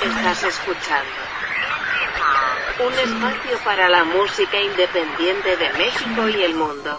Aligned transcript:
Estás 0.00 0.44
escuchando 0.44 1.10
un 2.86 2.92
espacio 2.92 3.58
para 3.64 3.88
la 3.88 4.04
música 4.04 4.62
independiente 4.62 5.56
de 5.56 5.72
México 5.72 6.28
y 6.28 6.42
el 6.44 6.54
mundo. 6.54 6.96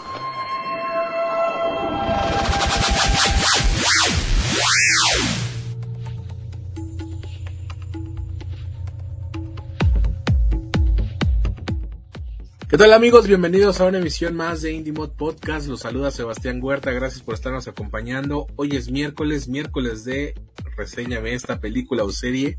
¿Qué 12.70 12.78
tal 12.78 12.92
amigos? 12.92 13.26
Bienvenidos 13.26 13.80
a 13.80 13.86
una 13.86 14.00
emisión 14.00 14.36
más 14.36 14.62
de 14.62 14.74
Indie 14.74 14.92
Mod 14.92 15.12
Podcast. 15.12 15.68
Los 15.70 15.80
saluda 15.80 16.12
Sebastián 16.12 16.60
Huerta. 16.62 16.92
Gracias 16.92 17.22
por 17.22 17.34
estarnos 17.34 17.70
acompañando. 17.70 18.48
Hoy 18.58 18.76
es 18.76 18.92
miércoles, 18.92 19.48
miércoles 19.48 20.04
de 20.04 20.36
reseñame 20.80 21.34
esta 21.34 21.60
película 21.60 22.04
o 22.04 22.12
serie. 22.12 22.58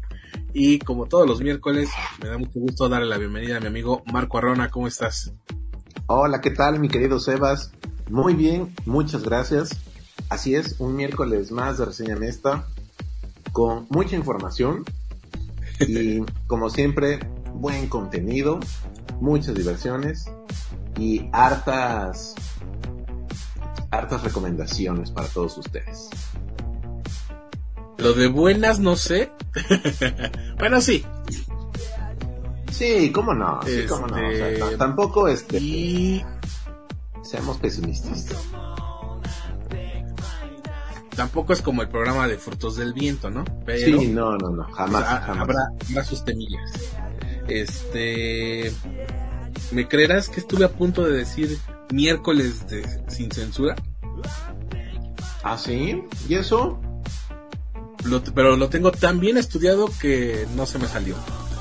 Y 0.53 0.79
como 0.79 1.07
todos 1.07 1.27
los 1.27 1.41
miércoles, 1.41 1.89
me 2.23 2.29
da 2.29 2.39
mucho 2.39 2.61
gusto 2.61 2.89
darle 2.89 3.09
la 3.09 3.19
bienvenida 3.19 3.57
a 3.57 3.61
mi 3.61 3.67
amigo 3.67 4.03
Marco 4.13 4.39
Arrona. 4.39 4.71
¿Cómo 4.71 4.87
estás? 4.87 5.33
Hola, 6.07 6.41
¿qué 6.41 6.51
tal 6.51 6.79
mi 6.79 6.89
querido 6.89 7.19
Sebas? 7.19 7.73
Muy 8.11 8.35
bien, 8.35 8.75
muchas 8.85 9.23
gracias. 9.23 9.71
Así 10.29 10.55
es, 10.55 10.77
un 10.79 10.95
miércoles 10.95 11.51
más 11.51 11.79
de 11.79 11.87
reseñame 11.87 12.29
esta 12.29 12.67
con 13.53 13.87
mucha 13.89 14.15
información 14.15 14.85
y 15.81 16.21
como 16.47 16.71
siempre, 16.71 17.19
buen 17.55 17.89
contenido 17.89 18.61
muchas 19.21 19.55
diversiones 19.55 20.31
y 20.99 21.29
hartas, 21.33 22.35
hartas 23.91 24.23
recomendaciones 24.23 25.11
para 25.11 25.29
todos 25.29 25.59
ustedes. 25.59 26.09
Lo 28.01 28.13
de 28.15 28.29
buenas 28.29 28.79
no 28.81 28.97
sé. 28.97 29.31
bueno, 30.59 30.81
sí. 30.81 31.05
Sí, 32.73 33.13
cómo 33.13 33.35
no, 33.35 33.61
sí, 33.65 33.85
cómo 33.89 34.07
no. 34.07 34.17
Este, 34.17 34.77
tampoco 34.79 35.29
este, 35.29 35.59
Y 35.59 36.25
seamos 37.23 37.59
pesimistas. 37.59 38.27
tampoco 41.15 41.53
es 41.53 41.61
como 41.61 41.83
el 41.83 41.89
programa 41.89 42.27
de 42.27 42.39
Frutos 42.39 42.77
del 42.77 42.95
Viento, 42.95 43.31
¿no? 43.31 43.45
Pero 43.67 43.85
Sí, 44.01 44.09
no, 44.09 44.37
no, 44.39 44.49
no, 44.51 44.65
jamás, 44.73 45.05
jamás. 45.05 45.39
habrá, 45.43 45.69
habrá 45.91 46.05
sus 46.05 46.25
temillas. 46.25 46.73
Este. 47.49 48.73
¿Me 49.73 49.87
creerás 49.87 50.29
que 50.31 50.41
estuve 50.41 50.65
a 50.65 50.71
punto 50.71 51.05
de 51.07 51.19
decir 51.19 51.59
miércoles 51.93 52.67
de 52.69 52.83
sin 53.09 53.31
censura? 53.31 53.77
¿Ah, 55.43 55.59
sí? 55.59 56.03
¿Y 56.29 56.35
eso? 56.35 56.81
Lo- 58.05 58.23
pero 58.23 58.57
lo 58.57 58.69
tengo 58.69 58.91
tan 58.93 59.21
bien 59.21 59.37
estudiado 59.39 59.89
que 60.01 60.47
no 60.57 60.67
se 60.67 60.79
me 60.79 60.87
salió. 60.89 61.15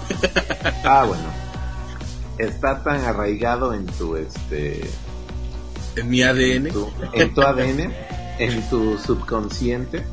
Ah, 0.83 1.05
bueno. 1.05 1.23
Está 2.37 2.81
tan 2.83 3.01
arraigado 3.03 3.73
en 3.73 3.85
tu, 3.85 4.15
este, 4.15 4.81
En 5.95 6.09
mi 6.09 6.21
ADN. 6.23 6.67
en 6.67 6.73
tu, 6.73 6.89
en 7.13 7.33
tu 7.33 7.41
ADN, 7.41 7.93
en 8.39 8.69
tu 8.69 8.97
subconsciente, 8.97 10.03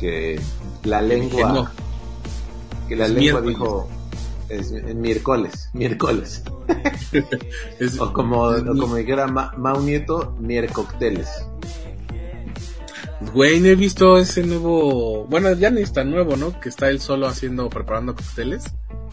que 0.00 0.40
la 0.84 1.00
lengua, 1.00 1.36
Que 1.36 1.44
no. 1.54 1.68
que 2.88 2.96
la 2.96 3.06
Es 3.06 3.10
lengua 3.12 3.40
miércoles. 3.40 3.48
dijo, 3.56 3.88
es, 4.48 4.70
es 4.72 4.94
miércoles, 4.94 5.70
miércoles. 5.72 6.42
Es- 7.78 7.98
O 8.00 8.12
como, 8.12 8.42
o 8.42 8.64
como 8.78 8.96
dijera 8.96 9.26
Ma- 9.28 9.52
Mau 9.56 9.80
Nieto, 9.80 10.34
miércocteles. 10.40 11.28
Güey, 13.20 13.60
no 13.60 13.66
he 13.66 13.74
visto 13.74 14.16
ese 14.18 14.44
nuevo. 14.44 15.24
Bueno, 15.24 15.52
ya 15.54 15.70
ni 15.70 15.82
es 15.82 15.92
tan 15.92 16.10
nuevo, 16.10 16.36
¿no? 16.36 16.58
Que 16.60 16.68
está 16.68 16.88
él 16.88 17.00
solo 17.00 17.26
haciendo, 17.26 17.68
preparando 17.68 18.14
cócteles. 18.14 18.64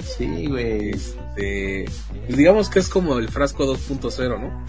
Sí, 0.04 0.48
güey. 0.48 0.92
Este. 0.92 1.86
pues 2.26 2.38
digamos 2.38 2.70
que 2.70 2.80
es 2.80 2.90
como 2.90 3.18
el 3.18 3.30
frasco 3.30 3.66
2.0, 3.66 4.40
¿no? 4.40 4.66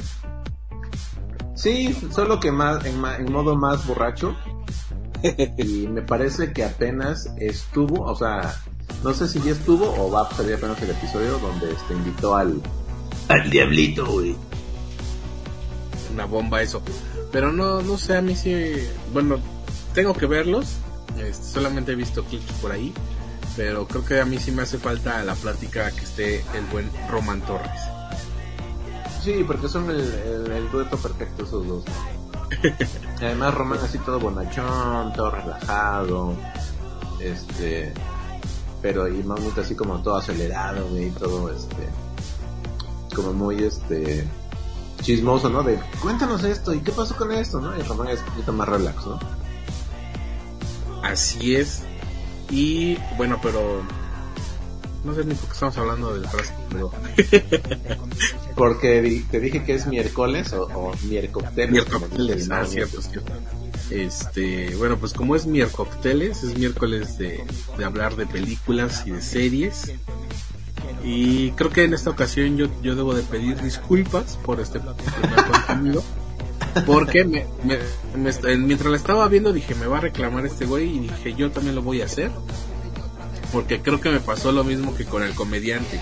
Sí, 1.54 1.94
solo 2.10 2.40
que 2.40 2.52
más, 2.52 2.84
en, 2.86 3.04
en 3.04 3.32
modo 3.32 3.56
más 3.56 3.86
borracho. 3.86 4.34
y 5.58 5.86
me 5.88 6.02
parece 6.02 6.52
que 6.52 6.64
apenas 6.64 7.30
estuvo, 7.38 8.04
o 8.04 8.14
sea, 8.14 8.54
no 9.02 9.12
sé 9.12 9.28
si 9.28 9.40
ya 9.40 9.52
estuvo 9.52 9.94
o 9.98 10.10
va 10.10 10.22
a 10.22 10.34
salir 10.34 10.54
apenas 10.54 10.80
el 10.82 10.90
episodio 10.90 11.38
donde 11.38 11.72
este 11.72 11.94
invitó 11.94 12.36
al 12.36 12.60
al 13.28 13.50
diablito, 13.50 14.06
güey. 14.06 14.36
Una 16.12 16.26
bomba 16.26 16.62
eso. 16.62 16.80
Pero 17.32 17.52
no, 17.52 17.82
no 17.82 17.98
sé, 17.98 18.16
a 18.16 18.22
mí 18.22 18.34
sí. 18.34 18.76
Bueno, 19.12 19.38
tengo 19.94 20.14
que 20.14 20.26
verlos. 20.26 20.76
Este, 21.18 21.44
solamente 21.44 21.92
he 21.92 21.96
visto 21.96 22.24
clips 22.24 22.52
por 22.60 22.72
ahí. 22.72 22.92
Pero 23.56 23.86
creo 23.86 24.04
que 24.04 24.20
a 24.20 24.24
mí 24.24 24.38
sí 24.38 24.50
me 24.52 24.62
hace 24.62 24.78
falta 24.78 25.22
la 25.24 25.34
plática 25.34 25.90
que 25.90 26.04
esté 26.04 26.44
el 26.54 26.64
buen 26.70 26.90
Roman 27.08 27.40
Torres. 27.42 27.80
Sí, 29.22 29.42
porque 29.46 29.68
son 29.68 29.90
el, 29.90 30.00
el, 30.00 30.52
el 30.52 30.70
dueto 30.70 30.96
perfecto 30.98 31.44
esos 31.44 31.66
dos. 31.66 31.84
Además 33.20 33.54
Román 33.54 33.78
así 33.82 33.98
todo 33.98 34.20
bonachón, 34.20 35.12
todo 35.14 35.30
relajado, 35.30 36.34
este, 37.20 37.92
pero 38.82 39.08
y 39.08 39.22
Mamut 39.22 39.58
así 39.58 39.74
como 39.74 40.02
todo 40.02 40.16
acelerado, 40.16 40.86
güey, 40.88 41.10
todo 41.10 41.50
este, 41.50 41.88
como 43.14 43.32
muy 43.32 43.62
este, 43.64 44.26
chismoso, 45.06 45.48
¿no? 45.48 45.62
De 45.62 45.78
cuéntanos 46.02 46.42
esto 46.42 46.74
y 46.74 46.80
qué 46.80 46.90
pasó 46.90 47.14
con 47.16 47.30
esto, 47.30 47.60
¿no? 47.60 47.76
Y 47.78 47.82
Román 47.82 48.08
es 48.08 48.18
un 48.20 48.26
poquito 48.26 48.52
más 48.52 48.68
relax, 48.68 49.06
¿no? 49.06 49.20
Así 51.02 51.54
es. 51.54 51.82
Y 52.50 52.98
bueno, 53.16 53.38
pero. 53.40 53.82
No 55.04 55.14
sé 55.14 55.24
ni 55.24 55.34
por 55.34 55.46
qué 55.46 55.52
estamos 55.52 55.78
hablando 55.78 56.12
del 56.12 56.26
frasco. 56.28 56.60
Pero... 56.68 56.90
Porque 58.56 59.22
te 59.30 59.38
dije 59.38 59.62
que 59.62 59.74
es 59.74 59.86
miércoles 59.86 60.52
o, 60.52 60.64
o 60.64 60.92
miércoles. 61.04 61.50
Miércoles, 61.54 62.46
el 62.46 62.52
ah, 62.52 62.66
cierto, 62.66 63.00
cierto. 63.00 63.32
Este, 63.90 64.74
bueno, 64.74 64.96
pues 64.96 65.12
como 65.12 65.36
es 65.36 65.46
miércoles, 65.46 66.42
es 66.42 66.58
miércoles 66.58 67.16
de, 67.18 67.44
de 67.78 67.84
hablar 67.84 68.16
de 68.16 68.26
películas 68.26 69.04
y 69.06 69.12
de 69.12 69.22
series. 69.22 69.92
Y 71.04 71.50
creo 71.52 71.70
que 71.70 71.84
en 71.84 71.94
esta 71.94 72.10
ocasión 72.10 72.56
yo, 72.56 72.66
yo 72.82 72.94
debo 72.96 73.14
de 73.14 73.22
pedir 73.22 73.60
disculpas 73.62 74.38
por 74.44 74.60
este 74.60 74.80
primer 74.80 75.44
contenido. 75.50 76.02
Porque 76.84 77.24
me, 77.24 77.46
me- 77.64 77.78
me 78.16 78.56
mientras 78.56 78.90
la 78.90 78.96
estaba 78.96 79.26
viendo 79.28 79.52
dije, 79.52 79.74
me 79.76 79.86
va 79.86 79.98
a 79.98 80.00
reclamar 80.00 80.44
este 80.46 80.66
güey 80.66 80.96
y 80.96 80.98
dije, 81.00 81.34
yo 81.34 81.50
también 81.50 81.74
lo 81.74 81.82
voy 81.82 82.02
a 82.02 82.06
hacer. 82.06 82.30
Porque 83.52 83.80
creo 83.80 84.00
que 84.00 84.10
me 84.10 84.20
pasó 84.20 84.52
lo 84.52 84.64
mismo 84.64 84.94
que 84.94 85.04
con 85.04 85.22
el 85.22 85.34
comediante. 85.34 86.00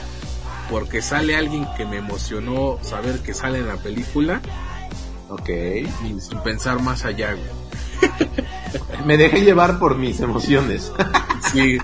Porque 0.70 1.02
sale 1.02 1.36
alguien 1.36 1.66
que 1.76 1.84
me 1.84 1.98
emocionó 1.98 2.78
saber 2.82 3.20
que 3.20 3.34
sale 3.34 3.58
en 3.58 3.68
la 3.68 3.76
película 3.76 4.40
Ok. 5.28 5.48
y 5.50 6.20
sin 6.20 6.38
pensar 6.42 6.80
más 6.80 7.04
allá, 7.04 7.34
güey. 7.34 7.46
Me 9.06 9.16
dejé 9.18 9.42
llevar 9.42 9.78
por 9.78 9.96
mis 9.98 10.20
emociones. 10.20 10.90
Sí, 11.52 11.78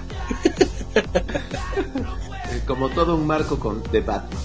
como 2.66 2.88
todo 2.90 3.16
un 3.16 3.26
marco 3.26 3.58
con 3.58 3.82
de 3.90 4.00
Batman. 4.00 4.38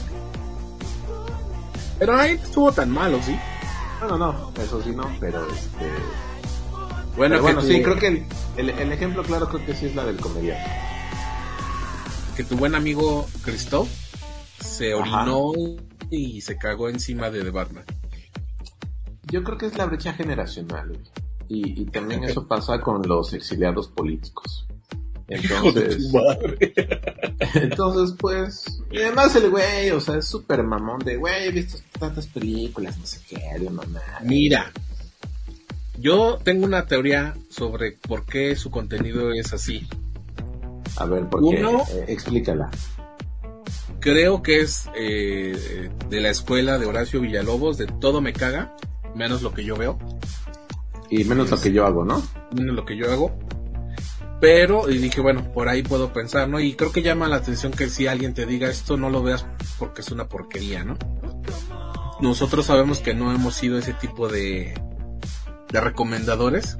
pero 1.99 2.15
ahí 2.17 2.33
estuvo 2.33 2.71
tan 2.71 2.91
malo, 2.91 3.19
¿sí? 3.23 3.35
Bueno, 3.99 4.17
no, 4.17 4.51
eso 4.61 4.81
sí 4.81 4.91
no, 4.91 5.09
pero 5.19 5.47
este. 5.49 5.85
Bueno, 7.15 7.35
Pero 7.35 7.41
bueno, 7.43 7.61
sí, 7.61 7.81
creo 7.81 7.95
que 7.97 8.07
el, 8.07 8.25
el, 8.57 8.69
el 8.71 8.91
ejemplo 8.91 9.23
claro 9.23 9.47
creo 9.47 9.65
que 9.65 9.73
sí 9.73 9.85
es 9.85 9.95
la 9.95 10.03
del 10.05 10.17
comediante. 10.19 10.69
que 12.35 12.43
tu 12.43 12.57
buen 12.57 12.75
amigo 12.75 13.25
Christoph 13.43 13.87
se 14.59 14.93
Ajá. 14.93 15.23
orinó 15.23 15.53
y 16.09 16.41
se 16.41 16.57
cagó 16.57 16.89
encima 16.89 17.29
de 17.29 17.43
The 17.43 17.51
Batman. 17.51 17.85
Yo 19.31 19.43
creo 19.43 19.57
que 19.57 19.67
es 19.67 19.77
la 19.77 19.85
brecha 19.85 20.13
generacional, 20.13 20.89
güey. 20.89 21.01
Y, 21.47 21.81
y 21.83 21.85
también 21.85 22.23
eso 22.25 22.47
pasa 22.47 22.81
con 22.81 23.01
los 23.07 23.31
exiliados 23.33 23.87
políticos. 23.87 24.67
Entonces, 25.27 26.11
entonces 27.55 28.15
pues, 28.19 28.81
y 28.91 28.97
además 28.99 29.35
el 29.35 29.49
güey, 29.49 29.91
o 29.91 29.99
sea, 29.99 30.15
es 30.17 30.27
súper 30.27 30.63
mamón 30.63 30.99
de, 30.99 31.17
güey, 31.17 31.47
he 31.47 31.51
visto 31.51 31.77
tantas 31.99 32.27
películas, 32.27 32.97
no 32.97 33.05
sé 33.05 33.19
qué, 33.27 33.41
de 33.59 33.69
mamá. 33.69 34.01
Mira, 34.23 34.71
yo 35.97 36.37
tengo 36.43 36.65
una 36.65 36.85
teoría 36.85 37.35
sobre 37.49 37.93
por 37.93 38.25
qué 38.25 38.55
su 38.55 38.69
contenido 38.71 39.31
es 39.33 39.53
así. 39.53 39.87
A 40.97 41.05
ver, 41.05 41.27
¿por 41.29 41.41
qué? 41.41 41.59
Uno- 41.59 41.83
Eh, 41.91 42.05
explícala. 42.09 42.69
Creo 43.99 44.43
que 44.43 44.61
es 44.61 44.87
eh, 44.95 45.89
de 46.09 46.19
la 46.21 46.29
escuela 46.29 46.77
de 46.77 46.85
Horacio 46.85 47.21
Villalobos, 47.21 47.77
de 47.77 47.87
todo 47.87 48.21
me 48.21 48.33
caga, 48.33 48.75
menos 49.15 49.41
lo 49.41 49.53
que 49.53 49.63
yo 49.63 49.75
veo. 49.75 49.97
Y 51.09 51.23
menos 51.23 51.49
lo 51.49 51.59
que 51.59 51.71
yo 51.71 51.85
hago, 51.85 52.03
¿no? 52.05 52.21
menos 52.55 52.75
lo 52.75 52.85
que 52.85 52.95
yo 52.97 53.11
hago. 53.11 53.37
Pero, 54.39 54.89
y 54.89 54.97
dije, 54.97 55.21
bueno, 55.21 55.51
por 55.53 55.69
ahí 55.69 55.81
puedo 55.81 56.11
pensar, 56.11 56.49
¿no? 56.49 56.59
Y 56.59 56.73
creo 56.73 56.91
que 56.91 57.01
llama 57.01 57.27
la 57.27 57.37
atención 57.37 57.71
que 57.71 57.89
si 57.89 58.07
alguien 58.07 58.33
te 58.33 58.45
diga 58.45 58.69
esto, 58.69 58.97
no 58.97 59.09
lo 59.09 59.23
veas 59.23 59.45
porque 59.79 60.01
es 60.01 60.11
una 60.11 60.27
porquería, 60.27 60.83
¿no? 60.83 60.97
Nosotros 62.19 62.65
sabemos 62.65 62.99
que 62.99 63.13
no 63.13 63.33
hemos 63.33 63.55
sido 63.55 63.77
ese 63.77 63.93
tipo 63.93 64.27
de, 64.27 64.73
de 65.71 65.81
recomendadores. 65.81 66.77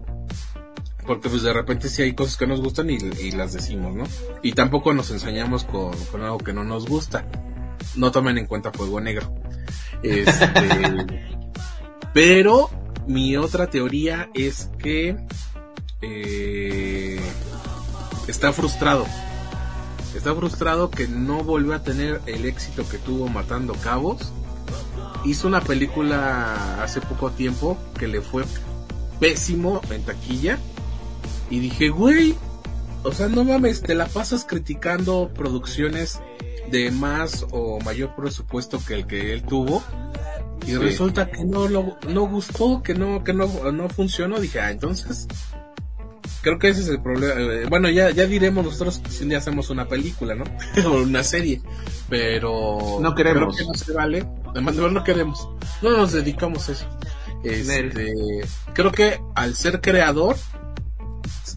Porque 1.05 1.29
pues 1.29 1.43
de 1.43 1.53
repente 1.53 1.87
sí 1.87 2.01
hay 2.01 2.13
cosas 2.13 2.35
que 2.35 2.47
nos 2.47 2.61
gustan 2.61 2.89
y, 2.89 2.95
y 2.95 3.31
las 3.31 3.53
decimos, 3.53 3.95
¿no? 3.95 4.05
Y 4.41 4.53
tampoco 4.53 4.91
nos 4.93 5.11
ensañamos 5.11 5.63
con, 5.63 5.95
con, 6.05 6.23
algo 6.23 6.39
que 6.39 6.51
no 6.51 6.63
nos 6.63 6.87
gusta. 6.87 7.27
No 7.95 8.11
tomen 8.11 8.39
en 8.39 8.47
cuenta 8.47 8.71
Fuego 8.71 8.99
Negro. 8.99 9.35
Este, 10.01 10.51
pero 12.13 12.71
mi 13.05 13.37
otra 13.37 13.69
teoría 13.69 14.29
es 14.33 14.71
que 14.79 15.15
eh, 16.07 17.19
está 18.27 18.53
frustrado. 18.53 19.05
Está 20.15 20.33
frustrado 20.33 20.89
que 20.89 21.07
no 21.07 21.43
volvió 21.43 21.73
a 21.73 21.83
tener 21.83 22.21
el 22.25 22.45
éxito 22.45 22.87
que 22.87 22.97
tuvo 22.97 23.27
Matando 23.27 23.73
Cabos. 23.73 24.31
Hizo 25.25 25.47
una 25.47 25.61
película 25.61 26.81
hace 26.83 27.01
poco 27.01 27.31
tiempo 27.31 27.77
que 27.99 28.07
le 28.07 28.21
fue 28.21 28.43
pésimo 29.19 29.81
en 29.89 30.03
taquilla. 30.03 30.57
Y 31.49 31.59
dije, 31.59 31.89
güey, 31.89 32.35
o 33.03 33.11
sea, 33.11 33.27
no 33.27 33.43
mames, 33.43 33.81
te 33.81 33.93
la 33.93 34.05
pasas 34.07 34.45
criticando 34.45 35.29
producciones 35.33 36.19
de 36.71 36.91
más 36.91 37.45
o 37.51 37.79
mayor 37.81 38.15
presupuesto 38.15 38.79
que 38.85 38.93
el 38.95 39.07
que 39.07 39.33
él 39.33 39.43
tuvo. 39.43 39.83
Y 40.65 40.71
Sí. 40.71 40.77
resulta 40.77 41.29
que 41.29 41.43
no 41.43 41.67
lo, 41.67 41.97
no 42.09 42.27
gustó, 42.27 42.81
que 42.81 42.95
no, 42.95 43.23
que 43.23 43.33
no, 43.33 43.47
no 43.71 43.89
funcionó. 43.89 44.39
Dije, 44.39 44.59
ah, 44.61 44.71
entonces, 44.71 45.27
creo 46.45 46.59
que 46.59 46.69
ese 46.69 46.81
es 46.81 46.88
el 46.89 47.01
problema. 47.01 47.33
Eh, 47.42 47.65
Bueno, 47.68 47.89
ya, 47.89 48.12
ya 48.12 48.27
diremos 48.27 48.63
nosotros 48.63 49.01
si 49.09 49.24
un 49.24 49.30
día 49.30 49.39
hacemos 49.39 49.71
una 49.71 49.88
película, 49.88 50.36
¿no? 50.36 50.44
o 50.88 51.01
una 51.01 51.24
serie. 51.24 51.59
Pero... 52.07 53.00
No 53.01 53.15
queremos. 53.15 53.56
Creo 53.56 53.68
que 53.68 53.71
no 53.80 53.83
se 53.86 53.92
vale. 53.94 54.25
Además, 54.51 54.75
no, 54.75 54.89
no 54.92 55.03
queremos. 55.03 55.50
No 55.81 55.89
nos 55.97 56.12
dedicamos 56.13 56.69
a 56.69 56.74
eso. 56.74 56.86
Este, 57.44 58.13
creo 58.74 58.92
que 58.92 59.19
al 59.36 59.56
ser 59.56 59.81
creador 59.81 60.36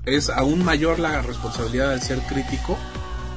es 0.06 0.30
aún 0.30 0.64
mayor 0.64 0.98
la 0.98 1.20
responsabilidad 1.22 1.92
al 1.92 2.00
ser 2.02 2.18
crítico 2.20 2.76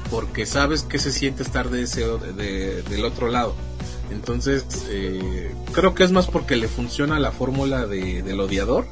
porque 0.09 0.45
sabes 0.45 0.83
que 0.83 0.99
se 0.99 1.11
siente 1.11 1.43
estar 1.43 1.69
de 1.69 1.83
ese 1.83 2.05
de- 2.07 2.81
del 2.83 3.05
otro 3.05 3.27
lado. 3.29 3.55
Entonces, 4.11 4.65
eh, 4.89 5.51
creo 5.73 5.93
que 5.95 6.03
es 6.03 6.11
más 6.11 6.27
porque 6.27 6.55
le 6.57 6.67
funciona 6.67 7.19
la 7.19 7.31
fórmula 7.31 7.85
de, 7.85 8.21
del 8.21 8.39
odiador 8.41 8.85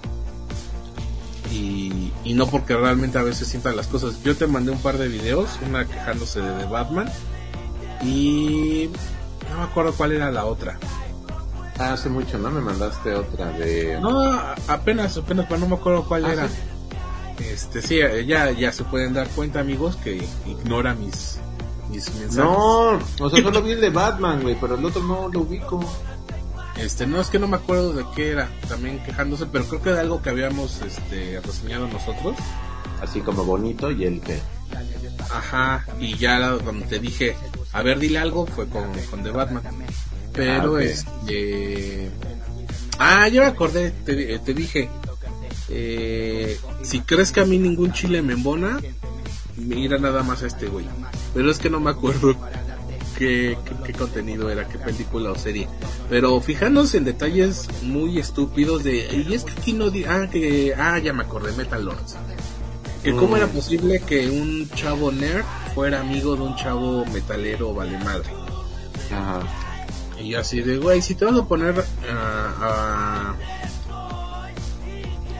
y, 1.51 2.11
y 2.23 2.33
no 2.33 2.47
porque 2.47 2.75
realmente 2.75 3.17
a 3.17 3.23
veces 3.23 3.47
sientan 3.47 3.75
las 3.75 3.87
cosas. 3.87 4.21
Yo 4.23 4.35
te 4.35 4.47
mandé 4.47 4.71
un 4.71 4.79
par 4.79 4.97
de 4.97 5.07
videos, 5.07 5.49
una 5.67 5.85
quejándose 5.85 6.41
de, 6.41 6.51
de 6.55 6.65
Batman 6.65 7.09
y 8.03 8.89
no 9.49 9.57
me 9.57 9.63
acuerdo 9.63 9.93
cuál 9.93 10.11
era 10.13 10.31
la 10.31 10.45
otra. 10.45 10.77
Ah, 11.77 11.93
hace 11.93 12.09
mucho, 12.09 12.37
¿no? 12.37 12.51
Me 12.51 12.59
mandaste 12.61 13.13
otra 13.15 13.51
de... 13.53 13.99
No, 14.01 14.21
apenas, 14.67 15.15
apenas, 15.17 15.45
pero 15.47 15.59
no 15.61 15.67
me 15.67 15.75
acuerdo 15.75 16.03
cuál 16.03 16.25
Ah, 16.25 16.33
era. 16.33 16.47
¿sí? 16.47 16.55
Este, 17.39 17.81
sí, 17.81 17.99
ya, 18.27 18.51
ya 18.51 18.71
se 18.73 18.83
pueden 18.83 19.13
dar 19.13 19.29
cuenta, 19.29 19.61
amigos, 19.61 19.95
que 19.95 20.21
ignora 20.45 20.93
mis, 20.93 21.39
mis 21.89 22.13
mensajes. 22.15 22.35
No, 22.35 22.99
o 23.19 23.29
sea, 23.29 23.41
solo 23.41 23.61
vi 23.61 23.71
el 23.71 23.81
de 23.81 23.89
Batman, 23.91 24.41
güey, 24.41 24.57
pero 24.59 24.75
el 24.75 24.83
otro 24.83 25.01
no 25.03 25.29
lo 25.29 25.39
ubico. 25.39 25.79
Este, 26.79 27.05
no 27.05 27.19
es 27.19 27.27
que 27.27 27.39
no 27.39 27.47
me 27.47 27.57
acuerdo 27.57 27.93
de 27.93 28.05
qué 28.15 28.29
era, 28.29 28.49
también 28.67 29.03
quejándose, 29.03 29.45
pero 29.45 29.65
creo 29.65 29.81
que 29.81 29.91
de 29.91 29.99
algo 29.99 30.21
que 30.21 30.29
habíamos, 30.29 30.81
este, 30.81 31.39
reseñado 31.41 31.87
nosotros. 31.87 32.35
Así 33.01 33.21
como 33.21 33.43
bonito 33.45 33.91
y 33.91 34.05
el 34.05 34.21
que... 34.21 34.39
Ajá, 35.31 35.85
y 35.99 36.17
ya 36.17 36.57
cuando 36.63 36.85
te 36.85 36.99
dije, 36.99 37.35
a 37.73 37.81
ver, 37.83 37.99
dile 37.99 38.19
algo, 38.19 38.45
fue 38.45 38.67
con, 38.67 38.91
con 39.09 39.23
The 39.23 39.31
Batman. 39.31 39.63
Pero, 40.33 40.77
Ah, 40.77 40.83
este... 40.83 42.09
Ah, 42.97 43.27
ya 43.27 43.41
me 43.41 43.47
acordé, 43.47 43.91
te, 43.91 44.39
te 44.39 44.53
dije, 44.53 44.89
eh, 45.69 46.59
si 46.81 47.01
crees 47.01 47.31
que 47.31 47.41
a 47.41 47.45
mí 47.45 47.57
ningún 47.57 47.93
chile 47.93 48.21
me 48.21 48.33
embona, 48.33 48.79
mira 49.55 49.97
nada 49.97 50.23
más 50.23 50.43
a 50.43 50.47
este 50.47 50.67
güey. 50.67 50.85
Pero 51.33 51.51
es 51.51 51.59
que 51.59 51.69
no 51.69 51.79
me 51.79 51.91
acuerdo 51.91 52.35
qué, 53.19 53.57
qué, 53.65 53.71
qué 53.85 53.93
contenido 53.93 54.49
era, 54.49 54.67
qué 54.67 54.79
película 54.79 55.31
o 55.31 55.35
serie. 55.35 55.67
Pero 56.09 56.39
fijándose 56.41 56.97
en 56.97 57.03
detalles 57.03 57.67
muy 57.83 58.17
estúpidos 58.17 58.83
de... 58.83 59.25
Y 59.29 59.33
es 59.35 59.43
que 59.43 59.51
aquí 59.51 59.73
no... 59.73 59.91
di- 59.91 60.05
Ah, 60.05 60.27
que... 60.31 60.73
Ah, 60.75 60.97
ya 60.97 61.13
me 61.13 61.21
acordé, 61.23 61.51
Metal 61.51 61.83
Lords. 61.85 62.15
Que 63.03 63.11
cómo 63.11 63.33
Mm. 63.35 63.37
era 63.37 63.47
posible 63.47 64.01
que 64.01 64.29
un 64.29 64.69
chavo 64.71 65.11
nerd 65.11 65.43
fuera 65.75 65.99
amigo 66.01 66.35
de 66.35 66.41
un 66.41 66.55
chavo 66.55 67.05
metalero 67.05 67.73
vale 67.73 67.97
madre. 67.99 68.29
Ajá. 69.11 69.41
Y 70.19 70.29
yo 70.29 70.39
así 70.39 70.61
de, 70.61 70.77
güey, 70.79 71.01
si 71.01 71.15
te 71.15 71.25
vas 71.25 71.37
a 71.37 71.45
poner 71.45 71.83
a... 72.11 73.35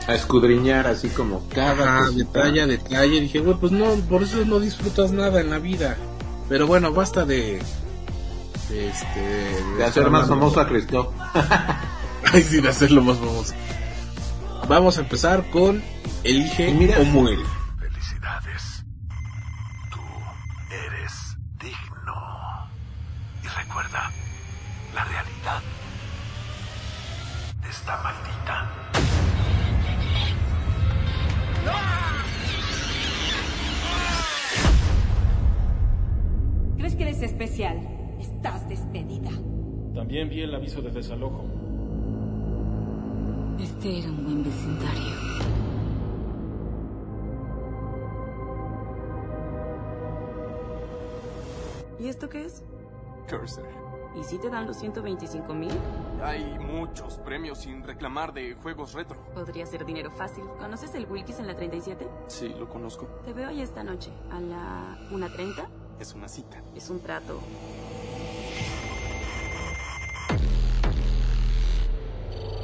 A 0.07 0.15
escudriñar 0.15 0.87
así 0.87 1.09
como 1.09 1.43
cada 1.53 1.99
Ajá, 1.99 2.09
detalle 2.11 2.61
a 2.61 2.67
detalle. 2.67 3.21
Dije, 3.21 3.39
güey, 3.41 3.55
pues 3.59 3.71
no, 3.71 3.93
por 4.09 4.23
eso 4.23 4.43
no 4.45 4.59
disfrutas 4.59 5.11
nada 5.11 5.39
en 5.41 5.51
la 5.51 5.59
vida. 5.59 5.97
Pero 6.49 6.67
bueno, 6.67 6.91
basta 6.91 7.25
de. 7.25 7.61
de 8.69 8.87
este. 8.89 9.63
De 9.77 9.85
hacer 9.85 10.09
más 10.09 10.27
famoso 10.27 10.59
a 10.59 10.67
Cristo. 10.67 11.13
Ay, 12.33 12.43
sí, 12.43 12.59
de 12.61 12.69
hacerlo 12.69 13.01
más 13.01 13.17
famoso. 13.17 13.53
Vamos 14.67 14.97
a 14.97 15.01
empezar 15.01 15.49
con 15.51 15.81
Elige 16.23 16.69
Y 16.69 16.73
mira- 16.73 16.99
o 16.99 17.05
muere. 17.05 17.41
¿Crees 37.19 37.33
que 37.33 37.43
eres 37.43 37.49
especial? 37.49 38.17
Estás 38.17 38.69
despedida. 38.69 39.29
También 39.93 40.29
vi 40.29 40.41
el 40.41 40.55
aviso 40.55 40.81
de 40.81 40.89
desalojo. 40.89 41.43
Este 43.59 43.99
era 43.99 44.07
un 44.07 44.23
buen 44.23 44.43
vecindario. 44.43 45.15
¿Y 51.99 52.07
esto 52.07 52.29
qué 52.29 52.45
es? 52.45 52.63
Cursor. 53.29 53.67
¿Y 54.17 54.23
si 54.23 54.39
te 54.39 54.49
dan 54.49 54.65
los 54.65 54.77
125 54.77 55.53
mil? 55.53 55.71
Hay 56.23 56.57
muchos 56.57 57.17
premios 57.17 57.59
sin 57.59 57.83
reclamar 57.83 58.33
de 58.33 58.55
juegos 58.55 58.93
retro. 58.93 59.21
Podría 59.33 59.65
ser 59.65 59.85
dinero 59.85 60.09
fácil. 60.11 60.45
¿Conoces 60.57 60.95
el 60.95 61.05
Wilkis 61.05 61.39
en 61.39 61.47
la 61.47 61.55
37? 61.55 62.07
Sí, 62.27 62.55
lo 62.57 62.69
conozco. 62.69 63.07
Te 63.25 63.33
veo 63.33 63.49
ahí 63.49 63.61
esta 63.61 63.83
noche, 63.83 64.09
a 64.31 64.39
la 64.39 64.97
1.30. 65.11 65.67
Es 65.99 66.13
una 66.13 66.29
cita. 66.29 66.63
Es 66.75 66.89
un 66.89 67.01
trato. 67.01 67.41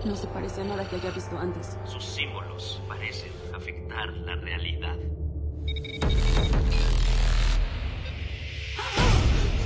No 0.06 0.16
se 0.16 0.28
parece 0.28 0.62
a 0.62 0.64
nada 0.64 0.88
que 0.88 0.96
haya 0.96 1.12
visto 1.12 1.38
antes. 1.38 1.78
Sus 1.86 2.06
símbolos 2.06 2.82
parecen 2.88 3.32
afectar 3.54 4.08
la 4.08 4.36
realidad. 4.36 4.96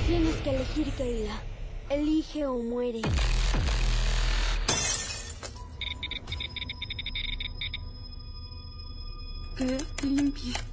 Tienes 0.06 0.36
que 0.36 0.50
elegir, 0.50 0.90
Keila. 0.94 1.40
Elige 1.90 2.46
o 2.46 2.58
muere. 2.58 3.02
¡Qué 9.56 9.78
limpia! 10.02 10.69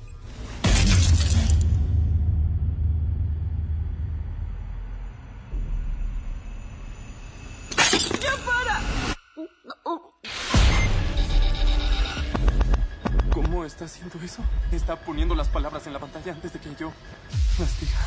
¿Cómo 14.11 14.23
está 14.23 14.41
haciendo 14.41 14.47
eso? 14.69 14.75
Está 14.75 14.95
poniendo 14.95 15.35
las 15.35 15.47
palabras 15.47 15.85
en 15.87 15.93
la 15.93 15.99
pantalla 15.99 16.31
antes 16.31 16.53
de 16.53 16.59
que 16.59 16.73
yo 16.75 16.93
las 17.59 17.79
diga. 17.79 17.99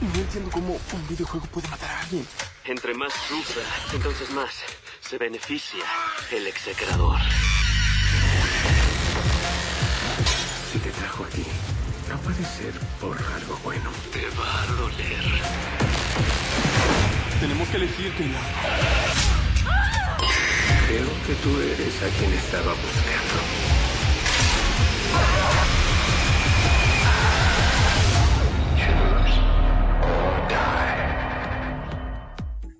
No 0.00 0.20
entiendo 0.20 0.50
cómo 0.50 0.78
un 0.92 1.08
videojuego 1.08 1.46
puede 1.46 1.68
matar 1.68 1.90
a 1.90 2.00
alguien. 2.00 2.26
Entre 2.64 2.94
más 2.94 3.12
sufra, 3.12 3.62
entonces 3.92 4.30
más 4.30 4.50
se 5.00 5.18
beneficia 5.18 5.84
el 6.30 6.46
execrador. 6.46 7.18
Si 10.72 10.78
te 10.78 10.90
trajo 10.90 11.24
aquí, 11.24 11.46
no 12.08 12.18
puede 12.18 12.44
ser 12.44 12.74
por 13.00 13.16
algo 13.16 13.58
bueno. 13.64 13.90
Te 14.12 14.26
va 14.38 14.62
a 14.62 14.66
doler. 14.66 15.24
Tenemos 17.40 17.68
que 17.68 17.76
elegir, 17.76 18.12
Keila. 18.14 18.40
Creo 20.90 21.06
que 21.24 21.34
tú 21.34 21.50
eres 21.60 22.02
a 22.02 22.08
quien 22.18 22.32
estaba 22.32 22.72
buscando. 22.72 23.36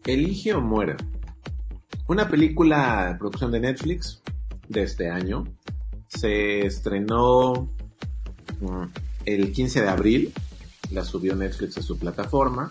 Elige 0.06 0.54
o 0.54 0.60
muera. 0.60 0.96
Una 2.08 2.28
película 2.28 3.12
de 3.12 3.14
producción 3.14 3.52
de 3.52 3.60
Netflix 3.60 4.20
de 4.68 4.82
este 4.82 5.08
año. 5.08 5.44
Se 6.08 6.66
estrenó 6.66 7.70
mm, 8.60 8.82
el 9.24 9.52
15 9.52 9.82
de 9.82 9.88
abril, 9.88 10.32
la 10.90 11.04
subió 11.04 11.36
Netflix 11.36 11.78
a 11.78 11.82
su 11.82 11.96
plataforma. 11.96 12.68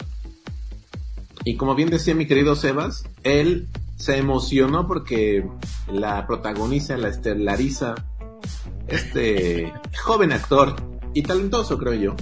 Y 1.46 1.55
como 1.55 1.75
bien 1.75 1.89
decía 1.89 2.13
mi 2.13 2.27
querido 2.27 2.58
Sebas, 2.58 3.05
él 3.24 3.69
se 4.00 4.18
emocionó 4.18 4.88
porque 4.88 5.46
la 5.91 6.25
protagoniza, 6.25 6.98
la 6.98 7.10
estelariza, 7.10 7.96
este 8.88 9.72
joven 10.03 10.32
actor 10.32 10.75
y 11.13 11.22
talentoso 11.22 11.77
creo 11.77 11.94
yo, 11.94 12.15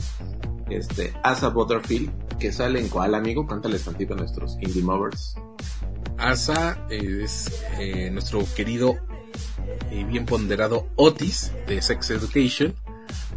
este 0.69 1.13
Asa 1.23 1.49
Butterfield, 1.49 2.37
que 2.39 2.51
sale 2.51 2.81
en 2.81 2.89
Koala 2.89 3.19
Amigo, 3.19 3.45
cántales 3.45 3.83
tantito 3.85 4.15
a 4.15 4.17
nuestros 4.17 4.57
indie 4.59 4.81
movers. 4.81 5.35
Asa 6.17 6.83
es 6.89 7.63
eh, 7.79 8.09
nuestro 8.11 8.43
querido 8.55 8.97
y 9.91 10.03
bien 10.03 10.25
ponderado 10.25 10.87
Otis 10.95 11.51
de 11.67 11.81
Sex 11.81 12.09
Education. 12.09 12.73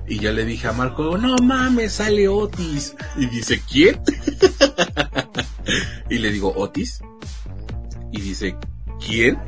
Y 0.09 0.19
ya 0.19 0.33
le 0.33 0.45
dije 0.45 0.67
a 0.67 0.73
Marco, 0.73 1.19
no 1.19 1.37
mames, 1.37 1.93
sale 1.93 2.27
Otis. 2.27 2.97
Y 3.17 3.27
dice, 3.27 3.63
¿quién? 3.71 4.01
y 6.11 6.19
le 6.19 6.33
digo, 6.33 6.53
Otis. 6.57 7.01
Y 8.13 8.21
dice, 8.21 8.57
¿quién? 9.05 9.39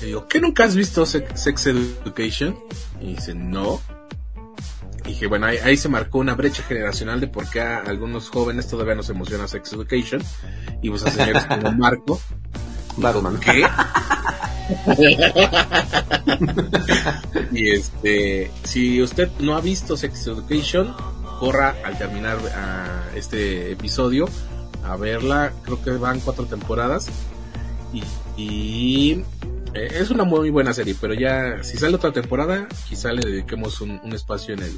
Le 0.00 0.06
digo, 0.06 0.28
¿qué 0.28 0.40
nunca 0.40 0.64
has 0.64 0.74
visto 0.74 1.06
Sex 1.06 1.66
Education? 1.66 2.56
Y 3.00 3.14
dice, 3.14 3.34
no. 3.34 3.80
Y 5.04 5.10
dije, 5.10 5.26
bueno, 5.26 5.46
ahí, 5.46 5.76
se 5.76 5.88
marcó 5.88 6.18
una 6.18 6.34
brecha 6.34 6.62
generacional 6.62 7.20
de 7.20 7.28
por 7.28 7.48
qué 7.48 7.60
a 7.60 7.78
algunos 7.78 8.28
jóvenes 8.28 8.68
todavía 8.68 8.94
nos 8.94 9.08
emociona 9.08 9.48
Sex 9.48 9.72
Education. 9.72 10.22
Y 10.82 10.90
pues 10.90 11.04
a 11.04 11.10
señores 11.10 11.44
como 11.46 11.72
Marco. 11.72 12.20
Batman. 12.96 13.38
¿Qué? 13.38 13.66
y 17.52 17.70
este, 17.70 18.50
si 18.64 19.02
usted 19.02 19.30
no 19.38 19.56
ha 19.56 19.60
visto 19.60 19.96
Sex 19.96 20.26
Education, 20.26 20.94
corra 21.38 21.76
al 21.84 21.96
terminar 21.98 22.38
este 23.14 23.72
episodio 23.72 24.28
a 24.84 24.96
verla. 24.96 25.52
Creo 25.62 25.82
que 25.82 25.90
van 25.92 26.20
cuatro 26.20 26.46
temporadas. 26.46 27.08
Y, 28.36 29.22
eh, 29.74 29.88
es 29.94 30.10
una 30.10 30.24
muy 30.24 30.50
buena 30.50 30.72
serie, 30.72 30.94
pero 31.00 31.14
ya 31.14 31.62
si 31.62 31.76
sale 31.76 31.96
otra 31.96 32.12
temporada, 32.12 32.68
quizá 32.88 33.12
le 33.12 33.28
dediquemos 33.28 33.80
un, 33.80 34.00
espacio 34.12 34.54
en 34.54 34.62
el, 34.62 34.72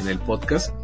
en 0.00 0.08
el 0.08 0.18
podcast. 0.18 0.74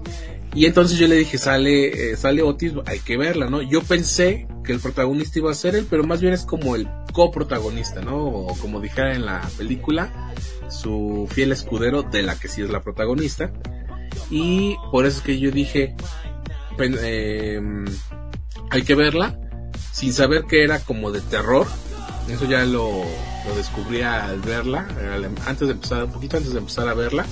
Y 0.55 0.65
entonces 0.65 0.99
yo 0.99 1.07
le 1.07 1.17
dije, 1.17 1.37
sale, 1.37 2.13
eh, 2.13 2.17
sale 2.17 2.43
Otis, 2.43 2.73
hay 2.87 3.01
que 3.01 3.19
verla, 3.19 3.51
¿no? 3.51 3.61
Yo 3.61 3.83
pensé 3.83 4.49
que 4.65 4.73
el 4.73 4.81
protagonista 4.81 5.39
iba 5.39 5.51
a 5.51 5.55
ser 5.55 5.75
él, 5.77 5.87
pero 5.89 6.03
más 6.05 6.23
bien 6.23 6.33
es 6.33 6.45
como 6.45 6.77
el 6.77 6.89
coprotagonista, 7.13 8.01
¿no? 8.01 8.25
O 8.25 8.57
como 8.59 8.81
dijera 8.81 9.15
en 9.15 9.27
la 9.27 9.43
película, 9.59 10.33
su 10.71 11.29
fiel 11.31 11.53
escudero 11.53 12.03
de 12.03 12.23
la 12.23 12.39
que 12.39 12.49
sí 12.49 12.63
es 12.63 12.71
la 12.71 12.81
protagonista. 12.81 13.53
Y 14.31 14.77
por 14.91 15.05
eso 15.05 15.19
es 15.19 15.25
que 15.25 15.39
yo 15.39 15.51
dije, 15.51 15.95
eh, 16.79 17.61
hay 18.71 18.83
que 18.83 18.95
verla, 18.95 19.39
sin 19.97 20.13
saber 20.13 20.45
que 20.45 20.63
era 20.63 20.81
como 20.81 21.11
de 21.11 21.23
terror. 21.23 21.67
Eso 22.29 22.45
ya 22.45 22.67
lo, 22.67 23.03
lo 23.47 23.55
descubrí 23.57 24.03
al 24.03 24.41
verla, 24.41 24.87
antes 25.47 25.69
de 25.69 25.75
empezar, 25.75 26.05
un 26.05 26.13
poquito 26.13 26.37
antes 26.37 26.53
de 26.53 26.59
empezar 26.59 26.87
a 26.89 26.95
verla. 26.95 27.25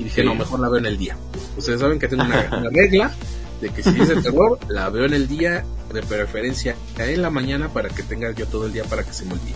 Y 0.00 0.04
dije, 0.04 0.24
no, 0.24 0.34
mejor 0.34 0.58
la 0.58 0.68
veo 0.68 0.78
en 0.78 0.86
el 0.86 0.98
día. 0.98 1.16
Ustedes 1.56 1.80
saben 1.80 2.00
que 2.00 2.08
tengo 2.08 2.24
una, 2.50 2.70
regla 2.70 3.12
de 3.60 3.70
que 3.70 3.84
si 3.84 4.00
es 4.00 4.08
de 4.08 4.22
terror, 4.22 4.58
la 4.68 4.90
veo 4.90 5.04
en 5.04 5.14
el 5.14 5.28
día, 5.28 5.64
de 5.92 6.02
preferencia 6.02 6.74
en 6.98 7.22
la 7.22 7.30
mañana 7.30 7.68
para 7.68 7.88
que 7.88 8.02
tenga 8.02 8.32
yo 8.32 8.46
todo 8.46 8.66
el 8.66 8.72
día 8.72 8.82
para 8.84 9.04
que 9.04 9.12
se 9.12 9.24
me 9.24 9.34
olvide. 9.34 9.54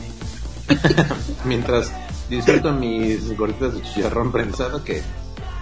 Mientras 1.44 1.90
disfruto 2.30 2.72
mis 2.72 3.36
gorditas 3.36 3.74
de 3.74 3.82
chicharrón 3.82 4.30
prensado 4.30 4.84
que 4.84 5.02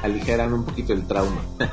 aligeran 0.03 0.53
un 0.53 0.65
poquito 0.65 0.93
el 0.93 1.07
trauma. 1.07 1.41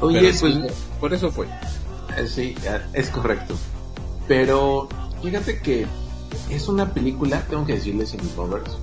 Oye, 0.00 0.32
pues 0.40 0.54
por 1.00 1.12
eso 1.12 1.32
fue. 1.32 1.48
Sí, 2.26 2.54
es 2.92 3.10
correcto. 3.10 3.54
Pero 4.26 4.88
fíjate 5.22 5.60
que 5.60 5.86
es 6.50 6.68
una 6.68 6.92
película, 6.92 7.40
tengo 7.48 7.64
que 7.64 7.74
decirles 7.74 8.14
en 8.14 8.20
Lovers, 8.36 8.78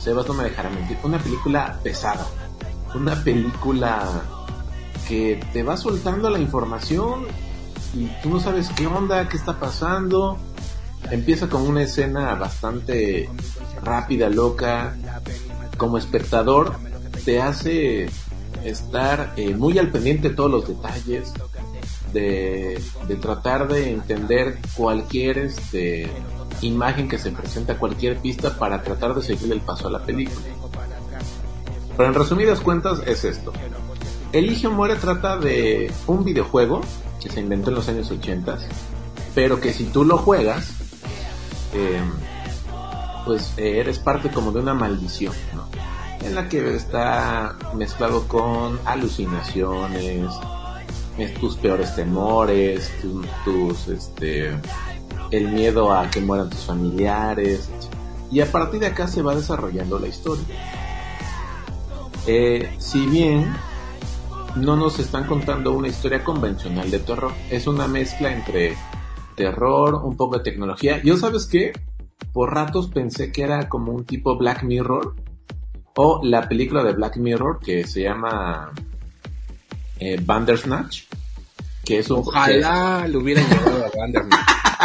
Sebas 0.00 0.26
no 0.28 0.34
me 0.34 0.44
dejará 0.44 0.70
mentir, 0.70 0.96
una 1.02 1.18
película 1.18 1.80
pesada, 1.82 2.26
una 2.94 3.22
película 3.22 4.22
que 5.08 5.40
te 5.52 5.62
va 5.62 5.76
soltando 5.76 6.30
la 6.30 6.38
información 6.38 7.26
y 7.94 8.06
tú 8.22 8.30
no 8.30 8.40
sabes 8.40 8.68
qué 8.76 8.86
onda, 8.86 9.28
qué 9.28 9.36
está 9.36 9.58
pasando. 9.58 10.38
Empieza 11.10 11.48
con 11.48 11.62
una 11.62 11.82
escena 11.82 12.34
bastante 12.34 13.28
rápida, 13.82 14.28
loca. 14.28 14.96
Como 15.76 15.96
espectador 15.96 16.74
te 17.24 17.40
hace 17.40 18.10
estar 18.64 19.32
eh, 19.36 19.54
muy 19.54 19.78
al 19.78 19.90
pendiente 19.90 20.30
de 20.30 20.34
todos 20.34 20.50
los 20.50 20.68
detalles, 20.68 21.32
de, 22.12 22.82
tratar 23.20 23.68
de 23.68 23.92
entender 23.92 24.58
cualquier 24.76 25.38
este, 25.38 26.10
imagen 26.62 27.08
que 27.08 27.18
se 27.18 27.30
presenta 27.30 27.78
cualquier 27.78 28.18
pista 28.18 28.58
para 28.58 28.82
tratar 28.82 29.14
de 29.14 29.22
seguir 29.22 29.52
el 29.52 29.60
paso 29.60 29.88
a 29.88 29.90
la 29.90 30.00
película. 30.00 30.46
Pero 31.96 32.08
en 32.08 32.14
resumidas 32.14 32.60
cuentas 32.60 33.00
es 33.06 33.24
esto. 33.24 33.52
Eligio 34.32 34.70
Muere 34.70 34.96
trata 34.96 35.36
de 35.36 35.92
un 36.06 36.24
videojuego 36.24 36.80
que 37.20 37.28
se 37.28 37.40
inventó 37.40 37.70
en 37.70 37.76
los 37.76 37.88
años 37.88 38.10
80, 38.10 38.58
pero 39.34 39.60
que 39.60 39.72
si 39.72 39.84
tú 39.86 40.04
lo 40.04 40.18
juegas, 40.18 40.70
eh, 41.72 42.00
pues 43.24 43.52
eh, 43.56 43.80
eres 43.80 43.98
parte 43.98 44.30
como 44.30 44.52
de 44.52 44.60
una 44.60 44.74
maldición, 44.74 45.34
En 46.20 46.34
la 46.34 46.48
que 46.48 46.74
está 46.74 47.56
mezclado 47.74 48.26
con 48.28 48.78
alucinaciones, 48.84 50.30
tus 51.26 51.56
peores 51.56 51.94
temores, 51.96 52.92
tus, 53.44 53.88
este, 53.88 54.50
el 55.30 55.48
miedo 55.48 55.92
a 55.92 56.08
que 56.10 56.20
mueran 56.20 56.50
tus 56.50 56.64
familiares. 56.64 57.68
Y 58.30 58.40
a 58.40 58.50
partir 58.50 58.80
de 58.80 58.86
acá 58.86 59.08
se 59.08 59.22
va 59.22 59.34
desarrollando 59.34 59.98
la 59.98 60.08
historia. 60.08 60.44
Eh, 62.26 62.70
si 62.78 63.06
bien 63.06 63.52
no 64.56 64.76
nos 64.76 64.98
están 64.98 65.24
contando 65.24 65.72
una 65.72 65.88
historia 65.88 66.22
convencional 66.22 66.90
de 66.90 66.98
terror, 66.98 67.32
es 67.50 67.66
una 67.66 67.88
mezcla 67.88 68.32
entre 68.32 68.76
terror, 69.34 69.94
un 70.04 70.16
poco 70.16 70.38
de 70.38 70.44
tecnología. 70.44 71.00
Yo 71.02 71.16
sabes 71.16 71.46
qué, 71.46 71.72
por 72.32 72.54
ratos 72.54 72.88
pensé 72.88 73.32
que 73.32 73.42
era 73.42 73.68
como 73.68 73.92
un 73.92 74.04
tipo 74.04 74.36
Black 74.36 74.62
Mirror 74.62 75.14
o 75.96 76.20
la 76.22 76.48
película 76.48 76.84
de 76.84 76.92
Black 76.92 77.16
Mirror 77.16 77.58
que 77.60 77.84
se 77.84 78.02
llama 78.02 78.72
eh, 79.98 80.20
Bandersnatch, 80.24 81.04
que 81.84 81.98
es 81.98 82.10
un... 82.10 82.18
Ojalá 82.20 83.06
lo 83.08 83.20
hubieran 83.20 83.48
llevado 83.48 83.84
a 83.84 83.90
Bandersnatch. 83.96 84.40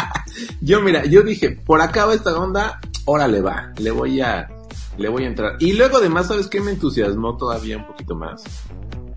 yo 0.61 0.81
mira, 0.81 1.05
yo 1.05 1.23
dije, 1.23 1.51
por 1.51 1.81
acá 1.81 2.05
va 2.05 2.13
esta 2.13 2.37
onda, 2.37 2.79
órale 3.05 3.41
va, 3.41 3.71
le 3.77 3.91
voy 3.91 4.21
a, 4.21 4.49
le 4.97 5.09
voy 5.09 5.23
a 5.23 5.27
entrar. 5.27 5.55
Y 5.59 5.73
luego 5.73 5.97
además, 5.97 6.27
¿sabes 6.27 6.47
qué 6.47 6.61
me 6.61 6.71
entusiasmó 6.71 7.37
todavía 7.37 7.77
un 7.77 7.87
poquito 7.87 8.15
más? 8.15 8.43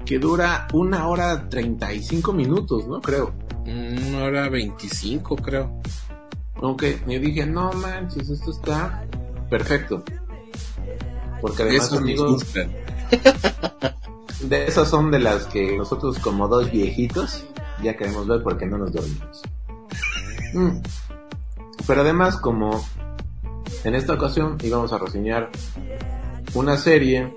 Que 0.04 0.18
dura 0.18 0.68
una 0.72 1.08
hora 1.08 1.48
treinta 1.48 1.92
y 1.92 2.02
cinco 2.02 2.32
minutos, 2.32 2.86
¿no? 2.86 3.00
Creo. 3.00 3.34
Una 3.66 4.24
hora 4.24 4.48
veinticinco, 4.48 5.34
creo. 5.34 5.80
Ok, 6.60 6.84
yo 7.06 7.20
dije, 7.20 7.44
no 7.44 7.72
manches, 7.72 8.30
esto 8.30 8.50
está 8.50 9.04
perfecto. 9.50 10.02
Porque 11.40 11.64
además, 11.64 11.92
amigos, 11.92 12.44
de 14.40 14.66
esas 14.66 14.88
son 14.88 15.10
de 15.10 15.18
las 15.18 15.46
que 15.46 15.76
nosotros 15.76 16.18
como 16.18 16.48
dos 16.48 16.70
viejitos 16.70 17.44
ya 17.82 17.96
queremos 17.96 18.26
ver 18.26 18.42
porque 18.42 18.66
no 18.66 18.78
nos 18.78 18.92
dormimos. 18.92 19.42
Mm. 20.54 20.78
Pero 21.86 22.00
además, 22.00 22.36
como 22.36 22.84
en 23.84 23.94
esta 23.94 24.14
ocasión 24.14 24.58
íbamos 24.62 24.92
a 24.92 24.98
reseñar 24.98 25.50
una 26.54 26.76
serie 26.76 27.36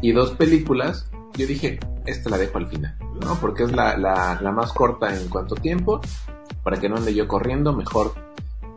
y 0.00 0.12
dos 0.12 0.32
películas, 0.32 1.06
yo 1.34 1.46
dije, 1.46 1.78
esta 2.06 2.30
la 2.30 2.38
dejo 2.38 2.58
al 2.58 2.66
final, 2.68 2.96
¿no? 3.20 3.34
Porque 3.36 3.64
es 3.64 3.72
la, 3.72 3.96
la, 3.96 4.52
más 4.52 4.72
corta 4.72 5.14
en 5.14 5.28
cuanto 5.28 5.54
tiempo, 5.54 6.00
para 6.62 6.78
que 6.78 6.88
no 6.88 6.96
ande 6.96 7.14
yo 7.14 7.28
corriendo, 7.28 7.72
mejor 7.72 8.14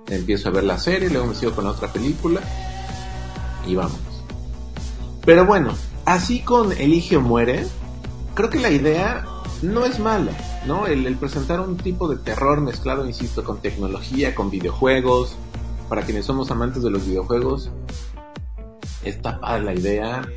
empiezo 0.08 0.50
a 0.50 0.52
ver 0.52 0.64
la 0.64 0.78
serie, 0.78 1.10
luego 1.10 1.28
me 1.28 1.36
sigo 1.36 1.52
con 1.54 1.66
la 1.66 1.72
otra 1.72 1.92
película 1.92 2.42
y 3.66 3.76
vamos. 3.76 4.00
Pero 5.26 5.46
bueno, 5.46 5.74
así 6.06 6.40
con 6.40 6.72
Elige 6.72 7.18
o 7.18 7.22
Muere, 7.22 7.66
creo 8.34 8.50
que 8.50 8.60
la 8.60 8.72
idea 8.72 9.26
no 9.62 9.86
es 9.86 10.00
mala. 10.00 10.32
¿no? 10.66 10.88
El, 10.88 11.16
presentar 11.18 11.60
un 11.60 11.78
tipo 11.78 12.08
de 12.08 12.18
terror 12.18 12.62
mezclado, 12.62 13.06
insisto, 13.06 13.44
con 13.44 13.62
tecnología, 13.62 14.36
con 14.36 14.50
videojuegos. 14.50 15.36
Para 15.90 16.02
quienes 16.02 16.26
somos 16.26 16.50
amantes 16.50 16.82
de 16.82 16.90
los 16.90 17.06
videojuegos, 17.06 17.70
está 19.04 19.40
para 19.40 19.60
la 19.60 19.76
idea, 19.76 20.28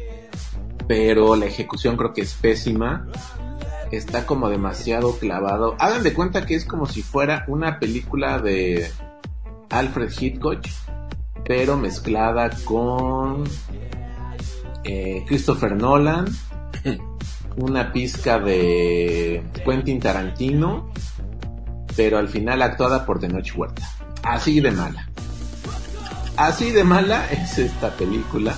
pero 0.87 1.37
la 1.37 1.47
ejecución 1.47 1.97
creo 1.97 2.13
que 2.13 2.21
es 2.21 2.35
pésima. 2.35 3.09
Está 3.91 4.27
como 4.27 4.51
demasiado 4.51 5.13
clavado. 5.19 5.75
Hagan 5.79 6.03
de 6.03 6.13
cuenta 6.13 6.45
que 6.45 6.55
es 6.55 6.67
como 6.67 6.85
si 6.85 7.03
fuera 7.03 7.47
una 7.49 7.79
película 7.79 8.39
de 8.39 8.91
Alfred 9.71 10.13
Hitchcock 10.21 10.61
pero 11.49 11.79
mezclada 11.79 12.51
con 12.67 13.45
eh, 14.91 15.23
Christopher 15.27 15.77
Nolan, 15.77 16.27
una 17.57 17.93
pizca 17.93 18.39
de 18.39 19.43
Quentin 19.63 20.01
Tarantino, 20.01 20.91
pero 21.95 22.17
al 22.17 22.29
final 22.29 22.63
actuada 22.63 23.05
por 23.05 23.21
Tenoch 23.21 23.53
Huerta. 23.55 23.87
Así 24.23 24.61
de 24.61 24.71
mala. 24.71 25.07
Así 26.37 26.71
de 26.71 26.85
mala 26.85 27.27
es 27.31 27.59
esta 27.59 27.91
película 27.97 28.57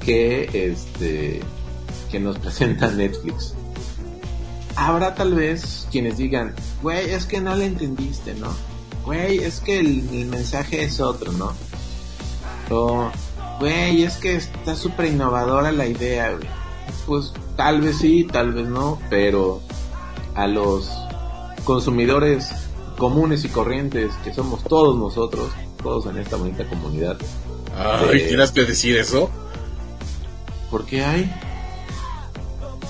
que 0.00 0.70
este 0.70 1.40
que 2.10 2.18
nos 2.18 2.38
presenta 2.38 2.90
Netflix. 2.90 3.54
Habrá 4.76 5.14
tal 5.14 5.34
vez 5.34 5.86
quienes 5.90 6.16
digan, 6.16 6.54
güey, 6.82 7.10
es 7.10 7.26
que 7.26 7.42
no 7.42 7.54
le 7.56 7.66
entendiste, 7.66 8.32
¿no? 8.34 8.54
Güey, 9.04 9.38
es 9.38 9.60
que 9.60 9.80
el, 9.80 10.26
mensaje 10.26 10.84
es 10.84 11.00
otro, 11.00 11.32
¿no? 11.32 11.52
Güey, 13.58 14.02
es 14.02 14.16
que 14.16 14.36
está 14.36 14.74
súper 14.74 15.06
innovadora 15.06 15.72
la 15.72 15.86
idea, 15.86 16.32
güey. 16.32 16.48
Pues 17.06 17.32
tal 17.56 17.80
vez 17.80 17.98
sí, 17.98 18.24
tal 18.24 18.52
vez 18.52 18.66
no, 18.66 19.00
pero 19.10 19.60
a 20.34 20.46
los 20.46 20.90
consumidores 21.64 22.50
comunes 22.96 23.44
y 23.44 23.48
corrientes 23.48 24.12
que 24.24 24.32
somos 24.32 24.62
todos 24.64 24.96
nosotros, 24.96 25.50
todos 25.82 26.06
en 26.06 26.18
esta 26.18 26.36
bonita 26.36 26.64
comunidad. 26.68 27.16
Ay, 27.76 28.20
eh, 28.20 28.26
¿tienes 28.28 28.52
que 28.52 28.64
decir 28.64 28.96
eso? 28.96 29.30
¿Por 30.70 30.86
qué 30.86 31.04
hay? 31.04 31.32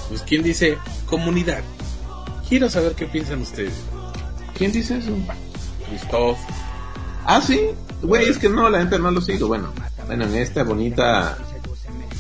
Pues 0.09 0.23
quién 0.23 0.43
dice 0.43 0.79
comunidad. 1.07 1.63
Quiero 2.49 2.71
saber 2.71 2.93
qué 2.95 3.07
piensan 3.07 3.43
ustedes. 3.43 3.75
¿Quién 4.57 4.73
dice 4.73 4.99
eso? 4.99 5.11
Christoph. 5.89 6.39
Ah, 7.25 7.41
sí. 7.41 7.61
Güey, 8.03 8.29
es 8.29 8.39
que 8.39 8.49
no, 8.49 8.71
la 8.71 8.79
gente 8.79 8.99
no 8.99 9.11
lo 9.11 9.21
sigue. 9.21 9.43
Bueno, 9.45 9.73
bueno, 10.07 10.25
en 10.25 10.35
esta 10.37 10.63
bonita 10.65 11.37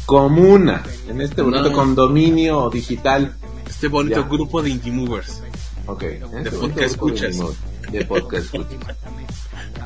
comuna, 0.06 0.82
en 1.08 1.20
este 1.20 1.42
bonito 1.42 1.70
No. 1.70 1.72
condominio 1.76 2.70
digital. 2.70 3.34
Este 3.68 3.88
bonito 3.88 4.20
Ya. 4.22 4.28
grupo 4.28 4.62
de 4.62 4.70
indie 4.70 4.92
movers. 4.92 5.42
Ok. 5.86 6.02
en 6.02 6.22
este 6.38 6.50
De 6.50 6.56
podcast 6.58 6.80
escuchas. 6.82 7.36
De, 7.38 7.98
de 7.98 8.04
podcast 8.04 8.44
escuchas. 8.54 8.96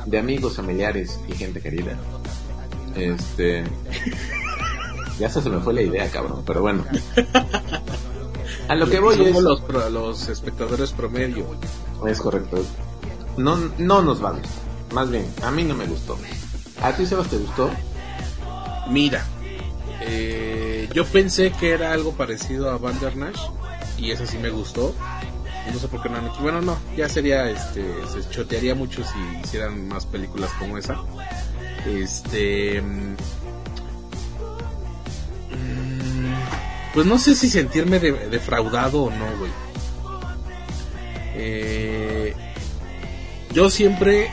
De 0.05 0.17
amigos, 0.19 0.55
familiares 0.55 1.19
y 1.27 1.33
gente 1.33 1.61
querida. 1.61 1.95
Este. 2.95 3.63
Ya 5.19 5.27
hasta 5.27 5.41
se 5.41 5.49
me 5.49 5.59
fue 5.59 5.73
la 5.73 5.81
idea, 5.83 6.09
cabrón. 6.09 6.41
Pero 6.45 6.61
bueno. 6.61 6.83
A 8.67 8.75
lo 8.75 8.89
que 8.89 8.99
voy 8.99 9.15
Somos 9.17 9.37
es. 9.37 9.43
los, 9.43 9.61
pro- 9.61 9.89
los 9.89 10.27
espectadores 10.29 10.91
promedio. 10.91 11.45
Es 12.07 12.19
correcto. 12.19 12.63
No, 13.37 13.57
no 13.77 14.01
nos 14.01 14.23
va 14.23 14.29
a 14.29 14.31
gustar. 14.33 14.49
Más 14.93 15.09
bien, 15.09 15.25
a 15.43 15.51
mí 15.51 15.63
no 15.63 15.75
me 15.75 15.85
gustó. 15.85 16.17
¿A 16.81 16.91
ti, 16.93 17.05
Sebas, 17.05 17.27
te 17.27 17.37
gustó? 17.37 17.69
Mira, 18.89 19.23
eh, 20.01 20.89
yo 20.93 21.05
pensé 21.05 21.51
que 21.51 21.71
era 21.71 21.93
algo 21.93 22.13
parecido 22.13 22.69
a 22.71 22.77
Bandernash 22.77 23.39
y 23.97 24.11
eso 24.11 24.25
sí 24.25 24.37
me 24.37 24.49
gustó. 24.49 24.95
No 25.71 25.79
sé 25.79 25.87
por 25.87 26.01
qué 26.01 26.09
no 26.09 26.17
han 26.17 26.25
hecho. 26.25 26.41
Bueno, 26.41 26.59
no, 26.61 26.77
ya 26.97 27.07
sería, 27.07 27.49
este, 27.49 27.83
se 28.11 28.27
chotearía 28.29 28.73
mucho 28.75 29.03
si 29.03 29.39
hicieran 29.43 29.87
más 29.87 30.05
películas 30.05 30.49
como 30.59 30.77
esa. 30.77 30.97
Este. 31.85 32.81
mm, 32.81 33.15
Pues 36.93 37.05
no 37.05 37.17
sé 37.17 37.35
si 37.35 37.49
sentirme 37.49 37.99
de- 37.99 38.29
defraudado 38.29 39.03
o 39.03 39.09
no, 39.11 39.25
güey. 39.37 39.51
Eh, 41.35 42.35
yo 43.53 43.69
siempre 43.69 44.29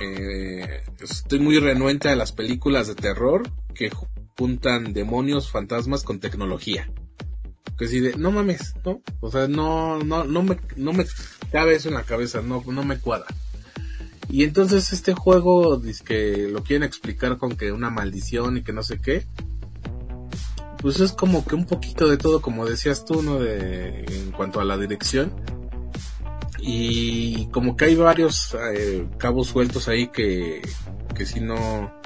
eh, 0.00 0.82
estoy 1.00 1.40
muy 1.40 1.58
renuente 1.58 2.08
a 2.08 2.14
las 2.16 2.30
películas 2.32 2.86
de 2.86 2.94
terror 2.94 3.42
que 3.80 3.90
juntan 4.36 4.92
demonios, 4.92 5.50
fantasmas 5.50 6.02
con 6.02 6.20
tecnología. 6.20 6.92
Que 7.78 7.88
si 7.88 8.00
de, 8.00 8.14
no 8.14 8.30
mames, 8.30 8.74
no, 8.84 9.00
o 9.20 9.30
sea, 9.30 9.48
no, 9.48 9.98
no, 10.00 10.24
no 10.24 10.42
me, 10.42 10.58
no 10.76 10.92
me 10.92 11.06
cabe 11.50 11.76
eso 11.76 11.88
en 11.88 11.94
la 11.94 12.02
cabeza, 12.02 12.42
no, 12.42 12.62
no 12.66 12.84
me 12.84 12.98
cuadra. 12.98 13.26
Y 14.28 14.44
entonces 14.44 14.92
este 14.92 15.14
juego, 15.14 15.78
dice 15.78 16.04
que 16.04 16.48
lo 16.52 16.62
quieren 16.62 16.82
explicar 16.82 17.38
con 17.38 17.56
que 17.56 17.72
una 17.72 17.88
maldición 17.88 18.58
y 18.58 18.62
que 18.62 18.74
no 18.74 18.82
sé 18.82 19.00
qué. 19.00 19.24
Pues 20.82 21.00
es 21.00 21.12
como 21.12 21.46
que 21.46 21.54
un 21.54 21.64
poquito 21.64 22.06
de 22.06 22.18
todo, 22.18 22.42
como 22.42 22.66
decías 22.66 23.06
tú, 23.06 23.22
¿no? 23.22 23.38
De, 23.38 24.04
en 24.04 24.30
cuanto 24.32 24.60
a 24.60 24.64
la 24.64 24.76
dirección. 24.76 25.32
Y 26.58 27.46
como 27.46 27.78
que 27.78 27.86
hay 27.86 27.94
varios 27.94 28.54
eh, 28.74 29.08
cabos 29.16 29.48
sueltos 29.48 29.88
ahí 29.88 30.08
que, 30.08 30.60
que 31.14 31.24
si 31.24 31.40
no, 31.40 31.99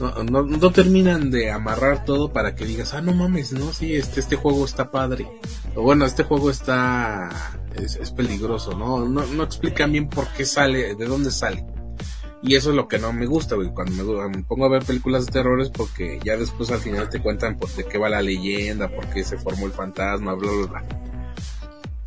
no, 0.00 0.24
no, 0.24 0.42
no 0.42 0.72
terminan 0.72 1.30
de 1.30 1.50
amarrar 1.50 2.04
todo 2.04 2.32
para 2.32 2.54
que 2.54 2.64
digas, 2.64 2.94
ah, 2.94 3.02
no 3.02 3.12
mames, 3.12 3.52
no, 3.52 3.72
sí, 3.72 3.94
este, 3.94 4.20
este 4.20 4.36
juego 4.36 4.64
está 4.64 4.90
padre. 4.90 5.28
O 5.74 5.82
bueno, 5.82 6.04
este 6.06 6.24
juego 6.24 6.50
está, 6.50 7.28
es, 7.74 8.10
peligroso, 8.10 8.76
¿no? 8.76 9.06
¿no? 9.06 9.26
No 9.26 9.42
explican 9.42 9.92
bien 9.92 10.08
por 10.08 10.26
qué 10.28 10.44
sale, 10.44 10.94
de 10.94 11.04
dónde 11.04 11.30
sale. 11.30 11.64
Y 12.42 12.54
eso 12.56 12.70
es 12.70 12.76
lo 12.76 12.88
que 12.88 12.98
no 12.98 13.12
me 13.12 13.26
gusta, 13.26 13.54
güey. 13.54 13.68
Cuando 13.74 14.28
me, 14.28 14.42
pongo 14.44 14.64
a 14.64 14.70
ver 14.70 14.82
películas 14.84 15.26
de 15.26 15.32
terror 15.32 15.60
es 15.60 15.68
porque 15.68 16.18
ya 16.24 16.38
después 16.38 16.70
al 16.70 16.78
final 16.78 17.10
te 17.10 17.20
cuentan 17.20 17.58
de 17.76 17.84
qué 17.84 17.98
va 17.98 18.08
la 18.08 18.22
leyenda, 18.22 18.88
por 18.88 19.06
qué 19.08 19.22
se 19.22 19.36
formó 19.36 19.66
el 19.66 19.72
fantasma, 19.72 20.34
bla, 20.34 20.50
bla, 20.50 20.66
bla. 20.66 20.84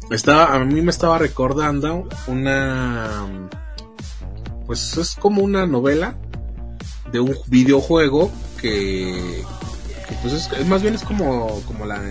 Estaba, 0.09 0.53
a 0.53 0.59
mí 0.65 0.81
me 0.81 0.89
estaba 0.89 1.19
recordando 1.19 2.07
una, 2.27 3.49
pues 4.65 4.97
es 4.97 5.15
como 5.15 5.43
una 5.43 5.65
novela 5.65 6.15
de 7.13 7.19
un 7.21 7.37
videojuego 7.47 8.29
que, 8.59 9.43
que 10.09 10.15
pues 10.21 10.33
es, 10.33 10.51
es 10.51 10.65
más 10.67 10.81
bien 10.81 10.95
es 10.95 11.03
como, 11.03 11.61
como 11.61 11.85
la, 11.85 12.01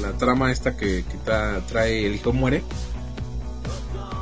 la 0.00 0.12
trama 0.18 0.52
esta 0.52 0.76
que, 0.76 1.04
que 1.04 1.18
tra- 1.26 1.60
trae 1.66 2.06
El 2.06 2.14
Hijo 2.14 2.32
Muere. 2.32 2.62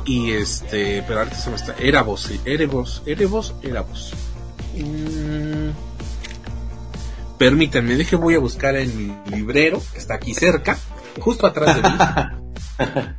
Y 0.05 0.31
este, 0.31 1.03
pero 1.07 1.19
ahorita 1.19 1.35
se 1.37 1.49
me 1.51 1.55
está. 1.57 1.75
Erebos, 1.77 2.31
Erebos, 2.45 3.03
Erebos, 3.05 3.53
Erebos. 3.61 4.13
Mm, 4.75 5.69
permítanme, 7.37 7.95
deje, 7.95 8.15
voy 8.15 8.33
a 8.33 8.39
buscar 8.39 8.75
en 8.75 8.97
mi 8.97 9.13
librero, 9.37 9.81
que 9.93 9.99
está 9.99 10.15
aquí 10.15 10.33
cerca, 10.33 10.77
justo 11.19 11.45
atrás 11.45 11.75
de 11.75 11.81
mí. 11.83 11.95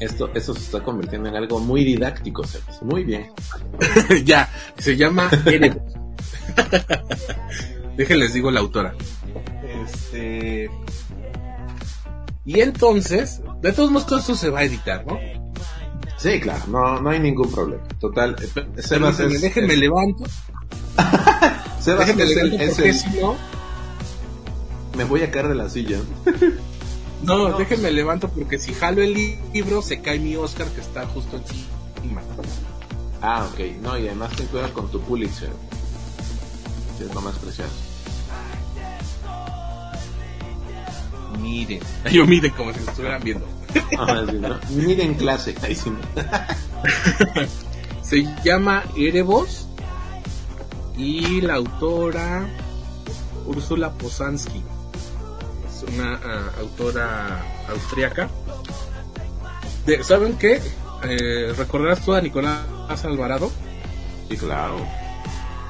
Esto, 0.00 0.30
esto 0.34 0.54
se 0.54 0.60
está 0.60 0.82
convirtiendo 0.82 1.28
en 1.28 1.36
algo 1.36 1.60
muy 1.60 1.84
didáctico, 1.84 2.44
Sebas. 2.44 2.82
Muy 2.82 3.04
bien. 3.04 3.30
ya, 4.24 4.48
se 4.78 4.96
llama. 4.96 5.30
Déjenles 7.96 8.32
digo 8.34 8.50
la 8.50 8.60
autora. 8.60 8.94
Este. 9.84 10.70
Y 12.44 12.60
entonces, 12.60 13.40
de 13.62 13.72
todos 13.72 13.90
modos, 13.90 14.06
todo 14.06 14.18
esto 14.18 14.34
se 14.34 14.50
va 14.50 14.60
a 14.60 14.64
editar, 14.64 15.06
¿no? 15.06 15.18
Sí, 16.18 16.40
claro, 16.40 16.62
no, 16.68 17.00
no 17.00 17.10
hay 17.10 17.20
ningún 17.20 17.50
problema. 17.50 17.82
Total, 18.00 18.36
eh, 18.40 18.82
Sebas 18.82 19.20
es, 19.20 19.40
déjenme 19.40 19.74
es- 19.74 19.78
levanto. 19.78 20.24
Sebas 21.80 22.06
déjenme 22.06 22.24
es 22.24 22.36
el- 22.36 22.50
levanto 22.50 22.64
es 22.64 22.74
porque 22.74 22.88
el- 22.90 22.94
si 22.94 23.08
no. 23.20 23.36
me 24.96 25.04
voy 25.04 25.22
a 25.22 25.30
caer 25.30 25.48
de 25.48 25.54
la 25.54 25.68
silla. 25.68 25.98
No, 27.24 27.56
déjenme 27.58 27.90
levanto 27.90 28.28
porque 28.28 28.58
si 28.58 28.72
jalo 28.74 29.02
el 29.02 29.14
li- 29.14 29.38
libro 29.52 29.82
se 29.82 30.00
cae 30.00 30.18
mi 30.18 30.36
Oscar 30.36 30.66
que 30.68 30.80
está 30.80 31.06
justo 31.06 31.36
encima. 31.36 32.20
Ah, 33.22 33.46
ok. 33.52 33.60
No, 33.82 33.98
y 33.98 34.06
además 34.06 34.34
ten 34.36 34.46
cuidado 34.48 34.72
con 34.74 34.90
tu 34.90 35.00
Pulitzer. 35.00 35.50
Que 36.98 37.04
es 37.04 37.14
lo 37.14 37.20
más 37.22 37.36
preciado. 37.38 37.70
Miren. 41.40 41.80
Yo 42.12 42.26
miren 42.26 42.52
como 42.52 42.72
si 42.72 42.80
lo 42.80 42.90
estuvieran 42.90 43.22
viendo. 43.22 43.46
Ajá, 43.98 44.24
sí, 44.30 44.36
¿no? 44.38 44.58
Miren 44.70 45.14
clase. 45.14 45.54
Ahí 45.62 45.74
sí. 45.74 45.90
Se 48.02 48.24
llama 48.44 48.84
Erebos 48.96 49.66
y 50.96 51.40
la 51.40 51.54
autora 51.54 52.46
Úrsula 53.46 53.90
Posansky. 53.92 54.62
Es 55.86 55.94
una 55.94 56.14
ah, 56.24 56.50
autora 56.60 57.42
austriaca. 57.68 58.28
De- 59.86 60.02
¿Saben 60.02 60.36
qué? 60.38 60.60
Eh, 61.04 61.52
¿Recordarás 61.56 62.04
tú 62.04 62.14
a 62.14 62.20
Nicolás 62.20 62.64
Alvarado? 63.04 63.50
Sí, 64.28 64.36
claro. 64.36 64.76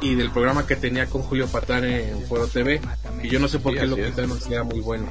Y 0.01 0.15
del 0.15 0.31
programa 0.31 0.67
que 0.67 0.77
tenía 0.77 1.07
con 1.07 1.23
Julio 1.23 1.47
Patán 1.49 1.85
en 1.85 2.23
Foro 2.27 2.47
TV. 2.47 2.81
Y 3.23 3.29
yo 3.29 3.41
no 3.41 3.49
sé 3.49 3.59
por 3.59 3.73
Sí, 3.73 3.81
qué 3.81 3.87
lo 3.87 3.97
quitaron, 3.97 4.39
era 4.51 4.63
muy 4.65 4.81
bueno. 4.81 5.07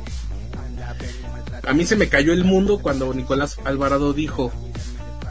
A 1.65 1.73
mí 1.73 1.85
se 1.85 1.95
me 1.95 2.09
cayó 2.09 2.33
el 2.33 2.43
mundo 2.43 2.79
cuando 2.79 3.13
Nicolás 3.13 3.57
Alvarado 3.65 4.13
dijo, 4.13 4.51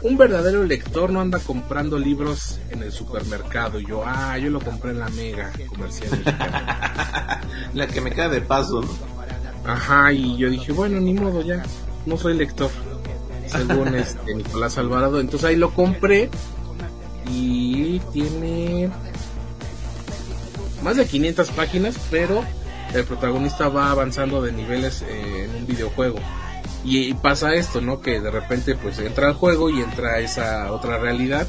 un 0.01 0.17
verdadero 0.17 0.63
lector 0.63 1.11
no 1.11 1.21
anda 1.21 1.39
comprando 1.39 1.97
libros 1.97 2.59
en 2.69 2.83
el 2.83 2.91
supermercado. 2.91 3.79
Y 3.79 3.85
yo, 3.87 4.03
ah, 4.05 4.37
yo 4.37 4.49
lo 4.49 4.59
compré 4.59 4.91
en 4.91 4.99
la 4.99 5.09
mega 5.09 5.51
comercial. 5.69 6.09
La 7.73 7.87
que 7.87 8.01
me 8.01 8.11
queda 8.11 8.29
de 8.29 8.41
paso, 8.41 8.81
¿no? 8.81 9.12
Ajá, 9.65 10.11
y 10.11 10.37
yo 10.37 10.49
dije, 10.49 10.71
bueno, 10.71 10.99
ni 10.99 11.13
modo 11.13 11.41
ya, 11.41 11.63
no 12.05 12.17
soy 12.17 12.35
lector. 12.35 12.69
Según 13.47 13.95
este 13.95 14.35
Nicolás 14.35 14.77
Alvarado. 14.77 15.19
Entonces 15.19 15.49
ahí 15.49 15.55
lo 15.55 15.73
compré 15.73 16.29
y 17.31 17.99
tiene 18.11 18.89
más 20.81 20.97
de 20.97 21.05
500 21.05 21.51
páginas, 21.51 21.95
pero 22.11 22.43
el 22.93 23.03
protagonista 23.05 23.69
va 23.69 23.91
avanzando 23.91 24.41
de 24.41 24.51
niveles 24.51 25.03
eh, 25.03 25.45
en 25.45 25.55
un 25.55 25.67
videojuego. 25.67 26.19
Y, 26.83 26.99
y 27.09 27.13
pasa 27.13 27.53
esto, 27.53 27.79
¿no? 27.79 28.01
Que 28.01 28.19
de 28.19 28.29
repente 28.29 28.75
pues 28.75 28.99
entra 28.99 29.27
al 29.27 29.33
juego 29.35 29.69
y 29.69 29.81
entra 29.81 30.19
esa 30.19 30.71
otra 30.73 30.97
realidad, 30.97 31.47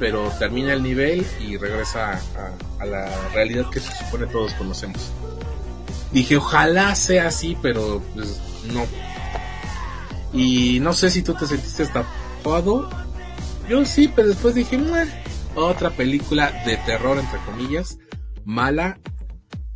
pero 0.00 0.28
termina 0.40 0.72
el 0.72 0.82
nivel 0.82 1.24
y 1.40 1.56
regresa 1.56 2.20
a, 2.36 2.82
a 2.82 2.86
la 2.86 3.08
realidad 3.32 3.70
que 3.70 3.78
se 3.78 3.92
supone 4.04 4.26
todos 4.26 4.52
conocemos. 4.54 5.12
Dije, 6.12 6.36
ojalá 6.36 6.94
sea 6.94 7.28
así, 7.28 7.56
pero 7.60 8.02
pues 8.14 8.40
no. 8.72 8.84
Y 10.32 10.80
no 10.80 10.92
sé 10.92 11.10
si 11.10 11.22
tú 11.22 11.34
te 11.34 11.46
sentiste 11.46 11.82
estafado. 11.82 12.88
Yo 13.68 13.84
sí, 13.84 14.12
pero 14.14 14.28
después 14.28 14.54
dije, 14.54 14.78
otra 15.54 15.90
película 15.90 16.50
de 16.66 16.76
terror, 16.78 17.18
entre 17.18 17.38
comillas, 17.40 17.98
mala, 18.44 18.98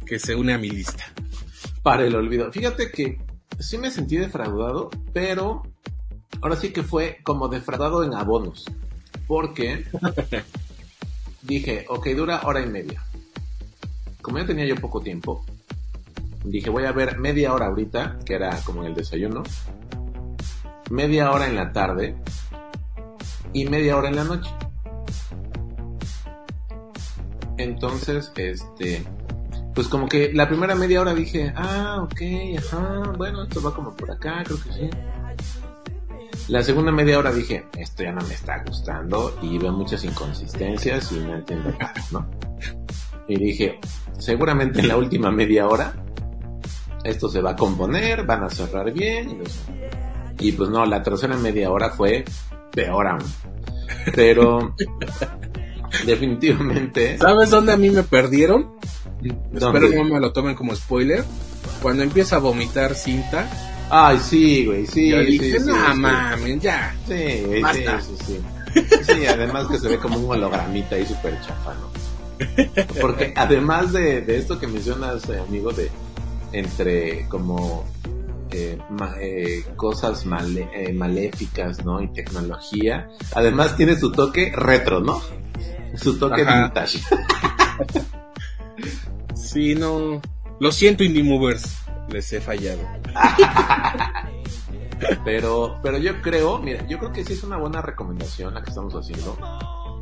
que 0.04 0.18
se 0.18 0.34
une 0.34 0.54
a 0.54 0.58
mi 0.58 0.70
lista. 0.70 1.04
Para 1.82 2.04
el 2.04 2.14
olvido. 2.14 2.50
Fíjate 2.52 2.90
que 2.90 3.18
sí 3.58 3.78
me 3.78 3.90
sentí 3.90 4.16
defraudado, 4.16 4.90
pero 5.12 5.62
ahora 6.42 6.56
sí 6.56 6.70
que 6.70 6.82
fue 6.82 7.18
como 7.22 7.48
defraudado 7.48 8.04
en 8.04 8.14
abonos. 8.14 8.64
Porque 9.26 9.84
dije, 11.42 11.86
ok, 11.88 12.08
dura 12.08 12.42
hora 12.44 12.60
y 12.60 12.66
media. 12.66 13.02
Como 14.22 14.38
ya 14.38 14.46
tenía 14.46 14.66
yo 14.66 14.76
poco 14.76 15.00
tiempo, 15.00 15.44
dije, 16.46 16.70
voy 16.70 16.84
a 16.84 16.92
ver 16.92 17.18
media 17.18 17.52
hora 17.52 17.66
ahorita, 17.66 18.18
que 18.24 18.34
era 18.34 18.56
como 18.64 18.82
en 18.82 18.88
el 18.88 18.94
desayuno, 18.94 19.42
media 20.90 21.32
hora 21.32 21.46
en 21.46 21.56
la 21.56 21.72
tarde 21.72 22.16
y 23.52 23.66
media 23.66 23.96
hora 23.96 24.08
en 24.08 24.16
la 24.16 24.24
noche. 24.24 24.50
Entonces, 27.58 28.32
este, 28.36 29.02
pues 29.74 29.88
como 29.88 30.08
que 30.08 30.32
la 30.32 30.46
primera 30.46 30.74
media 30.74 31.00
hora 31.00 31.14
dije, 31.14 31.52
ah, 31.56 32.02
ok, 32.02 32.20
ajá, 32.58 33.12
bueno, 33.16 33.42
esto 33.42 33.62
va 33.62 33.74
como 33.74 33.94
por 33.94 34.10
acá, 34.10 34.42
creo 34.44 34.62
que 34.62 34.72
sí. 34.72 34.90
La 36.48 36.62
segunda 36.62 36.92
media 36.92 37.18
hora 37.18 37.32
dije, 37.32 37.66
esto 37.76 38.04
ya 38.04 38.12
no 38.12 38.24
me 38.24 38.34
está 38.34 38.62
gustando 38.64 39.36
y 39.42 39.58
veo 39.58 39.72
muchas 39.72 40.04
inconsistencias 40.04 41.10
y 41.10 41.18
no 41.18 41.34
entiendo 41.34 41.74
nada, 41.80 41.94
¿no? 42.12 42.30
Y 43.26 43.36
dije, 43.36 43.80
seguramente 44.18 44.80
en 44.80 44.88
la 44.88 44.96
última 44.96 45.32
media 45.32 45.66
hora 45.66 46.05
esto 47.06 47.28
se 47.28 47.40
va 47.40 47.52
a 47.52 47.56
componer, 47.56 48.24
van 48.24 48.44
a 48.44 48.50
cerrar 48.50 48.92
bien. 48.92 49.42
Y, 50.38 50.52
pues, 50.52 50.70
no, 50.70 50.84
la 50.84 51.02
tercera 51.02 51.36
media 51.36 51.70
hora 51.70 51.90
fue 51.90 52.24
peor 52.72 53.06
aún. 53.06 53.24
Pero 54.14 54.74
definitivamente... 56.06 57.18
¿Sabes 57.18 57.50
dónde 57.50 57.72
a 57.72 57.76
mí 57.76 57.90
me 57.90 58.02
perdieron? 58.02 58.76
Espero 59.52 59.90
que 59.90 59.96
no 59.96 60.04
me 60.04 60.20
lo 60.20 60.32
tomen 60.32 60.54
como 60.54 60.74
spoiler. 60.74 61.24
Cuando 61.82 62.02
empieza 62.02 62.36
a 62.36 62.38
vomitar 62.38 62.94
cinta, 62.94 63.48
Ay, 63.90 64.18
sí, 64.18 64.66
güey, 64.66 64.86
sí. 64.86 65.10
yo 65.10 65.20
sí, 65.20 65.26
dije, 65.26 65.60
sí, 65.60 65.66
no 65.66 65.92
sí. 65.92 65.98
mames, 65.98 66.60
ya. 66.60 66.94
Sí, 67.06 67.60
Basta. 67.62 68.00
sí, 68.00 68.14
sí. 68.26 68.40
Sí, 69.04 69.26
además 69.26 69.68
que 69.68 69.78
se 69.78 69.88
ve 69.88 69.98
como 69.98 70.18
un 70.18 70.30
hologramita 70.30 70.96
ahí 70.96 71.06
súper 71.06 71.40
chafa, 71.40 71.74
¿no? 71.74 71.90
Porque 73.00 73.32
además 73.34 73.92
de, 73.92 74.20
de 74.20 74.38
esto 74.38 74.58
que 74.58 74.66
mencionas, 74.66 75.28
eh, 75.30 75.38
amigo, 75.38 75.72
de 75.72 75.90
entre 76.52 77.26
como 77.28 77.84
eh, 78.50 78.78
ma- 78.90 79.14
eh, 79.20 79.64
cosas 79.76 80.24
male- 80.26 80.68
eh, 80.72 80.92
maléficas, 80.92 81.84
¿no? 81.84 82.00
Y 82.00 82.08
tecnología, 82.12 83.08
además 83.34 83.76
tiene 83.76 83.96
su 83.96 84.12
toque 84.12 84.52
retro, 84.54 85.00
¿no? 85.00 85.20
Su 85.96 86.18
toque 86.18 86.42
Ajá. 86.42 86.64
vintage. 86.64 87.00
Sí, 89.34 89.74
no. 89.74 90.20
Lo 90.60 90.72
siento, 90.72 91.04
Indie 91.04 91.22
Movers. 91.22 91.76
Les 92.08 92.32
he 92.32 92.40
fallado. 92.40 92.80
Pero, 95.24 95.78
pero 95.82 95.98
yo 95.98 96.22
creo, 96.22 96.58
mira, 96.58 96.86
yo 96.88 96.98
creo 96.98 97.12
que 97.12 97.22
sí 97.22 97.34
es 97.34 97.42
una 97.44 97.58
buena 97.58 97.82
recomendación 97.82 98.54
la 98.54 98.62
que 98.62 98.70
estamos 98.70 98.94
haciendo, 98.94 99.36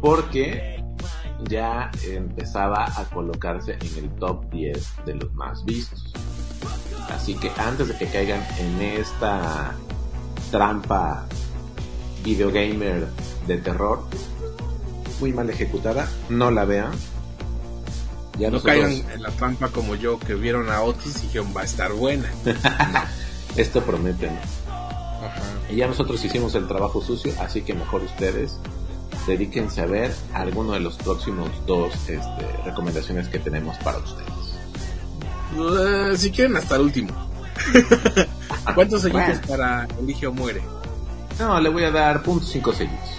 porque 0.01 0.85
ya 1.49 1.91
empezaba 2.09 2.85
a 2.85 3.05
colocarse 3.11 3.73
en 3.73 4.05
el 4.05 4.11
top 4.15 4.49
10 4.51 4.95
de 5.05 5.15
los 5.17 5.35
más 5.35 5.65
vistos. 5.65 6.13
Así 7.11 7.35
que 7.35 7.51
antes 7.57 7.89
de 7.89 7.97
que 7.97 8.07
caigan 8.07 8.45
en 8.59 8.81
esta 8.81 9.75
trampa 10.51 11.27
videogamer 12.23 13.07
de 13.47 13.59
terror, 13.59 14.05
muy 15.21 15.33
mal 15.33 15.49
ejecutada, 15.51 16.09
no 16.29 16.51
la 16.51 16.65
vean. 16.65 16.93
Ya 18.39 18.49
No 18.49 18.55
nosotros- 18.57 18.77
caigan 18.85 19.11
en 19.13 19.23
la 19.23 19.31
trampa 19.31 19.69
como 19.69 19.95
yo, 19.95 20.19
que 20.19 20.35
vieron 20.35 20.71
a 20.71 20.83
Otis 20.83 21.19
y 21.19 21.27
dijeron, 21.27 21.53
va 21.57 21.61
a 21.61 21.65
estar 21.65 21.93
buena. 21.93 22.29
esto 23.57 23.83
promete, 23.83 24.29
¿no? 24.31 24.39
Ajá. 25.25 25.43
Y 25.71 25.77
ya 25.77 25.87
nosotros 25.87 26.23
hicimos 26.25 26.55
el 26.55 26.67
trabajo 26.67 27.01
sucio, 27.01 27.33
así 27.41 27.63
que 27.63 27.75
mejor 27.75 28.03
ustedes 28.03 28.59
dedíquense 29.27 29.81
a 29.81 29.87
ver 29.87 30.15
alguno 30.35 30.73
de 30.73 30.81
los 30.81 30.97
próximos 30.97 31.49
dos 31.67 31.95
este, 32.09 32.47
recomendaciones 32.65 33.29
que 33.29 33.39
tenemos 33.39 33.77
para 33.79 33.99
ustedes. 33.99 34.29
Eh, 35.57 36.17
si 36.17 36.31
quieren, 36.31 36.57
hasta 36.57 36.77
el 36.77 36.83
último. 36.83 37.11
¿Cuántos 38.75 39.03
sellitos 39.03 39.27
Bueno. 39.27 39.47
para 39.49 39.87
Elige 39.99 40.27
o 40.27 40.33
Muere? 40.33 40.63
No, 41.39 41.61
le 41.61 41.69
voy 41.69 41.85
a 41.85 41.91
dar 41.91 42.23
punto 42.23 42.45
cinco 42.47 42.73
sellitos. 42.73 43.11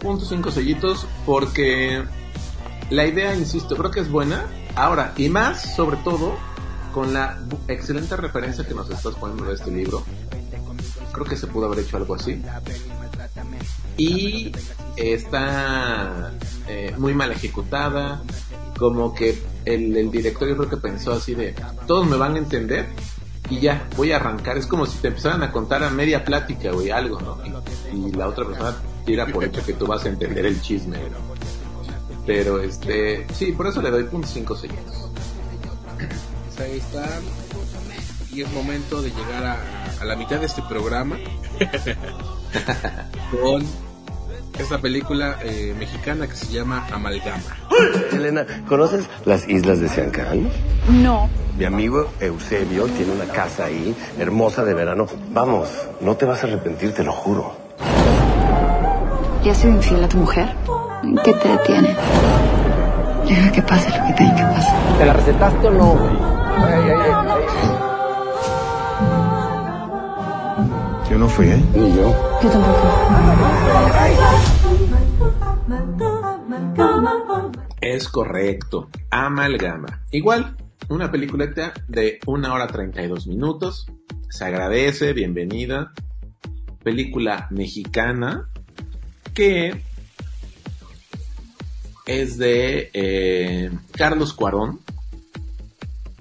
Punto 0.00 0.24
cinco 0.24 0.50
sellitos 0.50 1.06
porque 1.24 2.04
la 2.90 3.06
idea, 3.06 3.34
insisto, 3.34 3.76
creo 3.76 3.90
que 3.90 4.00
es 4.00 4.10
buena. 4.10 4.46
Ahora, 4.74 5.12
y 5.16 5.28
más, 5.28 5.74
sobre 5.74 5.96
todo, 5.98 6.36
con 6.92 7.12
la 7.12 7.38
excelente 7.68 8.16
referencia 8.16 8.66
que 8.66 8.74
nos 8.74 8.90
estás 8.90 9.14
poniendo 9.14 9.44
de 9.44 9.54
este 9.54 9.70
libro. 9.70 10.04
Creo 11.12 11.26
que 11.26 11.36
se 11.36 11.46
pudo 11.46 11.66
haber 11.66 11.80
hecho 11.80 11.96
algo 11.96 12.14
así. 12.14 12.42
Y 13.96 14.52
está 14.96 16.32
eh, 16.68 16.94
muy 16.98 17.14
mal 17.14 17.32
ejecutada. 17.32 18.22
Como 18.78 19.14
que 19.14 19.42
el, 19.66 19.96
el 19.96 20.10
director 20.10 20.48
yo 20.48 20.56
creo 20.56 20.70
que 20.70 20.76
pensó 20.78 21.12
así 21.12 21.34
de, 21.34 21.54
todos 21.86 22.06
me 22.06 22.16
van 22.16 22.36
a 22.36 22.38
entender 22.38 22.86
y 23.50 23.60
ya, 23.60 23.88
voy 23.96 24.12
a 24.12 24.16
arrancar. 24.16 24.58
Es 24.58 24.66
como 24.66 24.86
si 24.86 24.98
te 24.98 25.08
empezaran 25.08 25.42
a 25.42 25.52
contar 25.52 25.84
a 25.84 25.90
media 25.90 26.24
plática, 26.24 26.72
güey, 26.72 26.90
algo, 26.90 27.20
¿no? 27.20 27.38
Y, 27.92 28.08
y 28.08 28.12
la 28.12 28.28
otra 28.28 28.44
persona 28.44 28.76
tira 29.04 29.26
por 29.26 29.44
hecho 29.44 29.64
que 29.64 29.74
tú 29.74 29.86
vas 29.86 30.04
a 30.04 30.08
entender 30.08 30.46
el 30.46 30.60
chisme. 30.60 30.98
Pero 32.26 32.60
este, 32.60 33.26
sí, 33.32 33.52
por 33.52 33.68
eso 33.68 33.80
le 33.80 33.90
doy 33.90 34.04
punto 34.04 34.26
cinco 34.26 34.56
sellitos. 34.56 35.10
Pues 36.46 36.60
ahí 36.60 36.78
está. 36.78 37.20
Y 38.32 38.42
es 38.42 38.52
momento 38.52 39.00
de 39.00 39.10
llegar 39.10 39.44
a, 39.44 40.00
a 40.00 40.04
la 40.04 40.16
mitad 40.16 40.40
de 40.40 40.46
este 40.46 40.62
programa 40.62 41.16
con 43.30 43.64
esta 44.58 44.78
película 44.78 45.38
eh, 45.42 45.74
mexicana 45.78 46.26
que 46.26 46.34
se 46.34 46.46
llama 46.46 46.86
Amalgama. 46.92 47.42
Elena, 48.12 48.46
¿conoces 48.68 49.06
las 49.24 49.48
islas 49.48 49.80
de 49.80 49.88
Siancán? 49.88 50.48
No. 50.88 51.28
Mi 51.58 51.64
amigo 51.64 52.10
Eusebio 52.20 52.86
tiene 52.86 53.12
una 53.12 53.24
casa 53.26 53.64
ahí, 53.64 53.94
hermosa 54.18 54.64
de 54.64 54.74
verano. 54.74 55.06
Vamos, 55.32 55.68
no 56.00 56.16
te 56.16 56.26
vas 56.26 56.42
a 56.44 56.46
arrepentir, 56.46 56.92
te 56.92 57.02
lo 57.02 57.12
juro. 57.12 57.56
¿Le 59.42 59.50
has 59.50 59.58
sido 59.58 59.74
infiel 59.74 60.04
a 60.04 60.08
tu 60.08 60.18
mujer? 60.18 60.48
¿Qué 61.24 61.32
te 61.32 61.48
detiene? 61.48 61.96
Deja 63.28 63.52
que 63.52 63.62
pase 63.62 63.88
lo 63.90 64.06
que 64.06 64.12
tenga 64.14 64.36
que 64.36 64.42
pasar. 64.42 64.98
¿Te 64.98 65.06
la 65.06 65.12
recetaste 65.12 65.66
o 65.66 65.70
no? 65.70 65.98
Ay, 66.58 66.82
ay, 66.84 66.90
ay, 66.90 67.75
Yo 71.10 71.18
no 71.18 71.28
fui, 71.28 71.46
¿eh? 71.46 71.62
Ni 71.74 71.94
yo. 71.94 72.12
Yo 72.42 72.50
tampoco. 72.50 73.06
Es 77.80 78.08
correcto. 78.08 78.88
Amalgama. 79.10 80.02
Igual, 80.10 80.56
una 80.88 81.12
peliculeta 81.12 81.72
de 81.86 82.18
una 82.26 82.52
hora 82.52 82.66
32 82.66 83.28
minutos. 83.28 83.86
Se 84.30 84.44
agradece, 84.44 85.12
bienvenida. 85.12 85.92
Película 86.82 87.46
mexicana 87.50 88.48
que 89.32 89.82
es 92.06 92.38
de 92.38 92.90
eh, 92.94 93.70
Carlos 93.92 94.32
Cuarón 94.32 94.80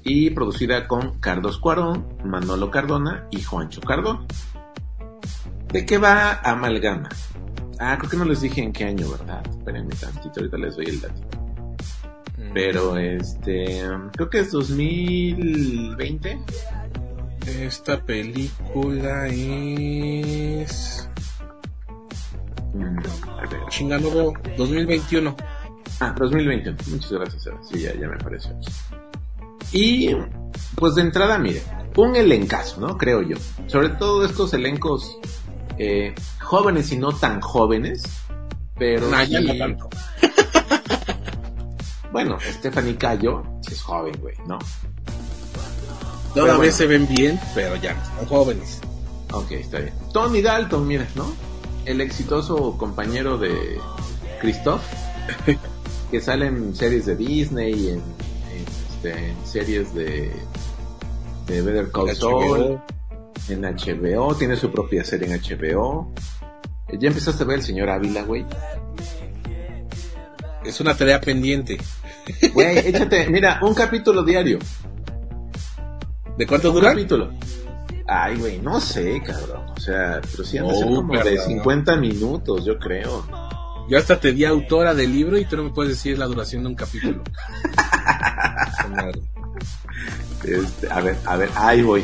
y 0.04 0.30
producida 0.32 0.88
con 0.88 1.20
Carlos 1.20 1.58
Cuarón, 1.58 2.06
Manolo 2.24 2.70
Cardona 2.70 3.28
y 3.32 3.42
Juancho 3.42 3.82
Cardona. 3.82 4.28
¿De 5.72 5.86
qué 5.86 5.98
va 5.98 6.40
Amalgama? 6.44 7.10
Ah, 7.80 7.98
creo 7.98 8.10
que 8.10 8.18
no 8.18 8.26
les 8.26 8.42
dije 8.42 8.62
en 8.62 8.72
qué 8.72 8.86
año, 8.86 9.10
¿verdad? 9.10 9.46
Espérenme 9.50 9.96
tantito, 9.96 10.40
ahorita 10.40 10.58
les 10.58 10.76
doy 10.76 10.86
el 10.86 11.02
dato. 11.02 11.22
Pero 12.54 12.98
este, 12.98 13.84
creo 14.14 14.30
que 14.30 14.40
es 14.40 14.52
2020. 14.52 16.40
Esta 17.46 18.02
película 18.02 19.28
es 19.28 21.06
Mm, 22.76 22.98
Chingando 23.70 24.34
2021. 24.58 25.36
Ah, 26.02 26.14
2021. 26.18 26.78
Muchas 26.90 27.12
gracias, 27.12 27.44
Seba. 27.44 27.60
Sí, 27.64 27.80
ya, 27.80 27.94
ya 27.94 28.08
me 28.08 28.16
apareció. 28.16 28.52
Y, 29.72 30.10
pues 30.76 30.96
de 30.96 31.02
entrada, 31.02 31.40
mire, 31.40 31.62
un 31.96 32.16
elencazo, 32.16 32.82
¿no? 32.82 32.98
Creo 32.98 33.22
yo. 33.22 33.38
Sobre 33.68 33.90
todo 33.90 34.26
estos 34.26 34.54
elencos 34.54 35.18
eh, 35.78 36.16
jóvenes 36.42 36.92
y 36.92 36.98
no 36.98 37.12
tan 37.12 37.42
jóvenes, 37.42 38.04
pero 38.78 39.10
Nah, 39.10 39.24
ya 39.24 39.42
no 39.42 39.58
tanto. 39.58 39.90
Bueno, 42.12 42.38
Stephanie 42.40 42.96
Cayo 42.96 43.44
es 43.70 43.82
joven, 43.82 44.18
güey, 44.22 44.36
¿no? 44.48 44.58
Todavía 46.34 46.56
bueno. 46.56 46.72
se 46.72 46.88
ven 46.88 47.06
bien, 47.10 47.38
pero 47.54 47.76
ya 47.76 47.94
no 47.94 48.26
jóvenes. 48.26 48.80
Ok, 49.34 49.52
está 49.52 49.80
bien. 49.80 49.94
Tony 50.14 50.42
Dalton, 50.42 50.88
mira, 50.88 51.06
¿no? 51.16 51.34
El 51.84 52.00
exitoso 52.00 52.78
compañero 52.78 53.38
de 53.38 53.78
Christoph, 54.40 54.82
que 56.12 56.22
sale 56.22 56.48
en 56.48 56.74
series 56.74 57.06
de 57.06 57.18
Disney, 57.18 57.90
en, 57.90 57.96
en, 57.96 58.66
este, 58.94 59.32
en 59.32 59.46
series 59.46 59.94
de, 59.94 60.32
de 61.48 61.62
Better 61.62 61.92
Call 61.92 62.16
Saul. 62.16 62.80
En 63.50 63.62
HBO, 63.64 64.36
tiene 64.36 64.56
su 64.56 64.72
propia 64.72 65.04
serie 65.04 65.28
en 65.34 65.40
HBO. 65.42 66.14
Eh, 66.90 66.98
¿Ya 67.00 67.08
empezaste 67.10 67.44
a 67.44 67.48
ver 67.48 67.58
el 67.60 67.64
señor 67.64 67.90
Ávila, 67.90 68.24
güey? 68.24 68.46
Es 70.66 70.80
una 70.82 70.96
tarea 70.96 71.22
pendiente. 71.22 71.78
Güey, 72.54 72.78
échate, 72.88 73.30
mira, 73.30 73.60
un 73.62 73.74
capítulo 73.74 74.24
diario. 74.24 74.60
¿De 76.38 76.46
cuánto 76.48 76.70
Un 76.70 76.76
dura? 76.76 76.90
capítulo. 76.90 77.32
Ay, 78.08 78.38
güey, 78.38 78.60
no 78.60 78.80
sé, 78.80 79.22
cabrón. 79.26 79.66
O 79.76 79.80
sea, 79.80 80.20
pero 80.32 80.44
sí 80.44 80.58
han 80.58 80.68
de 80.68 80.74
Oh, 80.74 80.78
ser 80.78 80.88
como 80.88 81.14
de 81.14 81.20
perdón. 81.24 81.48
50 81.48 81.96
minutos, 81.98 82.66
yo 82.66 82.78
creo. 82.78 83.26
Yo 83.88 83.98
hasta 83.98 84.20
te 84.20 84.32
di 84.32 84.46
autora 84.46 84.94
del 84.96 85.12
libro 85.12 85.38
y 85.38 85.46
tú 85.46 85.56
no 85.58 85.64
me 85.64 85.70
puedes 85.70 85.92
decir 85.94 86.18
la 86.18 86.26
duración 86.26 86.64
de 86.64 86.70
un 86.70 86.76
capítulo. 86.76 87.22
Este, 90.44 90.92
a 90.92 91.02
ver, 91.02 91.18
a 91.26 91.38
ver, 91.38 91.50
ahí 91.56 91.82
voy. 91.82 92.04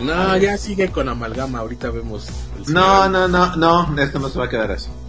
No, 0.00 0.36
ya 0.36 0.56
sigue 0.56 0.90
con 0.90 1.08
amalgama. 1.08 1.58
Ahorita 1.60 1.90
vemos. 1.90 2.28
el 2.56 2.72
No, 2.72 3.08
no, 3.08 3.28
no, 3.28 3.56
no, 3.56 4.00
esto 4.00 4.18
no 4.18 4.28
se 4.28 4.38
va 4.38 4.46
a 4.46 4.48
quedar 4.48 4.72
así. 4.72 4.88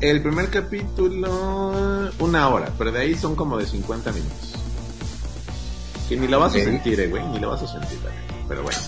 El 0.00 0.22
primer 0.22 0.48
capítulo, 0.48 2.08
una 2.20 2.48
hora, 2.48 2.70
pero 2.78 2.92
de 2.92 3.00
ahí 3.00 3.16
son 3.16 3.34
como 3.34 3.58
de 3.58 3.66
50 3.66 4.12
minutos. 4.12 4.54
Que 6.08 6.16
ni 6.16 6.28
lo 6.28 6.38
vas 6.38 6.54
a 6.54 6.60
sentir, 6.60 7.00
eh, 7.00 7.08
güey, 7.08 7.26
ni 7.30 7.40
lo 7.40 7.50
vas 7.50 7.64
a 7.64 7.66
sentir, 7.66 7.98
también, 7.98 8.24
pero 8.46 8.62
bueno. 8.62 8.78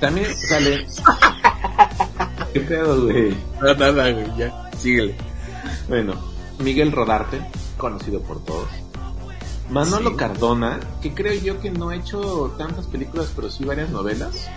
También 0.00 0.26
sale... 0.48 0.88
¿Qué 2.52 2.60
pedo, 2.60 3.04
güey? 3.04 3.36
No, 3.62 3.74
nada, 3.74 4.10
güey, 4.10 4.36
ya. 4.36 4.70
Síguele. 4.76 5.14
Bueno, 5.88 6.14
Miguel 6.58 6.90
Rodarte, 6.90 7.40
conocido 7.76 8.20
por 8.20 8.44
todos. 8.44 8.68
Manolo 9.70 10.10
Sí. 10.10 10.16
Cardona, 10.16 10.80
que 11.02 11.12
creo 11.14 11.34
yo 11.34 11.60
que 11.60 11.70
no 11.70 11.90
ha 11.90 11.96
hecho 11.96 12.54
tantas 12.58 12.86
películas, 12.86 13.30
pero 13.36 13.50
sí 13.50 13.64
varias 13.64 13.90
novelas. 13.90 14.48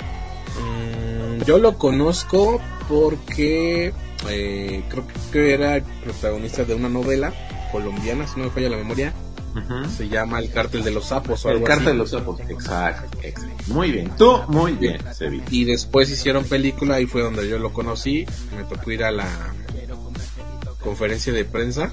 Mm, 0.60 1.44
yo 1.44 1.58
lo 1.58 1.78
conozco 1.78 2.60
porque 2.88 3.94
eh, 4.30 4.84
creo 4.90 5.04
que 5.32 5.54
era 5.54 5.78
el 5.78 5.84
protagonista 6.04 6.64
de 6.64 6.76
una 6.76 6.90
novela 6.90 7.34
colombiana, 7.72 8.28
si 8.28 8.38
no 8.40 8.46
me 8.46 8.52
falla 8.52 8.70
la 8.70 8.78
memoria. 8.78 9.14
Se 9.98 10.08
llama 10.08 10.40
El 10.40 10.50
Cártel 10.50 10.82
de 10.82 10.92
los 10.92 11.08
Sapos 11.08 11.44
o 11.46 11.50
El 11.50 11.56
algo 11.56 11.68
Cártel 11.68 11.88
así. 11.88 11.92
de 11.92 11.98
los 11.98 12.10
Sapos, 12.12 12.40
exacto, 12.48 13.18
exacto. 13.22 13.64
Muy 13.74 13.92
bien, 13.92 14.10
tú 14.18 14.40
muy 14.48 14.72
bien. 14.74 15.02
Y 15.50 15.66
después 15.66 16.10
hicieron 16.10 16.46
película 16.46 17.02
y 17.02 17.06
fue 17.06 17.22
donde 17.22 17.50
yo 17.50 17.60
lo 17.60 17.74
conocí. 17.74 18.26
Me 18.56 18.64
tocó 18.64 18.92
ir 18.92 19.04
a 19.04 19.12
la 19.12 19.28
conferencia 20.80 21.34
de 21.34 21.44
prensa. 21.44 21.92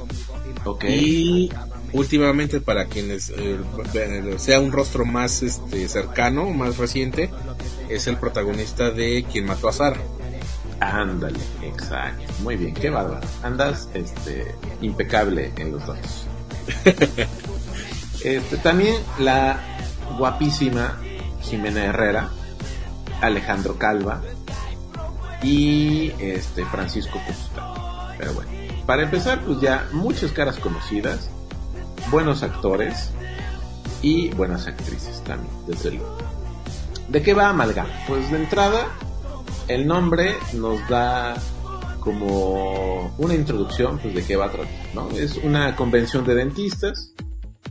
Ok. 0.65 0.85
Y 0.85 1.51
últimamente 1.93 2.61
para 2.61 2.87
quienes 2.87 3.31
eh, 3.31 3.59
ve- 3.93 4.39
sea 4.39 4.61
un 4.61 4.73
rostro 4.73 5.05
más 5.05 5.43
este 5.43 5.89
cercano, 5.89 6.51
más 6.51 6.77
reciente, 6.77 7.31
es 7.89 8.07
el 8.07 8.17
protagonista 8.17 8.91
de 8.91 9.25
Quien 9.31 9.47
mató 9.47 9.69
a 9.69 9.73
Sara. 9.73 10.01
Ándale, 10.81 11.39
exacto. 11.63 12.23
Muy 12.43 12.57
bien, 12.57 12.73
qué 12.75 12.89
bárbaro. 12.91 13.27
Andas 13.43 13.89
este, 13.95 14.55
impecable 14.81 15.53
en 15.57 15.73
los 15.73 15.87
datos. 15.87 16.27
este, 18.25 18.57
también 18.59 18.95
la 19.19 19.59
guapísima 20.19 20.97
Jimena 21.43 21.85
Herrera, 21.85 22.31
Alejandro 23.21 23.77
Calva 23.79 24.23
y 25.43 26.13
este 26.19 26.65
Francisco 26.67 27.21
Costa. 27.27 28.15
Pero 28.19 28.35
bueno, 28.35 28.51
para 28.87 29.03
empezar, 29.03 29.41
pues 29.45 29.61
ya 29.61 29.89
muchas 29.93 30.33
caras 30.33 30.59
conocidas, 30.59 31.31
buenos 32.11 32.43
actores 32.43 33.11
y 34.03 34.29
buenas 34.31 34.67
actrices 34.67 35.23
también, 35.25 35.53
desde 35.67 35.93
luego. 35.93 36.17
¿De 37.09 37.23
qué 37.23 37.35
va 37.35 37.51
Amalgama? 37.51 37.91
Pues 38.07 38.31
de 38.31 38.39
entrada, 38.39 38.89
el 39.67 39.87
nombre 39.87 40.35
nos 40.55 40.87
da 40.89 41.35
como 42.01 43.15
una 43.19 43.35
introducción 43.35 43.99
pues 43.99 44.15
de 44.15 44.25
qué 44.25 44.37
va 44.37 44.47
a 44.47 44.51
tratar, 44.51 44.95
¿no? 44.95 45.11
Es 45.11 45.37
una 45.39 45.75
convención 45.77 46.25
de 46.25 46.35
dentistas, 46.35 47.13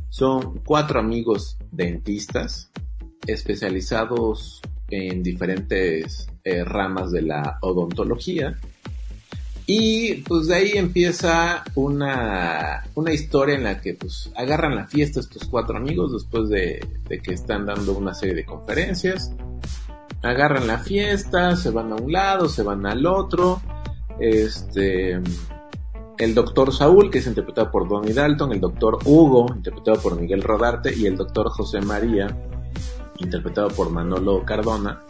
son 0.09 0.61
cuatro 0.65 0.99
amigos 0.99 1.57
dentistas 1.71 2.71
especializados 3.25 4.61
en 4.89 5.21
diferentes 5.21 6.29
eh, 6.43 6.63
ramas 6.63 7.11
de 7.11 7.23
la 7.23 7.57
odontología 7.61 8.57
y 9.67 10.15
pues 10.23 10.47
de 10.47 10.55
ahí 10.55 10.71
empieza 10.73 11.63
una, 11.75 12.83
una 12.95 13.13
historia 13.13 13.55
en 13.55 13.65
la 13.65 13.79
que 13.79 13.93
pues 13.93 14.31
agarran 14.35 14.75
la 14.75 14.87
fiesta 14.87 15.19
estos 15.19 15.45
cuatro 15.45 15.77
amigos 15.77 16.13
después 16.13 16.49
de, 16.49 16.83
de 17.07 17.19
que 17.19 17.33
están 17.33 17.67
dando 17.67 17.93
una 17.93 18.15
serie 18.15 18.33
de 18.33 18.45
conferencias 18.45 19.31
agarran 20.23 20.67
la 20.67 20.79
fiesta, 20.79 21.55
se 21.55 21.71
van 21.71 21.91
a 21.91 21.95
un 21.95 22.11
lado, 22.11 22.49
se 22.49 22.63
van 22.63 22.85
al 22.85 23.05
otro. 23.05 23.61
Este, 24.19 25.19
el 26.17 26.33
doctor 26.33 26.73
Saúl, 26.73 27.09
que 27.11 27.19
es 27.19 27.27
interpretado 27.27 27.71
por 27.71 27.87
Donnie 27.87 28.13
Dalton, 28.13 28.51
el 28.51 28.59
doctor 28.59 28.99
Hugo, 29.05 29.47
interpretado 29.55 30.01
por 30.01 30.19
Miguel 30.19 30.41
Rodarte, 30.41 30.93
y 30.95 31.05
el 31.05 31.15
doctor 31.15 31.49
José 31.49 31.81
María, 31.81 32.35
interpretado 33.17 33.69
por 33.69 33.91
Manolo 33.91 34.43
Cardona, 34.43 35.01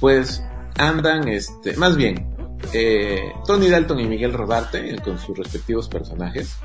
pues 0.00 0.44
andan, 0.78 1.28
este, 1.28 1.76
más 1.76 1.96
bien, 1.96 2.31
eh, 2.72 3.32
Tony 3.46 3.68
Dalton 3.68 4.00
y 4.00 4.06
Miguel 4.06 4.32
Rodarte, 4.32 4.96
con 5.02 5.18
sus 5.18 5.36
respectivos 5.36 5.88
personajes, 5.88 6.56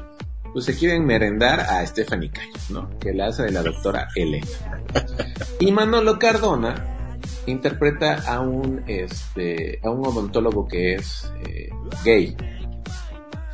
pues 0.54 0.66
se 0.66 0.76
quieren 0.76 1.06
merendar 1.06 1.60
a 1.60 1.86
Stephanie 1.86 2.32
Cayo, 2.32 2.52
¿no? 2.70 2.90
Que 3.00 3.14
la 3.14 3.28
hace 3.28 3.44
de 3.44 3.52
la 3.52 3.64
doctora 3.64 4.08
Elena. 4.16 4.48
Y 5.60 5.72
Manolo 5.72 6.18
Cardona 6.18 6.98
interpreta 7.46 8.24
a 8.26 8.42
un 8.42 8.84
este 8.88 9.80
a 9.84 9.90
un 9.90 10.06
odontólogo 10.06 10.68
que 10.68 10.96
es 10.96 11.32
eh, 11.46 11.70
gay 12.04 12.36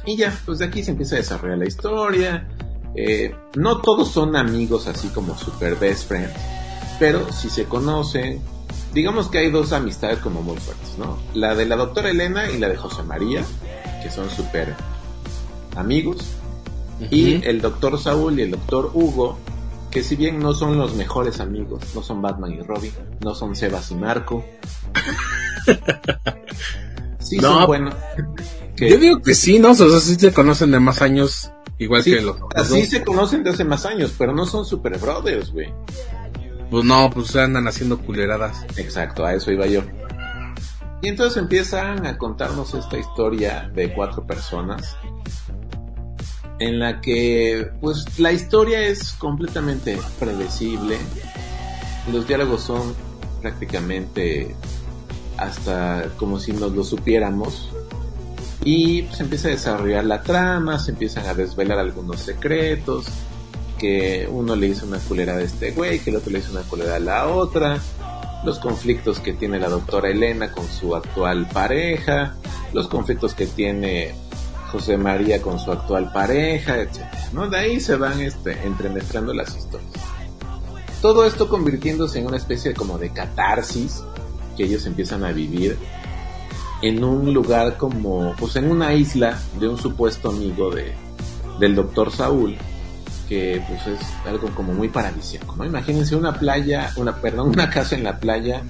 y 0.05 0.17
ya 0.17 0.35
pues 0.45 0.59
de 0.59 0.65
aquí 0.65 0.83
se 0.83 0.91
empieza 0.91 1.15
a 1.15 1.19
desarrollar 1.19 1.57
la 1.59 1.67
historia 1.67 2.47
Eh, 2.95 3.33
no 3.55 3.81
todos 3.81 4.11
son 4.11 4.35
amigos 4.35 4.87
así 4.87 5.07
como 5.07 5.35
super 5.35 5.75
best 5.75 6.07
friends 6.07 6.33
pero 6.99 7.31
si 7.31 7.49
se 7.49 7.65
conocen 7.65 8.39
digamos 8.93 9.27
que 9.29 9.39
hay 9.39 9.49
dos 9.51 9.71
amistades 9.73 10.19
como 10.19 10.41
muy 10.41 10.57
fuertes 10.57 10.95
no 10.97 11.17
la 11.33 11.55
de 11.55 11.65
la 11.65 11.75
doctora 11.75 12.09
Elena 12.09 12.49
y 12.51 12.57
la 12.59 12.69
de 12.69 12.77
José 12.77 13.03
María 13.03 13.43
que 14.01 14.09
son 14.11 14.29
super 14.29 14.75
amigos 15.75 16.17
y 17.09 17.43
el 17.45 17.59
doctor 17.61 17.99
Saúl 17.99 18.39
y 18.39 18.43
el 18.43 18.51
doctor 18.51 18.91
Hugo 18.93 19.37
que 19.91 20.03
si 20.03 20.15
bien 20.15 20.39
no 20.39 20.53
son 20.55 20.77
los 20.79 20.95
mejores 20.95 21.39
amigos, 21.39 21.83
no 21.93 22.01
son 22.01 22.19
Batman 22.21 22.51
y 22.51 22.61
Robin, 22.61 22.91
no 23.23 23.35
son 23.35 23.55
Sebas 23.55 23.91
y 23.91 23.95
Marco. 23.95 24.43
sí 27.19 27.37
No. 27.37 27.53
son 27.59 27.65
buenos. 27.67 27.95
Que- 28.75 28.89
Yo 28.89 28.97
digo 28.97 29.21
que 29.21 29.35
sí, 29.35 29.59
¿no? 29.59 29.71
O 29.71 29.75
sea, 29.75 29.87
sí 29.99 30.15
se 30.15 30.33
conocen 30.33 30.71
de 30.71 30.79
más 30.79 31.01
años, 31.01 31.51
igual 31.77 32.03
sí, 32.03 32.11
que 32.11 32.21
los 32.21 32.37
así 32.55 32.85
se 32.87 33.03
conocen 33.03 33.43
de 33.43 33.51
hace 33.51 33.63
más 33.63 33.85
años, 33.85 34.13
pero 34.17 34.33
no 34.33 34.45
son 34.47 34.65
super 34.65 34.97
brothers, 34.97 35.51
güey. 35.51 35.71
Pues 36.69 36.85
no, 36.85 37.09
pues 37.09 37.35
andan 37.35 37.67
haciendo 37.67 37.99
culeradas. 37.99 38.65
Exacto, 38.77 39.25
a 39.25 39.33
eso 39.33 39.51
iba 39.51 39.65
yo. 39.67 39.81
Y 41.01 41.09
entonces 41.09 41.37
empiezan 41.37 42.05
a 42.05 42.17
contarnos 42.17 42.73
esta 42.73 42.97
historia 42.97 43.69
de 43.73 43.93
cuatro 43.93 44.25
personas 44.25 44.95
en 46.59 46.79
la 46.79 47.01
que 47.01 47.69
pues 47.81 48.19
la 48.19 48.31
historia 48.31 48.81
es 48.81 49.11
completamente 49.13 49.97
predecible. 50.19 50.97
Los 52.11 52.27
diálogos 52.27 52.61
son 52.61 52.95
prácticamente 53.41 54.55
hasta 55.37 56.05
como 56.17 56.39
si 56.39 56.53
nos 56.53 56.71
lo 56.71 56.83
supiéramos. 56.83 57.69
Y 58.63 59.01
pues 59.03 59.19
empieza 59.19 59.49
a 59.49 59.51
desarrollar 59.51 60.05
la 60.05 60.23
trama, 60.23 60.79
se 60.79 60.91
empiezan 60.91 61.25
a 61.25 61.33
desvelar 61.33 61.79
algunos 61.79 62.21
secretos, 62.21 63.07
que 63.83 64.29
uno 64.31 64.55
le 64.55 64.67
hizo 64.67 64.85
una 64.85 64.97
culera 64.97 65.33
a 65.33 65.41
este 65.41 65.71
güey, 65.71 65.99
que 65.99 66.09
el 66.09 66.15
otro 66.15 66.31
le 66.31 66.39
hizo 66.39 66.53
una 66.53 66.61
culera 66.61 66.95
a 66.95 66.99
la 66.99 67.27
otra. 67.27 67.81
los 68.45 68.57
conflictos 68.59 69.19
que 69.19 69.33
tiene 69.33 69.59
la 69.59 69.67
doctora 69.67 70.09
Elena 70.09 70.53
con 70.53 70.65
su 70.69 70.95
actual 70.95 71.49
pareja, 71.49 72.37
los 72.71 72.87
conflictos 72.87 73.33
que 73.33 73.45
tiene 73.45 74.15
José 74.71 74.95
María 74.95 75.41
con 75.41 75.59
su 75.59 75.69
actual 75.69 76.13
pareja, 76.13 76.79
etc. 76.79 77.01
¿no? 77.33 77.49
De 77.49 77.57
ahí 77.57 77.81
se 77.81 77.97
van 77.97 78.21
este, 78.21 78.53
entremezclando 78.65 79.33
las 79.33 79.53
historias. 79.53 79.91
Todo 81.01 81.25
esto 81.25 81.49
convirtiéndose 81.49 82.19
en 82.19 82.27
una 82.27 82.37
especie 82.37 82.73
como 82.73 82.97
de 82.97 83.09
catarsis 83.09 84.01
que 84.55 84.63
ellos 84.63 84.85
empiezan 84.85 85.25
a 85.25 85.33
vivir 85.33 85.77
en 86.81 87.03
un 87.03 87.33
lugar 87.33 87.75
como, 87.75 88.33
pues 88.39 88.55
en 88.55 88.71
una 88.71 88.93
isla 88.93 89.37
de 89.59 89.67
un 89.67 89.77
supuesto 89.77 90.29
amigo 90.29 90.69
de, 90.71 90.93
del 91.59 91.75
doctor 91.75 92.11
Saúl, 92.11 92.57
que 93.33 93.63
pues 93.67 93.87
es 93.87 93.99
algo 94.27 94.49
como 94.49 94.73
muy 94.73 94.89
paradisíaco, 94.89 95.55
¿no? 95.55 95.65
Imagínense 95.65 96.15
una 96.15 96.37
playa, 96.37 96.91
una, 96.97 97.15
perdón, 97.15 97.49
una 97.49 97.67
casa 97.67 97.95
en 97.95 98.03
la 98.03 98.19
playa 98.19 98.61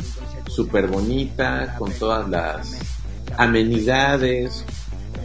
súper 0.48 0.88
bonita, 0.88 1.76
con 1.78 1.92
todas 1.92 2.30
las 2.30 2.78
amenidades. 3.38 4.64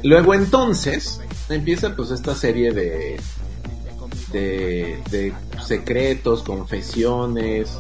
Luego 0.03 0.35
entonces 0.35 1.21
empieza 1.49 1.95
pues 1.95 2.11
esta 2.11 2.35
serie 2.35 2.73
de, 2.73 3.21
de, 4.33 5.01
de 5.09 5.33
secretos, 5.65 6.43
confesiones, 6.43 7.79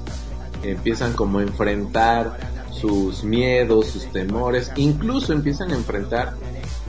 empiezan 0.63 1.13
como 1.15 1.41
a 1.41 1.43
enfrentar 1.43 2.39
sus 2.73 3.25
miedos, 3.25 3.89
sus 3.89 4.13
temores, 4.13 4.71
incluso 4.77 5.33
empiezan 5.33 5.73
a 5.73 5.75
enfrentar 5.75 6.35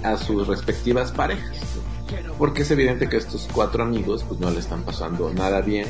a 0.03 0.15
sus 0.15 0.47
respectivas 0.47 1.12
parejas. 1.12 1.58
Porque 2.37 2.61
es 2.61 2.71
evidente 2.71 3.09
que 3.09 3.17
estos 3.17 3.47
cuatro 3.51 3.83
amigos 3.83 4.23
pues 4.27 4.39
no 4.39 4.49
le 4.51 4.59
están 4.59 4.83
pasando 4.83 5.33
nada 5.33 5.61
bien 5.61 5.87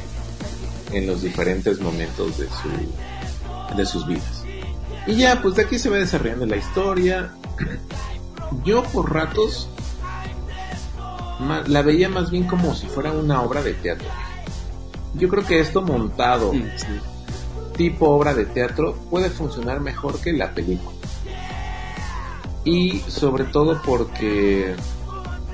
en 0.92 1.08
los 1.08 1.22
diferentes 1.22 1.80
momentos 1.80 2.38
de 2.38 2.48
su 2.48 3.76
de 3.76 3.86
sus 3.86 4.08
vidas. 4.08 4.44
Y 5.08 5.16
ya, 5.16 5.42
pues 5.42 5.56
de 5.56 5.64
aquí 5.64 5.80
se 5.80 5.90
va 5.90 5.98
desarrollando 5.98 6.46
la 6.46 6.58
historia. 6.58 7.32
Yo 8.64 8.84
por 8.84 9.14
ratos 9.14 9.70
la 11.68 11.82
veía 11.82 12.10
más 12.10 12.32
bien 12.32 12.46
como 12.46 12.76
si 12.76 12.88
fuera 12.88 13.12
una 13.12 13.42
obra 13.42 13.62
de 13.62 13.74
teatro. 13.74 14.08
Yo 15.16 15.30
creo 15.30 15.46
que 15.46 15.60
esto 15.60 15.82
montado 15.82 16.52
tipo 17.76 18.10
obra 18.10 18.34
de 18.34 18.46
teatro 18.46 18.96
puede 19.10 19.30
funcionar 19.30 19.80
mejor 19.80 20.20
que 20.20 20.34
la 20.34 20.52
película. 20.54 20.98
Y 22.66 23.00
sobre 23.08 23.46
todo 23.46 23.82
porque 23.84 24.76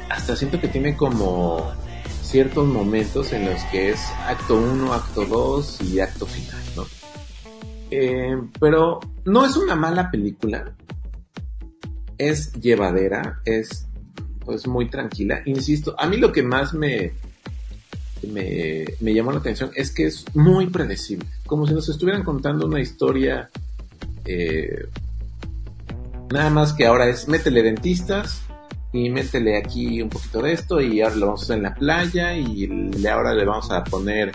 hasta 0.09 0.35
siento 0.35 0.59
que 0.59 0.67
tiene 0.67 0.95
como 0.95 1.71
ciertos 2.21 2.67
momentos 2.67 3.31
en 3.33 3.45
los 3.45 3.61
que 3.65 3.91
es 3.91 3.99
acto 4.27 4.57
1, 4.57 4.93
acto 4.93 5.25
2 5.25 5.81
y 5.81 5.99
acto 5.99 6.25
final, 6.25 6.61
¿no? 6.75 6.85
Eh, 7.91 8.35
pero 8.59 8.99
no 9.25 9.45
es 9.45 9.55
una 9.55 9.75
mala 9.75 10.11
película. 10.11 10.75
Es 12.17 12.53
llevadera, 12.53 13.41
es 13.45 13.87
pues 14.43 14.67
muy 14.67 14.89
tranquila. 14.89 15.41
Insisto, 15.45 15.95
a 15.97 16.07
mí 16.07 16.17
lo 16.17 16.31
que 16.31 16.43
más 16.43 16.73
me, 16.73 17.13
me, 18.31 18.85
me 18.99 19.13
llamó 19.13 19.31
la 19.31 19.39
atención 19.39 19.71
es 19.75 19.91
que 19.91 20.07
es 20.07 20.25
muy 20.35 20.67
predecible. 20.67 21.27
Como 21.45 21.67
si 21.67 21.73
nos 21.73 21.89
estuvieran 21.89 22.23
contando 22.23 22.65
una 22.65 22.81
historia. 22.81 23.49
Eh, 24.25 24.87
nada 26.31 26.49
más 26.49 26.73
que 26.73 26.85
ahora 26.85 27.07
es 27.07 27.27
métele 27.27 27.61
dentistas 27.61 28.44
y 28.91 29.09
métele 29.09 29.57
aquí 29.57 30.01
un 30.01 30.09
poquito 30.09 30.41
de 30.41 30.53
esto 30.53 30.81
y 30.81 31.01
ahora 31.01 31.15
lo 31.15 31.25
vamos 31.27 31.41
a 31.41 31.43
hacer 31.43 31.57
en 31.57 31.63
la 31.63 31.73
playa 31.75 32.37
y 32.37 32.69
ahora 33.07 33.33
le 33.33 33.45
vamos 33.45 33.69
a 33.71 33.83
poner 33.83 34.31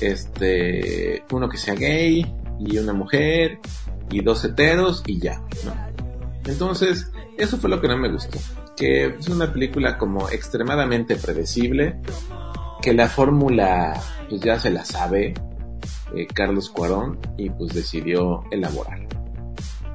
este 0.00 1.22
uno 1.30 1.48
que 1.48 1.56
sea 1.56 1.74
gay 1.74 2.26
y 2.58 2.78
una 2.78 2.92
mujer 2.92 3.60
y 4.10 4.20
dos 4.20 4.44
heteros 4.44 5.02
y 5.06 5.18
ya, 5.18 5.42
Entonces, 6.46 7.10
eso 7.38 7.56
fue 7.56 7.70
lo 7.70 7.80
que 7.80 7.88
no 7.88 7.96
me 7.96 8.10
gustó. 8.10 8.38
Que 8.76 9.06
es 9.06 9.28
una 9.28 9.52
película 9.52 9.98
como 9.98 10.28
extremadamente 10.28 11.16
predecible, 11.16 11.96
que 12.82 12.92
la 12.92 13.08
fórmula 13.08 14.00
pues 14.28 14.40
ya 14.40 14.58
se 14.58 14.70
la 14.70 14.84
sabe 14.84 15.34
eh, 16.14 16.26
Carlos 16.32 16.70
Cuarón 16.70 17.18
y 17.38 17.50
pues 17.50 17.72
decidió 17.72 18.44
elaborar. 18.50 19.06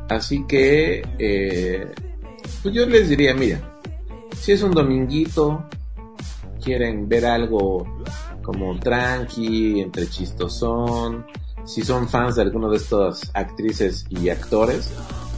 Así 0.10 0.44
que, 0.48 1.04
eh, 1.20 1.92
pues 2.64 2.74
yo 2.74 2.86
les 2.88 3.10
diría, 3.10 3.34
mira, 3.36 3.69
si 4.40 4.54
es 4.54 4.64
un 4.64 4.72
dominguito, 4.72 5.64
quieren 6.64 7.08
ver 7.08 7.26
algo 7.26 7.86
como 8.42 8.78
tranqui, 8.80 9.82
entre 9.82 10.10
chistosón, 10.10 11.26
si 11.66 11.84
son 11.84 12.10
fans 12.10 12.36
de 12.36 12.42
alguno 12.42 12.70
de 12.70 12.78
estas 12.78 13.30
actrices 13.34 14.06
y 14.10 14.30
actores, 14.30 14.92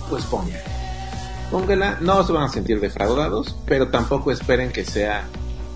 pues 0.09 0.23
pónganla. 0.25 0.59
Pónganla, 1.51 1.97
no 1.99 2.23
se 2.23 2.31
van 2.31 2.43
a 2.43 2.49
sentir 2.49 2.79
defraudados, 2.79 3.57
pero 3.65 3.89
tampoco 3.89 4.31
esperen 4.31 4.71
que 4.71 4.85
sea 4.85 5.25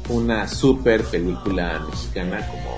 una 0.10 0.48
super 0.48 1.04
película 1.04 1.84
mexicana 1.90 2.48
como 2.48 2.76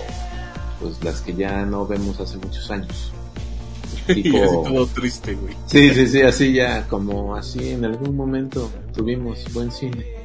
pues 0.81 1.03
las 1.03 1.21
que 1.21 1.35
ya 1.35 1.65
no 1.65 1.85
vemos 1.85 2.19
hace 2.19 2.37
muchos 2.37 2.71
años. 2.71 3.11
y 4.07 4.35
así 4.35 4.55
todo 4.63 4.87
triste, 4.87 5.35
güey. 5.35 5.53
Sí, 5.67 5.93
sí, 5.93 6.07
sí, 6.07 6.21
así 6.21 6.53
ya, 6.53 6.87
como 6.87 7.35
así 7.35 7.69
en 7.69 7.85
algún 7.85 8.15
momento 8.15 8.71
tuvimos 8.95 9.43
buen 9.53 9.71
cine. 9.71 10.16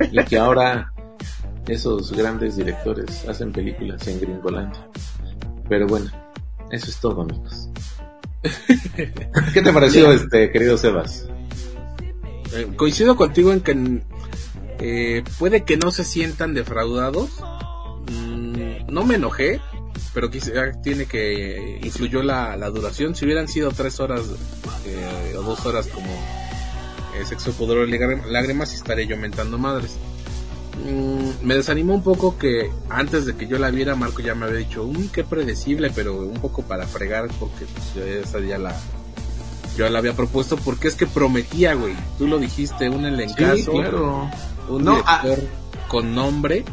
Y 0.12 0.24
que 0.24 0.38
ahora 0.38 0.92
esos 1.66 2.12
grandes 2.12 2.56
directores 2.56 3.28
hacen 3.28 3.52
películas 3.52 4.06
en 4.08 4.20
Gringolandia. 4.20 4.88
Pero 5.68 5.86
bueno, 5.86 6.10
eso 6.70 6.90
es 6.90 6.96
todo, 6.98 7.22
amigos. 7.22 7.68
¿Qué 9.54 9.62
te 9.62 9.72
pareció, 9.72 10.10
este 10.12 10.50
querido 10.50 10.76
Sebas? 10.78 11.28
Eh, 12.52 12.68
coincido 12.76 13.14
contigo 13.14 13.52
en 13.52 13.60
que 13.60 14.02
eh, 14.80 15.22
puede 15.38 15.64
que 15.64 15.76
no 15.76 15.90
se 15.90 16.04
sientan 16.04 16.54
defraudados. 16.54 17.30
Mm, 18.10 18.92
no 18.92 19.04
me 19.04 19.16
enojé, 19.16 19.60
pero 20.14 20.30
quizá 20.30 20.72
tiene 20.82 21.06
que 21.06 21.78
influyó 21.82 22.22
la, 22.22 22.56
la 22.56 22.70
duración. 22.70 23.14
Si 23.14 23.24
hubieran 23.24 23.46
sido 23.46 23.70
tres 23.70 24.00
horas 24.00 24.22
eh, 24.86 25.36
o 25.36 25.42
dos 25.42 25.64
horas 25.66 25.86
como 25.86 26.08
Sexo, 27.24 27.52
Poder 27.52 27.88
y 27.88 28.30
Lágrimas, 28.30 28.74
estaré 28.74 29.06
yo 29.06 29.16
mentando 29.16 29.58
madres. 29.58 29.96
Mm, 30.84 31.46
me 31.46 31.54
desanimó 31.54 31.94
un 31.94 32.02
poco 32.02 32.38
que 32.38 32.70
antes 32.88 33.26
de 33.26 33.36
que 33.36 33.46
yo 33.46 33.58
la 33.58 33.70
viera, 33.70 33.96
Marco 33.96 34.22
ya 34.22 34.34
me 34.34 34.46
había 34.46 34.58
dicho, 34.58 34.84
uy, 34.84 35.10
qué 35.12 35.24
predecible, 35.24 35.90
pero 35.94 36.16
un 36.16 36.40
poco 36.40 36.62
para 36.62 36.86
fregar, 36.86 37.28
porque 37.38 37.66
pues, 37.66 38.06
esa 38.06 38.40
ya 38.40 38.58
la, 38.58 38.74
yo 39.76 39.88
la 39.88 39.98
había 39.98 40.14
propuesto 40.14 40.56
porque 40.56 40.88
es 40.88 40.94
que 40.94 41.06
prometía, 41.06 41.74
güey. 41.74 41.94
Tú 42.18 42.26
lo 42.26 42.38
dijiste, 42.38 42.88
un 42.88 43.06
elencazo. 43.06 43.72
Un 44.68 44.84
director 44.84 45.38
con 45.88 46.14
nombre. 46.14 46.64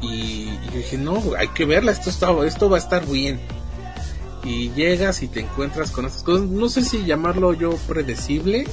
Y, 0.00 0.46
yo 0.66 0.78
dije, 0.78 0.98
no, 0.98 1.22
hay 1.38 1.48
que 1.48 1.64
verla, 1.64 1.92
esto, 1.92 2.10
está, 2.10 2.30
esto 2.46 2.68
va 2.68 2.76
a 2.76 2.80
estar 2.80 3.06
bien. 3.06 3.40
Y 4.44 4.70
llegas 4.72 5.22
y 5.22 5.28
te 5.28 5.40
encuentras 5.40 5.90
con 5.90 6.04
estas 6.04 6.22
cosas. 6.22 6.46
No 6.46 6.68
sé 6.68 6.82
si 6.82 7.04
llamarlo 7.04 7.54
yo 7.54 7.70
predecible, 7.88 8.66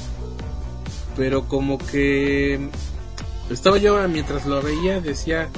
pero 1.16 1.48
como 1.48 1.78
que 1.78 2.60
estaba 3.50 3.78
yo 3.78 3.98
mientras 4.08 4.46
lo 4.46 4.62
veía, 4.62 5.02
decía, 5.02 5.50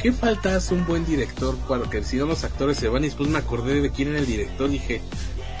¿qué 0.00 0.12
falta 0.12 0.56
hace 0.56 0.74
un 0.74 0.86
buen 0.86 1.04
director 1.04 1.56
para 1.68 1.88
que 1.88 2.02
si 2.02 2.16
no 2.16 2.26
los 2.26 2.44
actores 2.44 2.76
se 2.76 2.88
van? 2.88 3.04
Y 3.04 3.08
después 3.08 3.28
me 3.28 3.38
acordé 3.38 3.80
de 3.80 3.90
quién 3.90 4.08
era 4.08 4.18
el 4.18 4.26
director, 4.26 4.70
dije, 4.70 5.02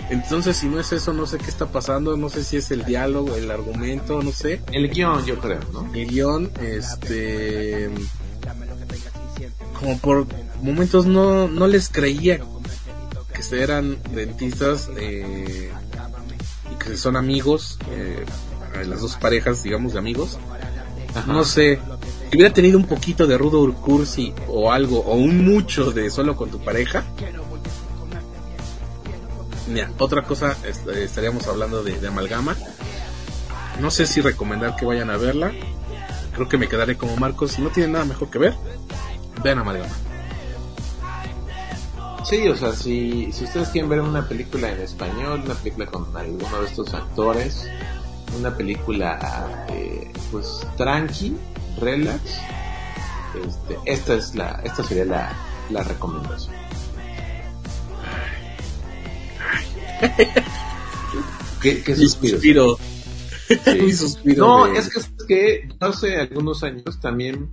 entonces, 0.08 0.56
si 0.56 0.68
no 0.68 0.78
es 0.78 0.92
eso, 0.92 1.12
no 1.12 1.26
sé 1.26 1.38
qué 1.38 1.50
está 1.50 1.66
pasando, 1.66 2.16
no 2.16 2.28
sé 2.28 2.44
si 2.44 2.56
es 2.56 2.70
el 2.70 2.84
diálogo, 2.84 3.34
el 3.34 3.50
argumento, 3.50 4.22
no 4.22 4.30
sé. 4.30 4.62
El 4.70 4.88
guion, 4.88 5.26
yo 5.26 5.40
creo, 5.40 5.58
¿no? 5.72 5.92
El 5.92 6.06
guion, 6.06 6.50
este... 6.60 7.90
Como 9.80 9.98
por 9.98 10.26
momentos 10.62 11.06
no, 11.06 11.48
no 11.48 11.66
les 11.66 11.88
creía 11.88 12.40
que 13.36 13.62
eran 13.62 13.98
dentistas 14.14 14.88
eh, 14.96 15.70
y 16.72 16.74
que 16.82 16.96
son 16.96 17.16
amigos, 17.16 17.78
eh, 17.90 18.24
las 18.84 19.00
dos 19.00 19.16
parejas, 19.16 19.62
digamos, 19.62 19.92
de 19.94 19.98
amigos. 19.98 20.38
No 21.26 21.44
sé, 21.44 21.80
si 22.30 22.36
hubiera 22.36 22.52
tenido 22.52 22.78
un 22.78 22.86
poquito 22.86 23.26
de 23.26 23.38
rudo 23.38 23.72
cursi 23.74 24.34
o 24.48 24.70
algo, 24.70 25.00
o 25.00 25.14
un 25.14 25.44
mucho 25.44 25.92
de 25.92 26.10
solo 26.10 26.36
con 26.36 26.50
tu 26.50 26.58
pareja, 26.58 27.04
Mira, 29.68 29.90
otra 29.98 30.22
cosa, 30.22 30.56
estaríamos 30.64 31.46
hablando 31.48 31.82
de, 31.82 32.06
Amalgama. 32.06 32.56
No 33.80 33.90
sé 33.90 34.06
si 34.06 34.20
recomendar 34.20 34.76
que 34.76 34.86
vayan 34.86 35.10
a 35.10 35.16
verla. 35.16 35.52
Creo 36.34 36.48
que 36.48 36.56
me 36.56 36.68
quedaré 36.68 36.96
como 36.96 37.16
Marcos. 37.16 37.52
Si 37.52 37.62
no 37.62 37.70
tienen 37.70 37.92
nada 37.92 38.04
mejor 38.04 38.30
que 38.30 38.38
ver, 38.38 38.54
vean 39.42 39.58
Amalgama. 39.58 39.92
Sí, 42.24 42.48
o 42.48 42.56
sea, 42.56 42.72
si, 42.72 43.30
si 43.32 43.44
ustedes 43.44 43.68
quieren 43.68 43.88
ver 43.88 44.00
una 44.00 44.28
película 44.28 44.70
en 44.70 44.80
español, 44.80 45.42
una 45.44 45.54
película 45.54 45.86
con 45.86 46.16
alguno 46.16 46.60
de 46.60 46.66
estos 46.66 46.92
actores, 46.94 47.68
una 48.36 48.56
película 48.56 49.66
eh, 49.70 50.10
pues 50.30 50.46
tranqui, 50.76 51.36
relax, 51.80 52.20
este, 53.46 53.76
esta 53.84 54.14
es 54.14 54.34
la, 54.34 54.60
esta 54.64 54.82
sería 54.84 55.04
la, 55.04 55.32
la 55.70 55.82
recomendación. 55.82 56.54
¿Qué, 61.62 61.96
suspiro? 61.96 62.78
Sí. 63.64 63.92
suspiro 63.96 64.46
No, 64.46 64.66
de- 64.66 64.78
es 64.78 64.88
que, 64.92 64.98
es 65.00 65.10
que 65.26 65.68
hace 65.80 66.16
algunos 66.16 66.62
años 66.62 67.00
también 67.00 67.50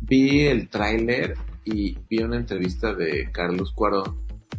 vi 0.00 0.46
el 0.46 0.68
tráiler 0.68 1.36
y 1.64 1.96
vi 2.08 2.18
una 2.22 2.36
entrevista 2.36 2.94
de 2.94 3.30
Carlos 3.30 3.72
Cuarón 3.72 4.16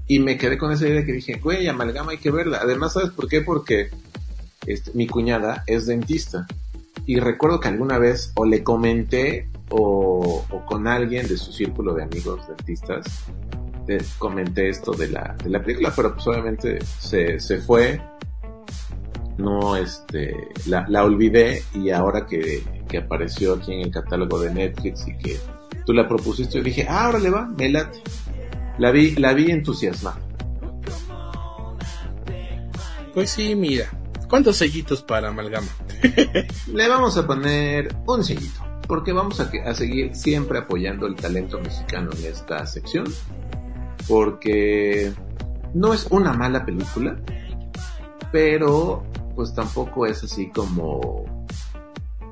y 0.07 0.19
me 0.19 0.37
quedé 0.37 0.57
con 0.57 0.71
esa 0.71 0.87
idea 0.87 1.05
que 1.05 1.13
dije, 1.13 1.35
güey, 1.35 1.67
amalgama 1.67 2.11
hay 2.11 2.17
que 2.17 2.31
verla. 2.31 2.59
Además, 2.61 2.93
¿sabes 2.93 3.09
por 3.11 3.27
qué? 3.27 3.41
Porque 3.41 3.89
este, 4.65 4.91
mi 4.93 5.07
cuñada 5.07 5.63
es 5.67 5.85
dentista. 5.85 6.47
Y 7.05 7.19
recuerdo 7.19 7.59
que 7.59 7.67
alguna 7.67 7.97
vez 7.97 8.31
o 8.35 8.45
le 8.45 8.63
comenté 8.63 9.49
o, 9.69 10.45
o 10.49 10.65
con 10.65 10.87
alguien 10.87 11.27
de 11.27 11.37
su 11.37 11.51
círculo 11.51 11.93
de 11.93 12.03
amigos 12.03 12.47
dentistas 12.47 13.25
comenté 14.17 14.69
esto 14.69 14.91
de 14.93 15.09
la, 15.09 15.35
de 15.43 15.49
la 15.49 15.61
película, 15.61 15.91
pero 15.95 16.13
pues 16.13 16.27
obviamente 16.27 16.79
se, 16.83 17.39
se 17.39 17.59
fue. 17.59 18.01
No 19.37 19.75
este 19.75 20.35
la, 20.67 20.85
la 20.87 21.03
olvidé 21.03 21.63
y 21.73 21.89
ahora 21.89 22.27
que, 22.27 22.63
que 22.87 22.99
apareció 22.99 23.55
aquí 23.55 23.73
en 23.73 23.79
el 23.81 23.91
catálogo 23.91 24.39
de 24.39 24.53
Netflix 24.53 25.07
y 25.07 25.17
que 25.17 25.39
tú 25.87 25.91
la 25.91 26.07
propusiste 26.07 26.59
yo 26.59 26.63
dije 26.63 26.85
ah 26.87 27.05
ahora 27.05 27.17
le 27.17 27.31
va 27.31 27.47
me 27.47 27.67
late 27.67 27.99
la 28.77 28.91
vi 28.91 29.15
la 29.15 29.33
vi 29.33 29.49
entusiasmada. 29.49 30.19
Pues 33.15 33.31
sí, 33.31 33.55
mira. 33.55 33.89
¿Cuántos 34.33 34.57
sellitos 34.57 35.03
para 35.03 35.27
amalgama? 35.27 35.67
le 36.73 36.89
vamos 36.89 37.15
a 37.17 37.27
poner 37.27 37.95
un 38.07 38.23
sellito 38.23 38.61
porque 38.87 39.13
vamos 39.13 39.39
a, 39.39 39.75
seguir 39.75 40.15
siempre 40.15 40.57
apoyando 40.57 41.05
el 41.05 41.13
talento 41.13 41.59
mexicano 41.59 42.09
en 42.17 42.25
esta 42.25 42.65
sección 42.65 43.05
porque 44.07 45.13
no 45.75 45.93
es 45.93 46.07
una 46.09 46.33
mala 46.33 46.65
película 46.65 47.15
pero 48.31 49.03
pues 49.35 49.53
tampoco 49.53 50.07
es 50.07 50.23
así 50.23 50.49
como 50.49 51.45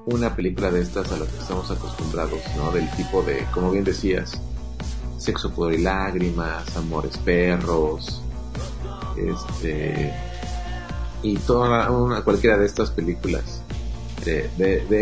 una 0.07 0.35
película 0.35 0.71
de 0.71 0.81
estas 0.81 1.11
a 1.11 1.17
las 1.17 1.27
que 1.27 1.39
estamos 1.39 1.69
acostumbrados, 1.69 2.41
¿no? 2.57 2.71
Del 2.71 2.89
tipo 2.95 3.21
de, 3.21 3.45
como 3.53 3.69
bien 3.69 3.83
decías, 3.83 4.41
sexo, 5.19 5.51
pudor 5.51 5.75
y 5.75 5.83
lágrimas, 5.83 6.75
amores 6.75 7.19
perros, 7.19 8.23
este, 9.15 10.30
y 11.23 11.37
toda 11.37 11.89
una, 11.91 12.23
cualquiera 12.23 12.57
de 12.57 12.65
estas 12.65 12.91
películas 12.91 13.61
de, 14.25 14.49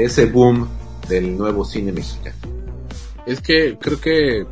ese 0.05 0.25
boom 0.25 0.67
del 1.07 1.37
nuevo 1.37 1.65
cine 1.65 1.91
mexicano. 1.91 2.35
Es 3.25 3.41
que 3.41 3.77
creo 3.79 3.99
que, 3.99 4.45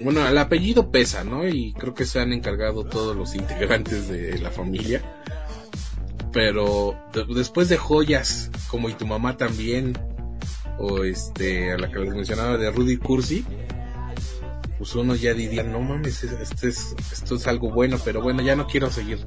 bueno, 0.00 0.26
el 0.26 0.38
apellido 0.38 0.90
pesa, 0.90 1.24
¿no? 1.24 1.46
Y 1.46 1.72
creo 1.74 1.94
que 1.94 2.04
se 2.06 2.20
han 2.20 2.32
encargado 2.32 2.84
todos 2.84 3.16
los 3.16 3.34
integrantes 3.34 4.08
de 4.08 4.38
la 4.38 4.50
familia. 4.50 5.02
Pero 6.32 6.94
de- 7.12 7.24
después 7.34 7.68
de 7.68 7.78
joyas 7.78 8.50
como 8.68 8.88
Y 8.88 8.94
tu 8.94 9.06
mamá 9.06 9.36
también, 9.36 9.98
o 10.78 11.02
este, 11.02 11.72
a 11.72 11.78
la 11.78 11.90
que 11.90 11.98
les 11.98 12.14
mencionaba 12.14 12.56
de 12.58 12.70
Rudy 12.70 12.98
Cursi, 12.98 13.44
pues 14.78 14.94
uno 14.94 15.14
ya 15.16 15.34
diría, 15.34 15.62
no 15.64 15.80
mames, 15.80 16.22
este 16.22 16.68
es, 16.68 16.94
esto 17.12 17.34
es 17.34 17.46
algo 17.48 17.70
bueno, 17.70 17.96
pero 18.04 18.22
bueno, 18.22 18.42
ya 18.42 18.54
no 18.54 18.66
quiero 18.66 18.90
seguir 18.90 19.26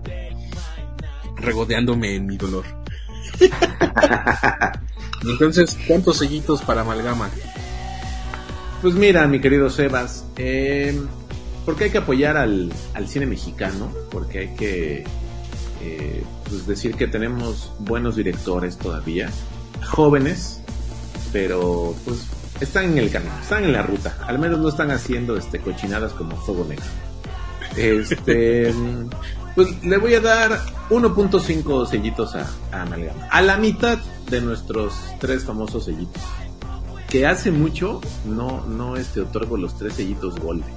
regodeándome 1.42 2.16
en 2.16 2.26
mi 2.26 2.38
dolor. 2.38 2.66
Entonces, 5.24 5.78
¿cuántos 5.88 6.18
sellitos 6.18 6.62
para 6.62 6.82
amalgama? 6.82 7.30
Pues 8.82 8.96
mira, 8.96 9.28
mi 9.28 9.40
querido 9.40 9.70
Sebas, 9.70 10.26
eh, 10.38 11.00
porque 11.66 11.86
hay 11.86 11.90
que 11.92 12.00
apoyar 12.00 12.38
al, 12.38 12.72
al 12.94 13.08
cine 13.08 13.28
mexicano, 13.28 13.92
porque 14.10 14.40
hay 14.40 14.56
que 14.56 15.04
eh, 15.84 16.24
pues 16.48 16.68
decir 16.68 16.96
que 16.96 17.08
tenemos 17.08 17.72
buenos 17.80 18.16
directores 18.16 18.78
todavía, 18.78 19.30
jóvenes, 19.88 20.62
pero 21.32 21.96
pues 22.06 22.28
están 22.60 22.86
en 22.86 22.98
el 22.98 23.12
camino, 23.12 23.34
están 23.42 23.64
en 23.64 23.74
la 23.74 23.82
ruta, 23.82 24.18
al 24.28 24.38
menos 24.40 24.60
no 24.60 24.70
están 24.70 24.92
haciendo 24.92 25.38
este 25.38 25.60
cochinadas 25.60 26.14
como 26.14 26.36
Fuego 26.38 26.66
Negro. 26.66 26.86
Este, 27.76 28.74
pues 29.56 29.84
le 29.84 29.98
voy 29.98 30.14
a 30.16 30.22
dar 30.22 30.60
1.5 30.90 31.88
sellitos 31.88 32.36
a, 32.36 32.48
a 32.72 32.84
Amalgama, 32.84 33.28
a 33.30 33.42
la 33.42 33.58
mitad 33.58 33.98
de 34.30 34.42
nuestros 34.42 34.94
tres 35.20 35.44
famosos 35.44 35.86
sellitos 35.86 36.22
que 37.12 37.28
hace 37.28 37.52
mucho 37.52 38.00
no 38.26 38.66
no 38.66 38.96
este 38.96 39.20
otorgo 39.20 39.58
los 39.58 39.78
tres 39.78 39.96
sellitos 39.96 40.40
Golden. 40.40 40.74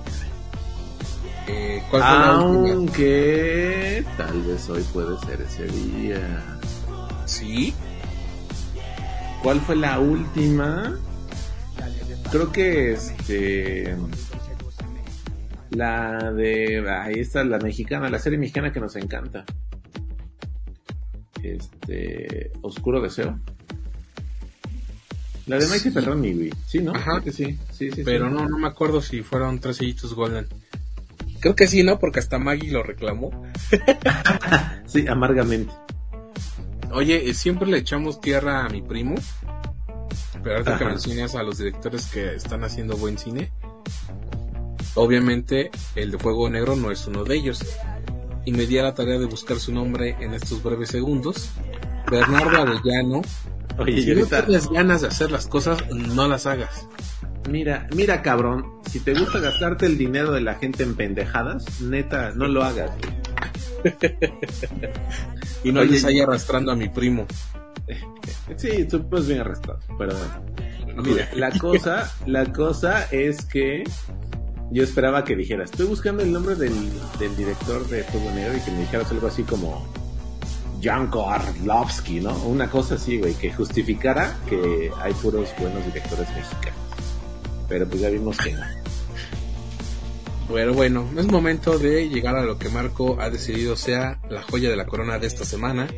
Eh, 1.47 1.83
¿Cuál 1.91 2.03
fue 2.03 2.19
la 2.19 2.39
última? 2.41 2.75
Aunque 2.75 4.05
tal 4.17 4.43
vez 4.43 4.69
hoy 4.69 4.83
puede 4.93 5.19
ser 5.21 5.41
ese 5.43 5.67
día. 5.67 6.59
¿Sí? 7.25 7.73
¿Cuál 9.43 9.61
fue 9.61 9.77
la 9.77 10.01
última? 10.01 10.99
Creo 12.33 12.51
que 12.51 12.95
este 12.95 13.97
la 15.75 16.33
de 16.33 16.89
ahí 16.91 17.21
está 17.21 17.45
la 17.45 17.59
mexicana, 17.59 18.09
la 18.11 18.19
serie 18.19 18.39
mexicana 18.39 18.73
que 18.73 18.81
nos 18.81 18.97
encanta. 18.97 19.45
Este 21.43 22.53
Oscuro 22.63 23.01
Deseo. 23.01 23.39
La 25.47 25.59
de 25.59 25.67
Maite 25.67 25.85
Sí. 25.85 25.91
Perroni, 25.91 26.33
güey. 26.33 26.51
Sí, 26.67 26.79
¿no? 26.81 26.93
Ajá. 26.95 27.13
Creo 27.13 27.25
que 27.25 27.33
sí. 27.33 27.59
Sí, 27.71 27.91
sí, 27.91 28.03
Pero 28.03 28.29
sí. 28.29 28.35
no, 28.35 28.49
no 28.49 28.59
me 28.59 28.67
acuerdo 28.67 29.03
si 29.03 29.23
fueron 29.23 29.59
tres 29.61 29.77
sellitos 29.77 30.15
Golden. 30.15 30.47
Creo 31.41 31.55
que 31.55 31.67
sí, 31.67 31.83
¿no? 31.83 31.99
Porque 31.99 32.21
hasta 32.21 32.39
Maggie 32.39 32.71
lo 32.73 32.83
reclamó. 32.83 33.31
Sí, 34.87 35.07
amargamente. 35.09 35.73
Oye, 36.93 37.29
eh, 37.29 37.35
siempre 37.35 37.67
le 37.69 37.79
echamos 37.79 38.21
tierra 38.21 38.65
a 38.65 38.69
mi 38.69 38.81
primo. 38.81 39.17
Pero 40.43 40.57
ahorita 40.57 40.79
que 40.79 40.85
mencionas 40.85 41.35
a 41.35 41.43
los 41.43 41.59
directores 41.59 42.07
que 42.07 42.35
están 42.37 42.63
haciendo 42.63 42.97
buen 42.97 43.19
cine, 43.19 43.51
obviamente 44.95 45.71
el 45.95 46.11
de 46.11 46.19
Fuego 46.19 46.49
Negro 46.51 46.77
no 46.77 46.91
es 46.91 47.07
uno 47.07 47.25
de 47.25 47.37
ellos. 47.37 47.65
Y 48.45 48.53
me 48.53 48.67
di 48.67 48.79
a 48.79 48.83
la 48.83 48.95
tarea 48.95 49.19
de 49.19 49.27
buscar 49.27 49.59
su 49.59 49.73
nombre 49.73 50.17
en 50.21 50.35
estos 50.35 50.63
breves 50.63 50.91
segundos. 50.91 51.51
Bernardo 52.11 52.59
Avellano. 52.59 53.23
Oye, 53.79 54.03
si 54.03 54.15
no 54.15 54.27
tienes 54.27 54.69
ganas 54.69 55.01
de 55.01 55.09
hacer 55.09 55.31
las 55.31 55.47
cosas, 55.47 55.79
no 55.91 56.29
las 56.29 56.47
hagas. 56.47 56.87
Mira, 57.49 57.89
mira 57.95 58.23
cabrón, 58.23 58.81
si 58.91 59.01
te 59.01 59.15
gusta 59.15 59.39
gastarte 59.39 59.87
el 59.87 59.99
dinero 59.99 60.33
de 60.33 60.41
la 60.41 60.55
gente 60.55 60.83
en 60.83 60.95
pendejadas, 60.95 61.81
neta, 61.81 62.33
no 62.35 62.47
lo 62.47 62.63
hagas. 62.63 62.91
Y 65.63 65.73
no 65.73 65.83
les 65.85 66.05
ahí 66.05 66.21
arrastrando 66.21 66.73
a 66.73 66.77
mi 66.77 66.89
primo. 66.89 67.27
Sí, 68.57 68.87
tú 68.87 69.09
pues 69.09 69.27
bien 69.27 69.41
arrestado, 69.41 69.79
pero 69.99 70.15
bueno. 70.15 71.03
Mira, 71.03 71.29
la 71.35 71.51
cosa, 71.59 72.13
la 72.27 72.53
cosa 72.53 73.09
es 73.11 73.45
que 73.45 73.85
yo 74.71 74.83
esperaba 74.83 75.25
que 75.25 75.37
dijeras, 75.37 75.71
estoy 75.71 75.87
buscando 75.87 76.23
el 76.23 76.33
nombre 76.33 76.55
del, 76.55 76.75
del 77.19 77.37
director 77.37 77.87
de 77.89 78.03
Fuego 78.05 78.31
Negro 78.33 78.57
y 78.57 78.61
que 78.61 78.71
me 78.71 78.81
dijeras 78.81 79.11
algo 79.11 79.27
así 79.27 79.43
como 79.43 79.87
Janko 80.83 81.31
Arlovsky, 81.31 82.21
¿no? 82.21 82.37
Una 82.45 82.71
cosa 82.71 82.97
así, 82.97 83.19
güey, 83.19 83.35
que 83.35 83.53
justificara 83.53 84.37
que 84.49 84.91
hay 85.01 85.13
puros 85.15 85.51
buenos 85.59 85.85
directores 85.87 86.29
mexicanos. 86.31 86.79
Pero 87.69 87.89
pues 87.89 88.01
ya 88.01 88.11
vimos 88.11 88.37
que 88.37 88.53
no. 88.53 88.63
Pero 90.53 90.75
bueno, 90.75 91.09
es 91.17 91.27
momento 91.27 91.79
de 91.79 92.09
llegar 92.09 92.37
a 92.37 92.43
lo 92.43 92.59
que 92.59 92.69
Marco 92.69 93.17
ha 93.21 93.31
decidido 93.31 93.77
sea 93.77 94.19
la 94.29 94.43
joya 94.43 94.69
de 94.69 94.77
la 94.77 94.85
corona 94.85 95.19
de 95.19 95.27
esta 95.27 95.45
semana. 95.45 95.89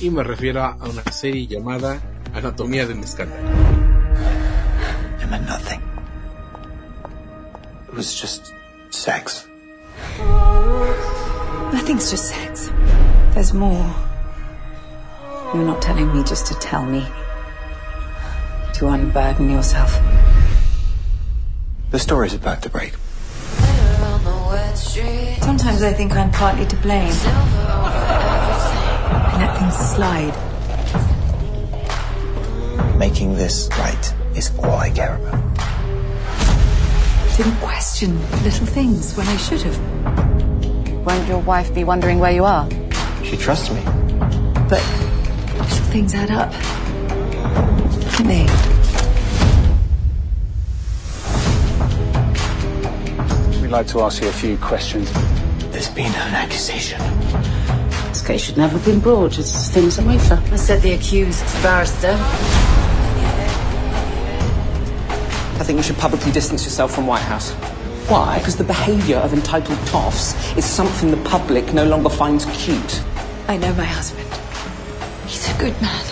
Y 0.00 0.08
me 0.10 0.22
refiero 0.22 0.62
a 0.64 0.76
una 0.76 1.02
serie 1.12 1.46
llamada 1.46 2.00
Anatomía 2.32 2.86
de 2.86 2.94
un 2.94 3.00
escándalo. 3.00 3.50
It 5.20 5.28
meant 5.28 5.46
nothing. 5.46 5.89
It 7.90 7.96
was 7.96 8.14
just 8.14 8.54
sex. 8.90 9.48
Nothing's 11.72 12.08
just 12.08 12.28
sex. 12.28 12.70
There's 13.34 13.52
more. 13.52 13.92
You're 15.52 15.64
not 15.64 15.82
telling 15.82 16.14
me 16.14 16.22
just 16.22 16.46
to 16.46 16.54
tell 16.60 16.86
me. 16.86 17.04
To 18.74 18.86
unburden 18.86 19.50
yourself. 19.50 19.98
The 21.90 21.98
story's 21.98 22.32
about 22.32 22.62
to 22.62 22.70
break. 22.70 22.94
Sometimes 25.42 25.82
I 25.82 25.92
think 25.92 26.14
I'm 26.14 26.30
partly 26.30 26.66
to 26.66 26.76
blame. 26.76 27.12
I 29.12 29.34
let 29.36 29.58
things 29.58 29.74
slide. 29.74 30.36
Making 32.96 33.34
this 33.34 33.68
right 33.72 34.14
is 34.36 34.56
all 34.60 34.76
I 34.76 34.90
care 34.90 35.16
about. 35.16 35.79
Didn't 37.40 37.56
question 37.56 38.20
little 38.42 38.66
things 38.66 39.16
when 39.16 39.26
I 39.26 39.36
should 39.38 39.62
have. 39.62 41.06
Won't 41.06 41.26
your 41.26 41.38
wife 41.38 41.74
be 41.74 41.84
wondering 41.84 42.18
where 42.18 42.32
you 42.32 42.44
are? 42.44 42.68
She 43.24 43.34
trusts 43.38 43.70
me. 43.70 43.80
But 44.68 44.84
little 45.56 45.86
things 45.88 46.12
add 46.14 46.30
up. 46.30 46.52
To 48.16 48.24
me. 48.24 48.42
We'd 53.62 53.70
like 53.70 53.86
to 53.86 54.02
ask 54.02 54.20
you 54.20 54.28
a 54.28 54.32
few 54.32 54.58
questions. 54.58 55.10
There's 55.72 55.88
been 55.88 56.12
an 56.12 56.34
accusation. 56.34 57.00
This 58.08 58.20
case 58.20 58.42
should 58.42 58.58
never 58.58 58.74
have 58.74 58.84
been 58.84 59.00
brought. 59.00 59.38
It's 59.38 59.54
as 59.54 59.70
thin 59.70 59.86
as 59.86 59.98
a 59.98 60.04
wafer. 60.04 60.42
I 60.52 60.56
said 60.56 60.82
the 60.82 60.92
accused, 60.92 61.42
barrister. 61.62 62.18
I 65.60 65.62
think 65.62 65.76
you 65.76 65.82
should 65.82 65.98
publicly 65.98 66.32
distance 66.32 66.64
yourself 66.64 66.94
from 66.94 67.06
White 67.06 67.20
House. 67.20 67.52
Why? 68.08 68.38
Because 68.38 68.56
the 68.56 68.64
behaviour 68.64 69.18
of 69.18 69.34
entitled 69.34 69.78
toffs 69.80 70.56
is 70.56 70.64
something 70.64 71.10
the 71.10 71.18
public 71.28 71.74
no 71.74 71.84
longer 71.84 72.08
finds 72.08 72.46
cute. 72.46 73.02
I 73.46 73.58
know 73.58 73.70
my 73.74 73.84
husband. 73.84 74.26
He's 75.26 75.54
a 75.54 75.58
good 75.58 75.78
man. 75.82 76.02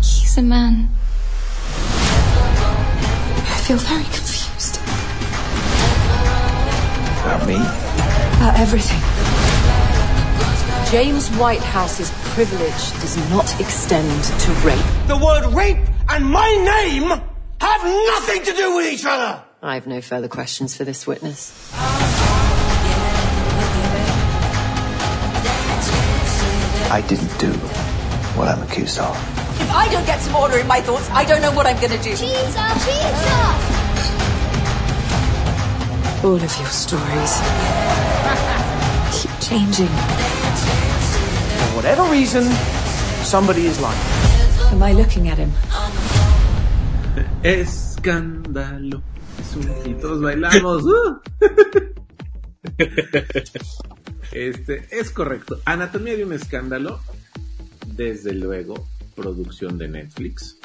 He's 0.00 0.36
a 0.36 0.42
man. 0.42 0.90
I 3.48 3.60
feel 3.64 3.78
very 3.78 4.04
confused. 4.04 4.76
About 7.22 7.48
me? 7.48 7.56
About 8.36 8.60
everything. 8.60 9.00
James 10.92 11.30
Whitehouse's 11.38 12.10
privilege 12.34 12.92
does 13.00 13.16
not 13.30 13.58
extend 13.58 14.22
to 14.22 14.52
rape. 14.66 14.84
The 15.08 15.16
word 15.16 15.46
rape 15.54 15.78
and 16.08 16.24
my 16.26 16.50
name 16.50 17.08
have 17.60 17.84
nothing 17.84 18.42
to 18.44 18.52
do 18.52 18.76
with 18.76 18.92
each 18.92 19.04
other! 19.06 19.42
I 19.62 19.74
have 19.74 19.86
no 19.86 20.00
further 20.00 20.28
questions 20.28 20.76
for 20.76 20.84
this 20.84 21.06
witness. 21.06 21.72
I 26.88 27.02
didn't 27.08 27.38
do 27.38 27.50
what 28.38 28.48
I'm 28.48 28.62
accused 28.62 28.98
of. 28.98 29.16
If 29.60 29.70
I 29.72 29.88
don't 29.90 30.06
get 30.06 30.20
some 30.20 30.36
order 30.36 30.58
in 30.58 30.66
my 30.66 30.80
thoughts, 30.80 31.08
I 31.10 31.24
don't 31.24 31.40
know 31.40 31.52
what 31.52 31.66
I'm 31.66 31.76
going 31.76 31.90
to 31.90 31.98
do. 31.98 32.10
Pizza, 32.10 32.66
pizza! 32.84 33.86
All 36.24 36.36
of 36.36 36.58
your 36.58 36.68
stories 36.68 37.40
keep 39.12 39.30
changing. 39.40 39.88
For 41.56 41.76
whatever 41.76 42.04
reason, 42.04 42.44
somebody 43.24 43.66
is 43.66 43.80
lying. 43.80 44.15
Am 44.76 44.82
I 44.82 44.92
looking 44.92 45.26
at 45.30 45.38
him? 45.38 45.48
Escándalo. 47.42 49.02
Es 49.40 49.56
un- 49.56 49.90
Y 49.90 49.94
todos 49.94 50.20
bailamos. 50.20 50.84
¡uh! 50.84 51.18
Este, 54.32 54.86
es 54.90 55.10
correcto. 55.12 55.60
Anatomía 55.64 56.14
de 56.14 56.26
un 56.26 56.34
escándalo. 56.34 57.00
Desde 57.86 58.34
luego, 58.34 58.86
producción 59.14 59.78
de 59.78 59.88
Netflix. 59.88 60.58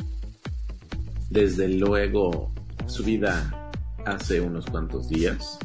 Desde 1.29 1.69
luego, 1.69 2.51
subida 2.87 3.71
hace 4.05 4.41
unos 4.41 4.65
cuantos 4.65 5.07
días. 5.07 5.57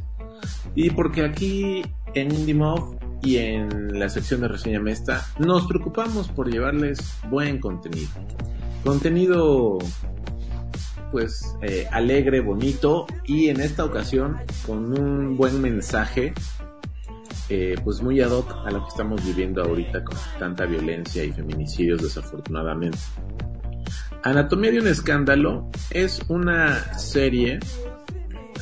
Y 0.76 0.90
porque 0.90 1.24
aquí 1.24 1.82
en 2.14 2.32
IndieMob 2.32 2.97
y 3.23 3.39
en 3.39 3.99
la 3.99 4.09
sección 4.09 4.41
de 4.41 4.49
reseña 4.49 4.81
mesta 4.81 5.27
nos 5.39 5.67
preocupamos 5.67 6.29
por 6.29 6.51
llevarles 6.51 6.99
buen 7.31 7.59
contenido. 7.59 8.09
Contenido 8.85 9.79
pues 11.11 11.57
eh, 11.62 11.87
alegre, 11.93 12.41
bonito 12.41 13.07
y 13.25 13.49
en 13.49 13.61
esta 13.61 13.85
ocasión 13.85 14.39
con 14.67 14.99
un 14.99 15.37
buen 15.37 15.61
mensaje 15.61 16.35
eh, 17.49 17.77
pues 17.85 18.03
muy 18.03 18.21
ad 18.21 18.33
hoc 18.33 18.53
a 18.64 18.71
lo 18.71 18.83
que 18.83 18.89
estamos 18.89 19.25
viviendo 19.25 19.62
ahorita 19.62 20.03
con 20.03 20.17
tanta 20.39 20.67
violencia 20.67 21.23
y 21.23 21.33
feminicidios 21.33 22.03
desafortunadamente. 22.03 22.99
Anatomía 24.25 24.73
de 24.73 24.81
un 24.81 24.89
escándalo 24.89 25.71
es 25.91 26.21
una 26.29 26.99
serie 26.99 27.61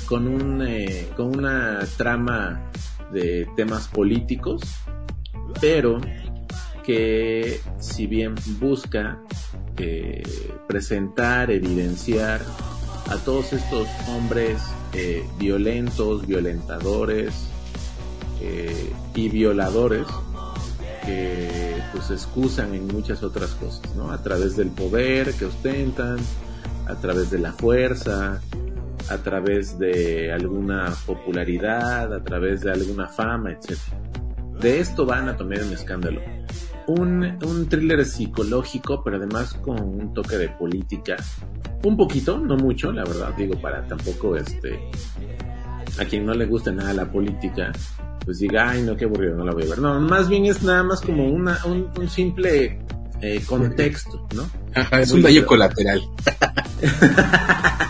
con 0.07 0.29
un 0.29 0.61
eh, 0.61 1.09
con 1.17 1.39
una 1.39 1.81
trama 1.97 2.71
de 3.13 3.49
temas 3.57 3.89
políticos, 3.89 4.63
pero 5.61 6.01
que 6.85 7.61
si 7.79 8.07
bien 8.07 8.35
busca 8.59 9.19
eh, 9.79 10.23
presentar, 10.69 11.51
evidenciar 11.51 12.43
a 13.11 13.17
todos 13.17 13.53
estos 13.53 13.89
hombres 14.09 14.61
eh, 14.93 15.25
violentos, 15.39 16.27
violentadores 16.27 17.33
eh, 18.41 18.93
y 19.15 19.29
violadores 19.29 20.07
que 21.05 21.83
pues 21.93 22.11
excusan 22.11 22.75
en 22.75 22.87
muchas 22.87 23.23
otras 23.23 23.51
cosas, 23.51 23.95
¿no? 23.97 24.11
A 24.11 24.23
través 24.23 24.57
del 24.57 24.69
poder 24.69 25.35
que 25.35 25.47
ostentan, 25.47 26.19
a 26.87 26.95
través 26.97 27.31
de 27.31 27.39
la 27.39 27.53
fuerza, 27.53 28.41
a 29.11 29.19
través 29.19 29.79
de 29.79 30.33
alguna 30.33 30.95
popularidad, 31.07 32.13
a 32.13 32.23
través 32.23 32.63
de 32.63 32.73
alguna 32.73 33.09
fama, 33.09 33.53
etc. 33.53 33.79
De 34.61 34.81
esto 34.81 35.05
van 35.05 35.29
a 35.29 35.37
tomar 35.37 35.63
un 35.63 35.73
escándalo. 35.73 36.21
Un, 36.87 37.39
un 37.45 37.69
thriller 37.69 38.05
psicológico, 38.05 39.03
pero 39.03 39.17
además 39.17 39.55
con 39.55 39.81
un 39.81 40.13
toque 40.13 40.37
de 40.37 40.49
política. 40.51 41.17
Un 41.83 41.97
poquito, 41.97 42.39
no 42.39 42.57
mucho, 42.57 42.93
la 42.93 43.05
verdad, 43.05 43.35
digo, 43.37 43.61
para 43.61 43.87
tampoco 43.87 44.37
este. 44.37 44.91
A 45.99 46.05
quien 46.05 46.27
no 46.27 46.35
le 46.35 46.47
guste 46.47 46.73
nada 46.73 46.93
la 46.93 47.11
política, 47.11 47.73
pues 48.25 48.39
diga, 48.39 48.71
ay, 48.71 48.83
no, 48.83 48.97
qué 48.97 49.05
aburrido, 49.05 49.37
no 49.37 49.45
la 49.45 49.53
voy 49.53 49.65
a 49.65 49.69
ver. 49.69 49.79
No, 49.79 50.01
más 50.01 50.29
bien 50.29 50.47
es 50.47 50.63
nada 50.63 50.83
más 50.83 51.01
como 51.01 51.27
una, 51.27 51.59
un, 51.67 51.91
un 51.97 52.09
simple 52.09 52.81
eh, 53.21 53.43
contexto, 53.47 54.27
¿no? 54.35 54.49
Ajá, 54.75 55.01
es 55.01 55.11
Muy 55.11 55.19
un 55.19 55.23
daño 55.25 55.47
colateral. 55.47 56.03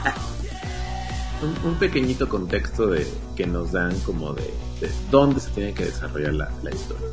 un, 1.44 1.74
pequeñito 1.76 2.28
contexto 2.28 2.86
de 2.86 3.06
que 3.36 3.46
nos 3.46 3.72
dan 3.72 3.98
como 4.00 4.32
de, 4.32 4.52
de 4.80 4.90
dónde 5.10 5.40
se 5.40 5.50
tiene 5.50 5.72
que 5.72 5.86
desarrollar 5.86 6.34
la, 6.34 6.50
la 6.62 6.70
historia. 6.70 7.06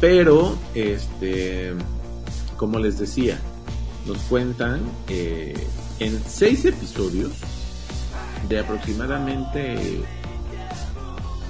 Pero, 0.00 0.56
este, 0.74 1.72
como 2.56 2.78
les 2.78 2.98
decía, 2.98 3.38
nos 4.06 4.18
cuentan 4.18 4.80
eh, 5.08 5.54
en 5.98 6.22
seis 6.26 6.64
episodios 6.64 7.32
de 8.48 8.58
aproximadamente 8.58 10.00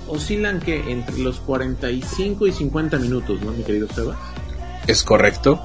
oscilan 0.07 0.61
que 0.61 0.93
entre 0.93 1.19
los 1.19 1.41
45 1.41 2.47
y 2.47 2.53
50 2.53 2.99
minutos, 2.99 3.41
¿no, 3.43 3.53
mi 3.53 3.65
querido 3.65 3.89
Sebas? 3.89 4.19
Es 4.87 5.03
correcto. 5.03 5.61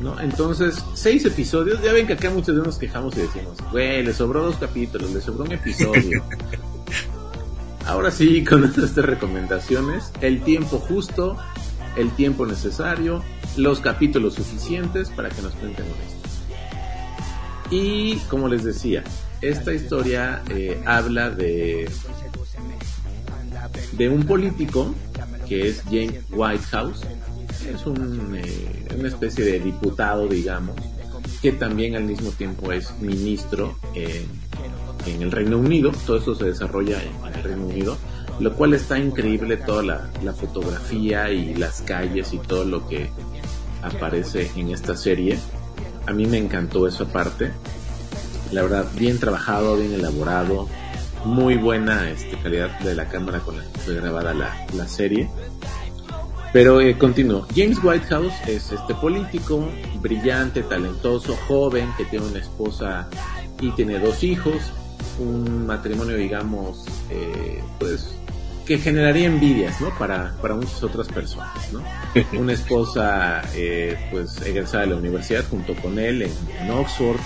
¿No? 0.00 0.20
Entonces, 0.20 0.84
seis 0.94 1.24
episodios, 1.24 1.82
ya 1.82 1.92
ven 1.92 2.06
que 2.06 2.14
acá 2.14 2.30
muchos 2.30 2.56
de 2.56 2.62
nos 2.62 2.78
quejamos 2.78 3.16
y 3.16 3.22
decimos, 3.22 3.58
güey, 3.70 4.02
le 4.02 4.12
sobró 4.12 4.42
dos 4.42 4.56
capítulos, 4.56 5.12
le 5.12 5.20
sobró 5.20 5.44
un 5.44 5.52
episodio. 5.52 6.22
Ahora 7.86 8.10
sí, 8.10 8.42
con 8.44 8.60
nuestras 8.62 8.94
recomendaciones, 8.96 10.10
el 10.20 10.42
tiempo 10.42 10.78
justo, 10.78 11.36
el 11.96 12.10
tiempo 12.12 12.46
necesario, 12.46 13.22
los 13.56 13.80
capítulos 13.80 14.34
suficientes 14.34 15.10
para 15.10 15.28
que 15.28 15.42
nos 15.42 15.52
cuenten 15.54 15.84
una 15.84 16.04
historia. 16.04 16.24
Y 17.70 18.16
como 18.28 18.48
les 18.48 18.64
decía, 18.64 19.04
esta 19.40 19.72
historia 19.72 20.42
eh, 20.48 20.82
habla 20.86 21.30
de 21.30 21.88
de 23.92 24.08
un 24.08 24.24
político 24.24 24.94
que 25.48 25.68
es 25.68 25.82
James 25.84 26.24
Whitehouse 26.30 27.02
es 27.72 27.86
un, 27.86 28.36
eh, 28.36 28.88
una 28.96 29.08
especie 29.08 29.44
de 29.44 29.60
diputado, 29.60 30.26
digamos, 30.28 30.76
que 31.40 31.52
también 31.52 31.96
al 31.96 32.04
mismo 32.04 32.30
tiempo 32.30 32.72
es 32.72 32.98
ministro 33.00 33.76
en, 33.94 34.26
en 35.06 35.22
el 35.22 35.30
Reino 35.30 35.58
Unido. 35.58 35.92
Todo 36.06 36.18
esto 36.18 36.34
se 36.34 36.46
desarrolla 36.46 37.02
en 37.02 37.34
el 37.34 37.42
Reino 37.42 37.66
Unido, 37.66 37.96
lo 38.40 38.54
cual 38.54 38.74
está 38.74 38.98
increíble 38.98 39.56
toda 39.56 39.82
la, 39.82 40.10
la 40.22 40.32
fotografía 40.32 41.30
y 41.30 41.54
las 41.54 41.82
calles 41.82 42.32
y 42.32 42.38
todo 42.38 42.64
lo 42.64 42.88
que 42.88 43.10
aparece 43.82 44.50
en 44.56 44.70
esta 44.70 44.96
serie. 44.96 45.38
A 46.06 46.12
mí 46.12 46.26
me 46.26 46.38
encantó 46.38 46.86
esa 46.86 47.06
parte. 47.06 47.50
La 48.52 48.62
verdad, 48.62 48.86
bien 48.96 49.18
trabajado, 49.18 49.76
bien 49.76 49.92
elaborado, 49.94 50.68
muy 51.24 51.56
buena 51.56 52.10
este, 52.10 52.36
calidad 52.38 52.78
de 52.80 52.94
la 52.94 53.08
cámara 53.08 53.40
con 53.40 53.56
la 53.56 53.64
que 53.64 53.78
fue 53.80 53.94
grabada 53.94 54.34
la, 54.34 54.66
la 54.74 54.86
serie. 54.86 55.28
Pero 56.54 56.80
eh, 56.80 56.96
continúo. 56.96 57.48
James 57.52 57.82
Whitehouse 57.82 58.32
es 58.46 58.70
este 58.70 58.94
político 58.94 59.68
brillante, 60.00 60.62
talentoso, 60.62 61.36
joven, 61.48 61.88
que 61.98 62.04
tiene 62.04 62.26
una 62.26 62.38
esposa 62.38 63.08
y 63.60 63.72
tiene 63.72 63.98
dos 63.98 64.22
hijos. 64.22 64.72
Un 65.18 65.66
matrimonio, 65.66 66.16
digamos, 66.16 66.84
eh, 67.10 67.60
pues 67.80 68.14
que 68.64 68.78
generaría 68.78 69.26
envidias, 69.26 69.80
¿no? 69.80 69.90
Para, 69.98 70.36
para 70.40 70.54
muchas 70.54 70.80
otras 70.84 71.08
personas, 71.08 71.72
¿no? 71.72 71.82
Una 72.38 72.52
esposa, 72.52 73.42
eh, 73.56 73.98
pues, 74.12 74.40
egresada 74.42 74.84
de 74.84 74.90
la 74.90 74.96
universidad 74.96 75.44
junto 75.50 75.74
con 75.74 75.98
él 75.98 76.22
en, 76.22 76.32
en 76.60 76.70
Oxford. 76.70 77.18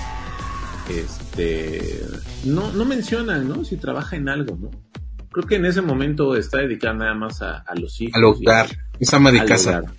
Este, 0.89 2.03
no, 2.45 2.73
no 2.73 2.87
mencionan, 2.87 3.47
¿no? 3.47 3.63
Si 3.63 3.77
trabaja 3.77 4.17
en 4.17 4.31
algo, 4.31 4.57
¿no? 4.57 4.88
Creo 5.31 5.47
que 5.47 5.57
en 5.57 5.67
ese 5.67 5.83
momento 5.83 6.37
está 6.37 6.59
dedicada 6.59 6.95
nada 6.95 7.15
más 7.15 7.43
a, 7.43 7.59
a 7.59 7.75
los 7.75 8.01
hijos. 8.01 8.15
Al 8.17 8.25
hogar. 8.25 8.67
y 8.99 9.05
Es 9.05 9.13
ama 9.15 9.31
de 9.31 9.45
casa. 9.45 9.79
hogar. 9.81 9.93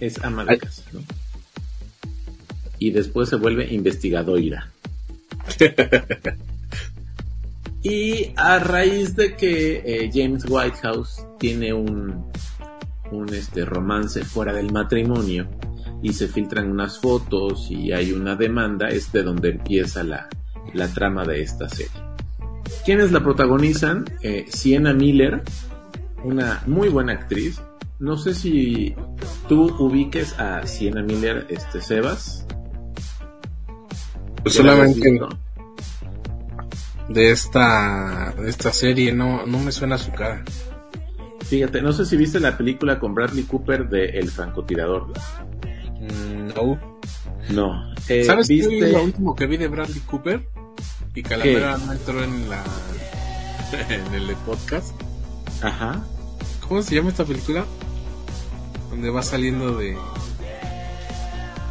Es 0.00 0.24
ama 0.24 0.44
de 0.44 0.58
casa, 0.58 0.82
¿no? 0.92 1.00
Y 2.78 2.90
después 2.90 3.28
se 3.28 3.36
vuelve 3.36 3.72
investigadora. 3.72 4.70
Y 7.88 8.32
a 8.34 8.58
raíz 8.58 9.14
de 9.14 9.36
que 9.36 9.76
eh, 9.86 10.10
James 10.12 10.44
Whitehouse 10.48 11.24
tiene 11.38 11.72
un, 11.72 12.32
un 13.12 13.32
este, 13.32 13.64
romance 13.64 14.24
fuera 14.24 14.52
del 14.52 14.72
matrimonio 14.72 15.46
y 16.02 16.12
se 16.12 16.26
filtran 16.26 16.68
unas 16.68 16.98
fotos 16.98 17.70
y 17.70 17.92
hay 17.92 18.10
una 18.10 18.34
demanda, 18.34 18.88
es 18.88 19.12
de 19.12 19.22
donde 19.22 19.50
empieza 19.50 20.02
la, 20.02 20.28
la 20.74 20.88
trama 20.88 21.24
de 21.24 21.42
esta 21.42 21.68
serie. 21.68 22.05
¿Quiénes 22.86 23.10
la 23.10 23.20
protagonizan? 23.20 24.04
Eh, 24.22 24.46
Sienna 24.48 24.94
Miller, 24.94 25.42
una 26.22 26.62
muy 26.66 26.88
buena 26.88 27.14
actriz. 27.14 27.60
No 27.98 28.16
sé 28.16 28.32
si 28.32 28.94
tú 29.48 29.74
ubiques 29.80 30.38
a 30.38 30.64
Sienna 30.68 31.02
Miller, 31.02 31.48
este 31.50 31.80
Sebas. 31.80 32.46
Pues 34.40 34.54
solamente 34.54 35.18
de 37.08 37.30
esta 37.32 38.32
de 38.40 38.48
esta 38.48 38.72
serie 38.72 39.12
no, 39.12 39.44
no 39.46 39.58
me 39.58 39.72
suena 39.72 39.98
su 39.98 40.12
cara. 40.12 40.44
Fíjate, 41.40 41.82
no 41.82 41.92
sé 41.92 42.06
si 42.06 42.16
viste 42.16 42.38
la 42.38 42.56
película 42.56 43.00
con 43.00 43.14
Bradley 43.14 43.42
Cooper 43.46 43.88
de 43.88 44.10
El 44.10 44.30
francotirador. 44.30 45.12
No. 46.54 46.78
No. 47.50 47.94
Eh, 48.08 48.22
¿Sabes 48.22 48.46
¿viste? 48.46 48.92
lo 48.92 49.02
último 49.02 49.34
que 49.34 49.48
vi 49.48 49.56
de 49.56 49.66
Bradley 49.66 50.00
Cooper? 50.06 50.46
Y 51.16 51.22
Calavera 51.22 51.78
no 51.78 51.92
entró 51.92 52.22
en 52.22 52.48
la 52.48 52.62
en 53.88 54.14
el 54.14 54.36
podcast. 54.36 54.94
Ajá. 55.62 56.04
¿Cómo 56.68 56.82
se 56.82 56.94
llama 56.94 57.08
esta 57.08 57.24
película? 57.24 57.64
Donde 58.90 59.10
va 59.10 59.22
saliendo 59.22 59.76
de 59.76 59.96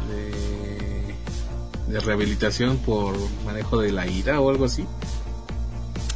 de, 0.08 1.92
de 1.92 2.00
rehabilitación 2.00 2.78
por 2.78 3.14
manejo 3.44 3.80
de 3.80 3.92
la 3.92 4.06
ira 4.08 4.40
o 4.40 4.50
algo 4.50 4.64
así. 4.64 4.84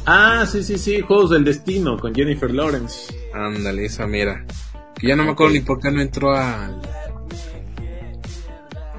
Ah, 0.05 0.45
sí, 0.51 0.61
sí, 0.61 0.77
sí, 0.77 0.99
Juegos 0.99 1.29
del 1.29 1.45
Destino 1.45 1.97
con 1.97 2.13
Jennifer 2.13 2.51
Lawrence. 2.51 3.15
Ándale, 3.33 3.85
esa 3.85 4.07
mera. 4.07 4.45
Que 4.99 5.07
ya 5.07 5.15
no 5.15 5.23
me 5.23 5.31
acuerdo 5.31 5.53
ni 5.53 5.61
por 5.61 5.79
qué 5.79 5.89
no 5.89 6.01
entró 6.01 6.35
al... 6.35 6.81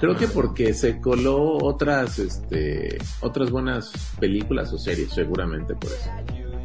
Creo 0.02 0.16
que 0.16 0.26
porque 0.26 0.74
se 0.74 1.00
coló 1.00 1.58
otras, 1.58 2.18
este, 2.18 2.98
otras 3.20 3.52
buenas 3.52 3.92
películas 4.18 4.72
o 4.72 4.76
series, 4.76 5.12
seguramente 5.12 5.76
por 5.76 5.92
eso. 5.92 6.10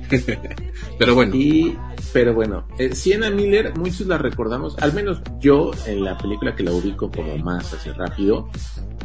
pero 0.98 1.14
bueno. 1.14 1.36
Y, 1.36 1.78
pero 2.12 2.34
bueno, 2.34 2.68
eh, 2.80 2.96
Sienna 2.96 3.30
Miller, 3.30 3.78
muchos 3.78 4.08
la 4.08 4.18
recordamos, 4.18 4.76
al 4.80 4.92
menos 4.94 5.22
yo 5.40 5.70
en 5.86 6.04
la 6.04 6.18
película 6.18 6.56
que 6.56 6.64
la 6.64 6.72
ubico 6.72 7.12
como 7.12 7.38
más 7.38 7.72
así 7.76 7.92
rápido, 7.92 8.50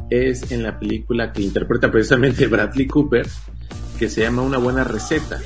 es 0.08 0.50
en 0.50 0.62
la 0.62 0.78
película 0.78 1.30
que 1.30 1.42
interpreta 1.42 1.90
precisamente 1.90 2.46
Bradley 2.48 2.86
Cooper, 2.86 3.28
que 3.98 4.08
se 4.08 4.22
llama 4.22 4.40
Una 4.40 4.56
buena 4.56 4.82
receta, 4.82 5.40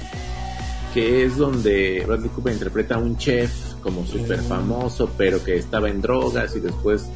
que 0.94 1.24
es 1.24 1.36
donde 1.36 2.04
Bradley 2.06 2.28
Cooper 2.28 2.52
interpreta 2.52 2.94
a 2.94 2.98
un 2.98 3.16
chef 3.16 3.50
como 3.82 4.06
súper 4.06 4.40
famoso, 4.42 5.10
pero 5.18 5.42
que 5.42 5.56
estaba 5.56 5.88
en 5.88 6.00
drogas 6.00 6.54
y 6.54 6.60
después 6.60 7.10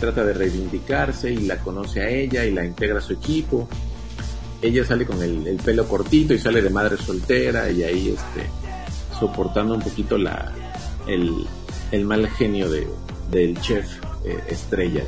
trata 0.00 0.24
de 0.24 0.32
reivindicarse 0.32 1.30
y 1.30 1.46
la 1.46 1.58
conoce 1.58 2.00
a 2.00 2.08
ella 2.08 2.44
y 2.44 2.52
la 2.52 2.64
integra 2.64 2.98
a 2.98 3.02
su 3.02 3.12
equipo. 3.12 3.68
Ella 4.62 4.84
sale 4.84 5.06
con 5.06 5.22
el, 5.22 5.56
pelo 5.64 5.86
cortito 5.86 6.34
y 6.34 6.38
sale 6.38 6.60
de 6.62 6.70
madre 6.70 6.96
soltera 6.96 7.70
y 7.70 7.82
ahí 7.82 8.08
este, 8.08 8.48
soportando 9.18 9.74
un 9.74 9.80
poquito 9.80 10.18
la, 10.18 10.52
el, 11.06 12.04
mal 12.04 12.28
genio 12.28 12.70
de, 12.70 12.88
del 13.30 13.60
chef 13.60 13.86
eh, 14.24 14.38
estrella, 14.48 15.02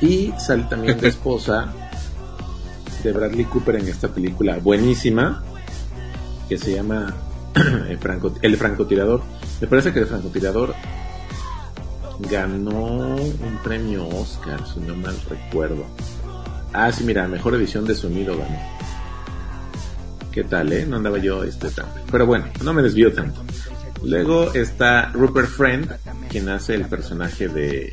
Y 0.00 0.32
sale 0.38 0.64
también 0.64 0.98
de 0.98 1.08
esposa 1.14 1.72
de 3.02 3.12
Bradley 3.12 3.44
Cooper 3.44 3.76
en 3.76 3.88
esta 3.88 4.08
película 4.08 4.58
buenísima 4.58 5.44
que 6.48 6.58
se 6.58 6.74
llama 6.74 7.14
el, 7.88 7.98
francotirador. 7.98 9.22
Me 9.60 9.66
parece 9.66 9.92
que 9.92 10.00
el 10.00 10.06
francotirador 10.06 10.74
ganó 12.18 13.16
un 13.16 13.58
premio 13.62 14.06
Oscar, 14.08 14.60
si 14.66 14.80
no 14.80 14.94
mal 14.96 15.16
recuerdo. 15.28 15.84
Ah, 16.72 16.92
sí, 16.92 17.04
mira, 17.04 17.26
mejor 17.28 17.54
edición 17.54 17.84
de 17.86 17.94
sonido 17.94 18.36
ganó. 18.36 18.58
¿Qué 20.32 20.44
tal, 20.44 20.72
eh? 20.72 20.86
No 20.86 20.96
andaba 20.96 21.18
yo 21.18 21.42
este 21.44 21.70
tan. 21.70 21.86
Pero 22.10 22.26
bueno, 22.26 22.46
no 22.62 22.72
me 22.72 22.82
desvío 22.82 23.12
tanto. 23.12 23.42
Luego 24.02 24.52
está 24.54 25.10
Rupert 25.10 25.48
Friend, 25.48 25.90
quien 26.28 26.48
hace 26.48 26.74
el 26.74 26.86
personaje 26.86 27.48
de 27.48 27.92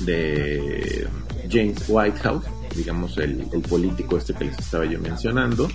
de 0.00 1.08
James 1.50 1.84
Whitehouse 1.88 2.44
digamos, 2.76 3.16
el, 3.18 3.46
político 3.68 4.18
este 4.18 4.34
que 4.34 4.44
les 4.44 4.58
estaba 4.58 4.84
yo 4.84 5.00
mencionando. 5.00 5.68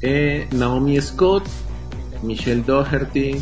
Eh, 0.00 0.46
Naomi 0.52 1.00
Scott, 1.00 1.44
Michelle 2.22 2.62
Doherty. 2.62 3.40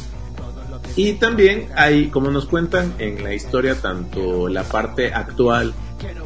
Y 0.97 1.15
también 1.15 1.69
hay, 1.77 2.09
como 2.09 2.31
nos 2.31 2.47
cuentan 2.47 2.95
en 2.99 3.23
la 3.23 3.35
historia, 3.35 3.75
tanto 3.81 4.49
la 4.49 4.65
parte 4.65 5.13
actual 5.13 5.75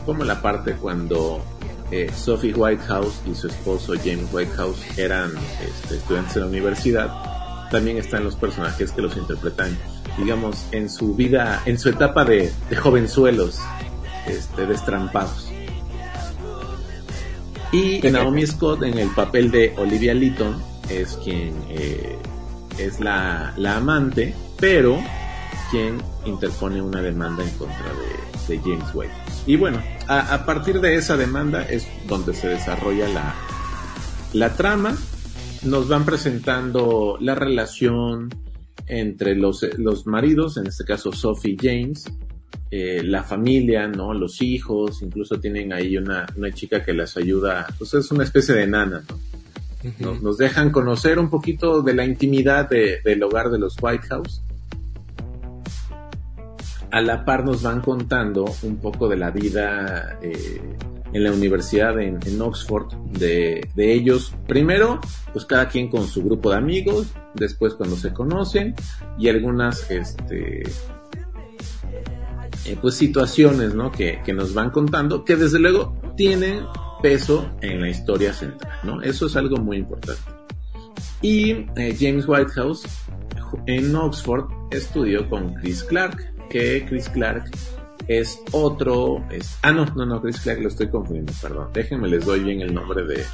como 0.06 0.24
la 0.24 0.40
parte 0.40 0.74
cuando 0.74 1.42
eh, 1.90 2.10
Sophie 2.14 2.54
Whitehouse 2.54 3.20
y 3.30 3.34
su 3.34 3.48
esposo 3.48 3.94
James 3.96 4.32
Whitehouse 4.32 4.80
eran 4.96 5.32
este, 5.64 5.96
estudiantes 5.96 6.34
de 6.34 6.40
la 6.40 6.46
universidad, 6.46 7.68
también 7.70 7.98
están 7.98 8.24
los 8.24 8.36
personajes 8.36 8.92
que 8.92 9.02
los 9.02 9.16
interpretan, 9.16 9.76
digamos, 10.18 10.64
en 10.72 10.88
su 10.88 11.14
vida, 11.14 11.62
en 11.66 11.78
su 11.78 11.88
etapa 11.88 12.24
de, 12.24 12.52
de 12.68 12.76
jovenzuelos, 12.76 13.58
este, 14.26 14.66
destrampados. 14.66 15.50
Y 17.72 18.00
Naomi 18.10 18.46
Scott 18.46 18.82
en 18.82 18.98
el 18.98 19.10
papel 19.10 19.50
de 19.50 19.74
Olivia 19.76 20.12
Litton 20.12 20.60
es 20.88 21.16
quien 21.22 21.54
eh, 21.68 22.18
es 22.78 22.98
la, 22.98 23.54
amante, 23.76 24.34
pero 24.60 25.02
quien 25.70 25.98
interpone 26.26 26.82
una 26.82 27.00
demanda 27.00 27.42
en 27.42 27.50
contra 27.50 27.86
de, 27.86 28.58
James 28.64 28.92
Wade. 28.92 29.12
Y 29.46 29.54
bueno, 29.54 29.80
a, 30.08 30.44
partir 30.44 30.80
de 30.80 30.96
esa 30.96 31.16
demanda 31.16 31.62
es 31.62 31.86
donde 32.08 32.34
se 32.34 32.48
desarrolla 32.48 33.08
la, 33.08 33.32
la 34.32 34.56
trama. 34.56 34.96
Nos 35.62 35.86
van 35.86 36.04
presentando 36.04 37.16
la 37.20 37.36
relación 37.36 38.28
entre 38.88 39.36
los, 39.36 39.64
los 39.78 40.08
maridos, 40.08 40.56
en 40.56 40.66
este 40.66 40.84
caso 40.84 41.12
Sophie 41.12 41.52
y 41.52 41.56
James, 41.56 42.04
eh, 42.72 43.02
la 43.04 43.22
familia, 43.22 43.86
¿no? 43.86 44.14
Los 44.14 44.42
hijos, 44.42 45.00
incluso 45.02 45.38
tienen 45.38 45.72
ahí 45.72 45.96
una, 45.96 46.26
una 46.36 46.50
chica 46.50 46.84
que 46.84 46.92
les 46.92 47.16
ayuda, 47.16 47.68
pues 47.78 47.94
es 47.94 48.10
una 48.10 48.24
especie 48.24 48.56
de 48.56 48.66
nana, 48.66 49.04
¿no? 49.08 50.14
nos, 50.20 50.38
dejan 50.38 50.70
conocer 50.70 51.18
un 51.18 51.30
poquito 51.30 51.82
de 51.82 51.94
la 51.94 52.04
intimidad 52.04 52.68
del 52.68 53.22
hogar 53.22 53.50
de 53.50 53.58
los 53.58 53.76
White 53.80 54.06
House. 54.08 54.42
A 56.92 57.00
la 57.00 57.24
par 57.24 57.44
nos 57.44 57.62
van 57.62 57.80
contando 57.80 58.44
un 58.62 58.76
poco 58.76 59.08
de 59.08 59.16
la 59.16 59.30
vida 59.30 60.18
eh, 60.22 60.60
en 61.12 61.24
la 61.24 61.32
universidad 61.32 62.00
en, 62.00 62.40
Oxford, 62.40 62.92
de, 63.12 63.68
de, 63.74 63.92
ellos. 63.92 64.34
Primero, 64.46 65.00
pues 65.32 65.44
cada 65.44 65.68
quien 65.68 65.88
con 65.88 66.06
su 66.06 66.22
grupo 66.22 66.50
de 66.50 66.56
amigos, 66.56 67.08
después 67.34 67.74
cuando 67.74 67.96
se 67.96 68.12
conocen 68.12 68.74
y 69.18 69.28
algunas, 69.28 69.90
este, 69.90 70.62
eh, 72.66 72.76
pues 72.80 72.94
situaciones 72.94 73.74
¿no? 73.74 73.90
que, 73.90 74.20
nos 74.34 74.54
van 74.54 74.70
contando 74.70 75.24
que 75.24 75.36
desde 75.36 75.58
luego 75.58 75.96
tienen 76.16 76.64
peso 77.02 77.50
en 77.62 77.80
la 77.80 77.88
historia 77.88 78.34
central, 78.34 78.72
¿no? 78.84 79.00
Eso 79.00 79.26
es 79.26 79.36
algo 79.36 79.56
muy 79.56 79.78
importante. 79.78 80.20
Y 81.22 81.66
eh, 81.76 81.96
James 81.98 82.28
Whitehouse 82.28 82.84
en 83.66 83.96
Oxford 83.96 84.44
estudió 84.70 85.28
con 85.28 85.54
Chris 85.54 85.82
Clark, 85.82 86.29
que 86.50 86.84
Chris 86.86 87.08
Clark 87.08 87.50
es 88.08 88.42
otro, 88.50 89.24
es, 89.30 89.56
ah 89.62 89.72
no, 89.72 89.86
no, 89.94 90.04
no, 90.04 90.20
Chris 90.20 90.40
Clark 90.40 90.60
lo 90.60 90.68
estoy 90.68 90.88
confundiendo, 90.88 91.32
perdón, 91.40 91.68
déjenme 91.72 92.08
les 92.08 92.26
doy 92.26 92.40
bien 92.40 92.60
el 92.60 92.74
nombre 92.74 93.04
de, 93.04 93.24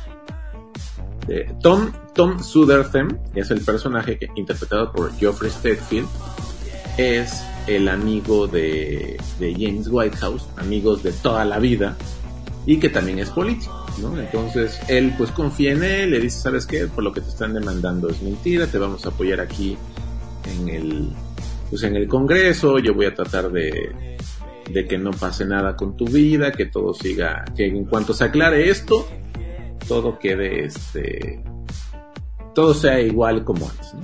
de 1.27 1.55
Tom, 1.63 1.91
Tom 2.15 2.39
Sutherland, 2.39 3.19
es 3.35 3.51
el 3.51 3.63
personaje 3.63 4.19
que, 4.19 4.29
interpretado 4.37 4.93
por 4.93 5.17
Geoffrey 5.17 5.51
Stedfield, 5.51 6.07
es 6.99 7.43
el 7.67 7.89
amigo 7.89 8.47
de, 8.47 9.19
James 9.41 9.89
Whitehouse, 9.89 10.47
amigos 10.57 11.03
de 11.03 11.13
toda 11.13 11.45
la 11.45 11.59
vida, 11.59 11.97
y 12.67 12.79
que 12.79 12.91
también 12.91 13.19
es 13.19 13.31
político, 13.31 13.87
¿no? 13.99 14.19
Entonces 14.21 14.79
él 14.89 15.15
pues 15.17 15.31
confía 15.31 15.73
en 15.73 15.85
él, 15.85 16.11
le 16.11 16.21
dice, 16.21 16.41
¿sabes 16.41 16.67
qué? 16.67 16.87
Por 16.87 17.03
lo 17.03 17.13
que 17.13 17.21
te 17.21 17.29
están 17.29 17.55
demandando 17.55 18.09
es 18.09 18.21
mentira, 18.23 18.67
te 18.67 18.79
vamos 18.79 19.07
a 19.07 19.09
apoyar 19.09 19.41
aquí 19.41 19.79
en 20.45 20.69
el, 20.69 21.13
pues 21.71 21.83
en 21.83 21.97
el 21.97 22.09
Congreso, 22.09 22.79
yo 22.79 22.95
voy 22.95 23.07
a 23.07 23.15
tratar 23.15 23.51
de, 23.51 24.17
de 24.71 24.87
que 24.87 24.99
no 24.99 25.11
pase 25.11 25.45
nada 25.45 25.77
con 25.77 25.97
tu 25.97 26.07
vida, 26.07 26.53
que 26.53 26.67
todo 26.67 26.95
siga, 26.95 27.45
que 27.57 27.67
en 27.67 27.85
cuanto 27.85 28.15
se 28.15 28.25
aclare 28.25 28.69
esto, 28.69 29.07
todo 29.89 30.19
quede 30.19 30.65
este, 30.65 31.43
todo 32.55 32.75
sea 32.75 33.01
igual 33.01 33.45
como 33.45 33.69
antes, 33.69 33.95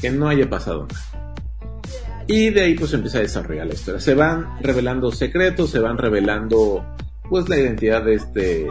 que 0.00 0.10
no 0.10 0.28
haya 0.28 0.48
pasado 0.48 0.86
nada. 0.86 1.22
Y 2.26 2.50
de 2.50 2.62
ahí 2.62 2.74
pues 2.74 2.92
empieza 2.94 3.18
a 3.18 3.22
desarrollar 3.22 3.66
la 3.66 3.74
historia. 3.74 4.00
Se 4.00 4.14
van 4.14 4.58
revelando 4.60 5.10
secretos, 5.10 5.70
se 5.70 5.80
van 5.80 5.98
revelando 5.98 6.84
pues 7.28 7.48
la 7.48 7.58
identidad 7.58 8.04
de 8.04 8.14
este 8.14 8.68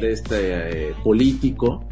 de 0.00 0.12
este 0.12 0.88
eh, 0.90 0.94
político 1.02 1.86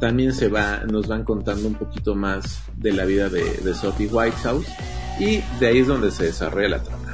también 0.00 0.34
se 0.34 0.48
va, 0.48 0.78
nos 0.90 1.06
van 1.06 1.24
contando 1.24 1.68
un 1.68 1.74
poquito 1.74 2.14
más 2.14 2.62
de 2.76 2.92
la 2.92 3.04
vida 3.04 3.28
de, 3.28 3.74
Sophie 3.74 4.08
Whitehouse 4.08 4.66
y 5.18 5.42
de 5.60 5.66
ahí 5.66 5.78
es 5.78 5.86
donde 5.86 6.10
se 6.10 6.24
desarrolla 6.24 6.70
la 6.70 6.82
trama. 6.82 7.10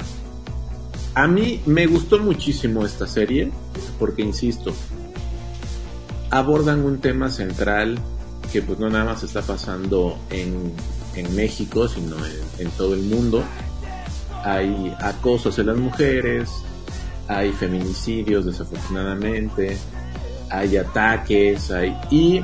A 1.13 1.27
mí 1.27 1.61
me 1.65 1.85
gustó 1.87 2.19
muchísimo 2.19 2.85
esta 2.85 3.05
serie 3.07 3.51
porque, 3.99 4.21
insisto, 4.21 4.73
abordan 6.29 6.85
un 6.85 6.99
tema 6.99 7.29
central 7.29 7.99
que 8.51 8.61
pues 8.61 8.79
no 8.79 8.89
nada 8.89 9.03
más 9.05 9.23
está 9.23 9.41
pasando 9.41 10.17
en, 10.29 10.71
en 11.15 11.35
México, 11.35 11.87
sino 11.87 12.15
en, 12.17 12.65
en 12.65 12.71
todo 12.71 12.93
el 12.93 13.01
mundo. 13.01 13.43
Hay 14.43 14.95
acoso 14.99 15.49
hacia 15.49 15.65
las 15.65 15.77
mujeres, 15.77 16.49
hay 17.27 17.51
feminicidios 17.51 18.45
desafortunadamente, 18.45 19.77
hay 20.49 20.77
ataques, 20.77 21.71
hay... 21.71 21.97
Y 22.09 22.41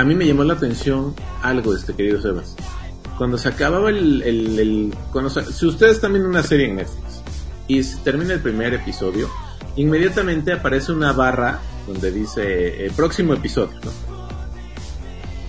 a 0.00 0.04
mí 0.04 0.14
me 0.14 0.26
llamó 0.26 0.44
la 0.44 0.54
atención 0.54 1.14
algo, 1.42 1.74
este 1.74 1.92
querido 1.92 2.22
Sebas. 2.22 2.56
Cuando 3.18 3.36
se 3.36 3.50
acababa 3.50 3.90
el... 3.90 4.22
el, 4.22 4.58
el 4.58 4.94
cuando 5.12 5.28
se- 5.28 5.52
si 5.52 5.66
ustedes 5.66 5.96
están 5.96 6.14
viendo 6.14 6.26
una 6.26 6.42
serie 6.42 6.68
en 6.70 6.76
Netflix 6.76 7.22
y 7.68 7.82
se 7.82 7.98
termina 7.98 8.32
el 8.32 8.40
primer 8.40 8.72
episodio, 8.72 9.28
inmediatamente 9.76 10.54
aparece 10.54 10.92
una 10.92 11.12
barra 11.12 11.60
donde 11.86 12.10
dice 12.12 12.86
eh, 12.86 12.90
próximo 12.96 13.34
episodio, 13.34 13.78
¿no? 13.84 13.90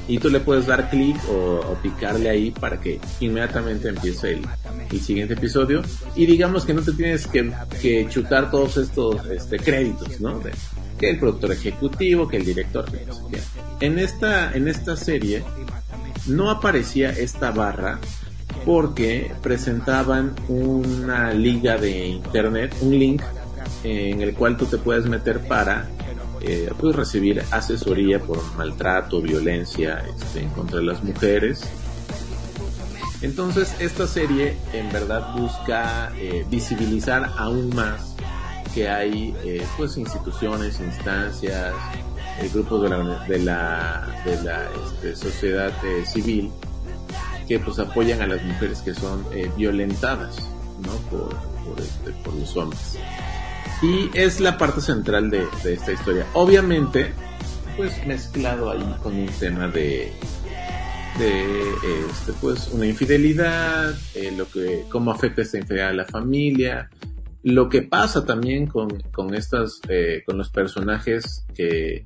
Y 0.09 0.17
tú 0.17 0.29
le 0.29 0.41
puedes 0.41 0.67
dar 0.67 0.89
clic 0.89 1.15
o, 1.29 1.77
picarle 1.81 2.29
ahí 2.29 2.51
para 2.51 2.81
que 2.81 2.99
inmediatamente 3.21 3.87
empiece 3.87 4.33
el, 4.33 4.99
siguiente 4.99 5.35
episodio. 5.35 5.81
Y 6.17 6.25
digamos 6.25 6.65
que 6.65 6.73
no 6.73 6.81
te 6.81 6.91
tienes 6.91 7.25
que, 7.25 8.05
chutar 8.09 8.51
todos 8.51 8.75
estos 8.75 9.25
este, 9.27 9.57
créditos, 9.57 10.19
¿no? 10.19 10.41
Que 11.01 11.09
el 11.09 11.17
productor 11.17 11.51
ejecutivo, 11.51 12.27
que 12.27 12.37
el 12.37 12.45
director. 12.45 12.85
En 13.79 13.97
esta, 13.97 14.53
en 14.53 14.67
esta 14.67 14.95
serie 14.95 15.43
no 16.27 16.51
aparecía 16.51 17.09
esta 17.09 17.49
barra 17.49 17.99
porque 18.65 19.31
presentaban 19.41 20.35
una 20.47 21.33
liga 21.33 21.77
de 21.77 22.07
internet, 22.07 22.75
un 22.81 22.91
link 22.91 23.23
en 23.83 24.21
el 24.21 24.35
cual 24.35 24.57
tú 24.57 24.67
te 24.67 24.77
puedes 24.77 25.07
meter 25.07 25.39
para 25.47 25.89
eh, 26.41 26.71
pues 26.79 26.95
recibir 26.95 27.43
asesoría 27.49 28.19
por 28.19 28.39
maltrato, 28.55 29.21
violencia 29.21 30.03
este, 30.15 30.45
contra 30.55 30.81
las 30.81 31.03
mujeres. 31.03 31.63
Entonces 33.23 33.75
esta 33.79 34.05
serie 34.05 34.55
en 34.73 34.91
verdad 34.91 35.33
busca 35.35 36.11
eh, 36.15 36.45
visibilizar 36.47 37.31
aún 37.37 37.75
más 37.75 38.15
que 38.73 38.89
hay 38.89 39.35
eh, 39.43 39.65
pues 39.77 39.97
instituciones, 39.97 40.79
instancias, 40.79 41.73
eh, 42.41 42.49
grupos 42.53 42.81
de 42.83 42.89
la, 42.89 44.21
de 44.25 44.43
la, 44.43 44.69
este, 44.85 45.15
sociedad 45.15 45.71
eh, 45.85 46.05
civil 46.05 46.51
que 47.47 47.59
pues 47.59 47.77
apoyan 47.77 48.21
a 48.21 48.27
las 48.27 48.43
mujeres 48.43 48.81
que 48.81 48.93
son 48.93 49.25
eh, 49.33 49.49
violentadas 49.57 50.37
¿no? 50.85 50.93
por, 51.09 51.35
este, 51.79 52.11
por 52.23 52.33
los 52.33 52.55
hombres. 52.57 52.97
Y 53.81 54.09
es 54.13 54.39
la 54.39 54.57
parte 54.57 54.81
central 54.81 55.29
de, 55.29 55.45
de 55.63 55.73
esta 55.73 55.91
historia. 55.91 56.25
Obviamente, 56.33 57.13
pues 57.77 58.05
mezclado 58.07 58.71
ahí 58.71 58.95
con 59.03 59.15
un 59.15 59.27
tema 59.27 59.67
de, 59.67 60.13
de 61.19 61.71
este, 62.09 62.33
pues 62.39 62.69
una 62.71 62.85
infidelidad, 62.85 63.93
lo 64.37 64.49
que, 64.49 64.85
cómo 64.89 65.11
afecta 65.11 65.41
esta 65.41 65.57
infidelidad 65.57 65.89
a 65.89 65.93
la 65.93 66.05
familia, 66.05 66.89
lo 67.43 67.69
que 67.69 67.81
pasa 67.81 68.25
también 68.25 68.67
con, 68.67 68.89
con 69.11 69.33
estas, 69.33 69.81
eh, 69.89 70.23
con 70.25 70.37
los 70.37 70.49
personajes 70.49 71.45
que, 71.55 72.05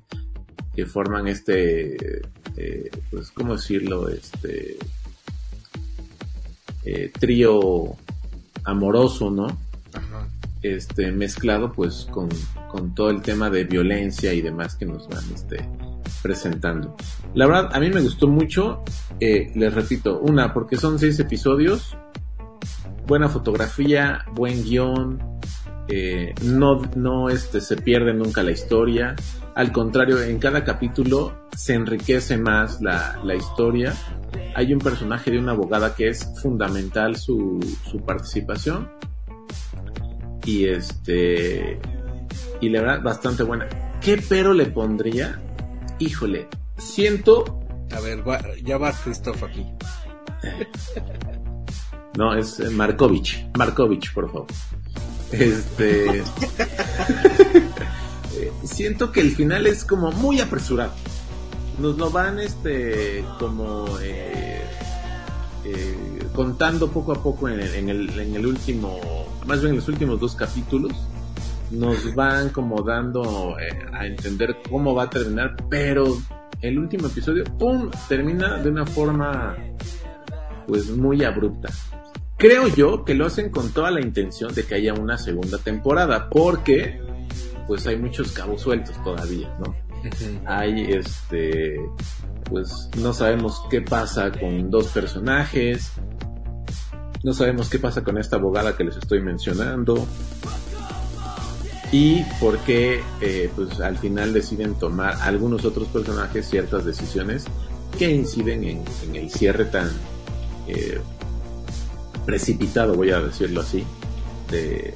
que 0.76 0.86
forman 0.86 1.28
este, 1.28 2.22
eh, 2.58 2.90
pues, 3.12 3.32
¿cómo 3.32 3.56
decirlo? 3.56 4.10
Este, 4.10 4.78
eh, 6.84 7.12
trío 7.20 7.96
amoroso, 8.64 9.32
¿no? 9.32 9.48
Este, 10.62 11.12
mezclado 11.12 11.72
pues 11.72 12.08
con, 12.10 12.30
con 12.70 12.96
todo 12.96 13.10
el 13.12 13.22
tema 13.22 13.50
de 13.50 13.66
violencia 13.66 14.34
y 14.34 14.42
demás 14.42 14.76
que 14.76 14.86
nos 14.86 15.08
van 15.08 15.24
este, 15.34 15.68
presentando. 16.22 16.96
La 17.34 17.46
verdad, 17.46 17.70
a 17.74 17.80
mí 17.80 17.90
me 17.90 18.02
gustó 18.02 18.28
mucho, 18.28 18.84
eh, 19.20 19.52
les 19.56 19.74
repito, 19.74 20.20
una, 20.20 20.54
porque 20.54 20.76
son 20.78 20.98
seis 20.98 21.20
episodios, 21.20 21.96
buena 23.06 23.30
fotografía, 23.30 24.26
buen 24.34 24.64
guion, 24.64 25.39
eh, 25.88 26.34
no, 26.43 26.82
no 26.95 27.30
este, 27.30 27.62
se 27.62 27.78
pierde 27.78 28.14
nunca 28.14 28.41
la 28.43 28.51
historia, 28.51 29.16
al 29.56 29.72
contrario, 29.72 30.22
en 30.22 30.38
cada 30.39 30.64
capítulo 30.66 31.47
se 31.56 31.76
enriquece 31.76 32.38
más 32.38 32.82
la, 32.82 33.20
la 33.24 33.36
historia. 33.36 33.93
Hay 34.53 34.74
un 34.74 34.80
personaje 34.80 35.32
de 35.32 35.39
una 35.39 35.53
abogada 35.53 35.95
que 35.95 36.10
es 36.10 36.30
fundamental 36.41 37.16
su, 37.16 37.60
su 37.89 37.99
participación. 37.99 38.89
Y 40.45 40.66
este. 40.66 41.80
Y 42.60 42.68
la 42.70 42.82
verdad, 42.82 43.01
bastante 43.01 43.43
buena. 43.43 43.66
¿Qué 44.01 44.22
pero 44.28 44.53
le 44.53 44.66
pondría? 44.66 45.41
Híjole, 45.99 46.49
siento. 46.78 47.62
A 47.95 48.01
ver, 48.01 48.28
va- 48.28 48.41
ya 48.62 48.78
va 48.78 48.91
Christoph 48.91 49.41
aquí. 49.43 49.66
No, 52.16 52.34
es 52.34 52.59
eh, 52.59 52.70
Markovich. 52.70 53.47
Markovich, 53.57 54.13
por 54.13 54.32
favor. 54.32 54.47
Este. 55.32 56.24
siento 58.63 59.11
que 59.11 59.22
el 59.22 59.32
final 59.32 59.68
es 59.68 59.84
como 59.84 60.11
muy 60.11 60.39
apresurado. 60.39 60.93
Nos 61.80 61.97
lo 61.97 62.09
van, 62.09 62.39
este, 62.39 63.26
como. 63.39 63.86
eh, 64.01 64.61
eh, 65.66 66.20
contando 66.36 66.91
poco 66.91 67.11
a 67.11 67.24
poco 67.24 67.49
en 67.49 67.59
el, 67.59 67.74
en 67.74 67.89
el, 67.89 68.20
en 68.20 68.36
el 68.36 68.45
último. 68.45 68.99
Más 69.47 69.61
bien 69.61 69.72
en 69.72 69.78
los 69.78 69.88
últimos 69.88 70.20
dos 70.20 70.36
capítulos. 70.36 70.93
Nos 71.72 72.13
van 72.13 72.49
como 72.49 72.84
dando 72.84 73.57
eh, 73.59 73.70
a 73.91 74.05
entender 74.05 74.57
cómo 74.70 74.93
va 74.93 75.03
a 75.03 75.09
terminar, 75.09 75.55
pero 75.68 76.18
el 76.61 76.78
último 76.78 77.07
episodio, 77.07 77.43
¡pum! 77.57 77.89
termina 78.07 78.57
de 78.57 78.70
una 78.70 78.86
forma 78.86 79.55
pues 80.68 80.89
muy 80.91 81.24
abrupta. 81.24 81.70
Creo 82.38 82.68
yo 82.68 83.06
que 83.06 83.14
lo 83.14 83.26
hacen 83.26 83.50
con 83.50 83.72
toda 83.72 83.92
la 83.92 84.02
intención 84.02 84.54
de 84.54 84.66
que 84.66 84.76
haya 84.76 84.94
una 84.94 85.18
segunda 85.18 85.58
temporada, 85.58 86.30
porque 86.30 87.00
pues 87.68 87.88
hay 87.88 87.98
muchos 87.98 88.34
cabos 88.34 88.62
sueltos 88.62 89.02
todavía, 89.04 89.56
¿no? 89.60 89.76
Hay 90.46 90.82
este 90.92 91.80
pues 92.50 92.90
no 92.98 93.12
sabemos 93.14 93.64
qué 93.70 93.82
pasa 93.82 94.32
con 94.32 94.70
dos 94.70 94.88
personajes, 94.88 95.94
no 97.24 97.34
sabemos 97.34 97.70
qué 97.70 97.80
pasa 97.80 98.04
con 98.04 98.18
esta 98.18 98.36
abogada 98.36 98.78
que 98.78 98.84
les 98.84 98.98
estoy 98.98 99.22
mencionando 99.22 100.06
y 101.92 102.24
por 102.40 102.60
qué 102.60 103.02
eh, 103.22 103.50
pues 103.56 103.80
al 103.80 103.98
final 103.98 104.34
deciden 104.34 104.76
tomar 104.76 105.16
algunos 105.22 105.66
otros 105.66 105.88
personajes 105.88 106.48
ciertas 106.48 106.86
decisiones 106.86 107.46
que 107.98 108.12
inciden 108.12 108.64
en, 108.64 108.84
en 109.08 109.16
el 109.16 109.32
cierre 109.32 109.66
tan 109.66 109.90
eh, 110.68 111.00
precipitado, 112.26 112.96
voy 112.96 113.12
a 113.12 113.20
decirlo 113.20 113.62
así, 113.62 113.86
de, 114.52 114.94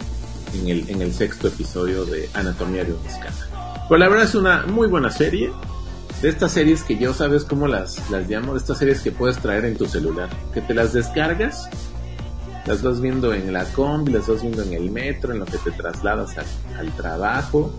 en, 0.54 0.68
el, 0.70 0.90
en 0.90 1.02
el 1.02 1.14
sexto 1.14 1.48
episodio 1.48 2.06
de 2.06 2.30
Anatomía 2.34 2.84
de 2.84 2.94
un 2.94 3.06
escándalo. 3.06 3.46
Pero 3.88 3.98
la 3.98 4.10
verdad 4.10 4.26
es 4.26 4.36
una 4.36 4.66
muy 4.68 4.88
buena 4.88 5.10
serie. 5.12 5.52
De 6.22 6.28
estas 6.28 6.52
series 6.52 6.84
que 6.84 6.98
yo 6.98 7.14
sabes 7.14 7.46
cómo 7.46 7.68
las, 7.68 8.10
las 8.10 8.28
llamo, 8.30 8.54
de 8.54 8.60
estas 8.60 8.78
series 8.78 9.00
que 9.00 9.12
puedes 9.12 9.38
traer 9.38 9.64
en 9.64 9.78
tu 9.78 9.86
celular, 9.86 10.28
que 10.54 10.60
te 10.60 10.74
las 10.74 10.92
descargas, 10.92 11.70
las 12.66 12.84
vas 12.84 13.00
viendo 13.00 13.34
en 13.34 13.54
la 13.54 13.64
combi, 13.64 14.12
las 14.12 14.28
vas 14.28 14.42
viendo 14.42 14.62
en 14.64 14.74
el 14.74 14.92
metro, 14.92 15.32
en 15.32 15.40
lo 15.40 15.46
que 15.46 15.58
te 15.58 15.72
trasladas 15.72 16.38
al, 16.38 16.46
al 16.78 16.92
trabajo. 16.98 17.72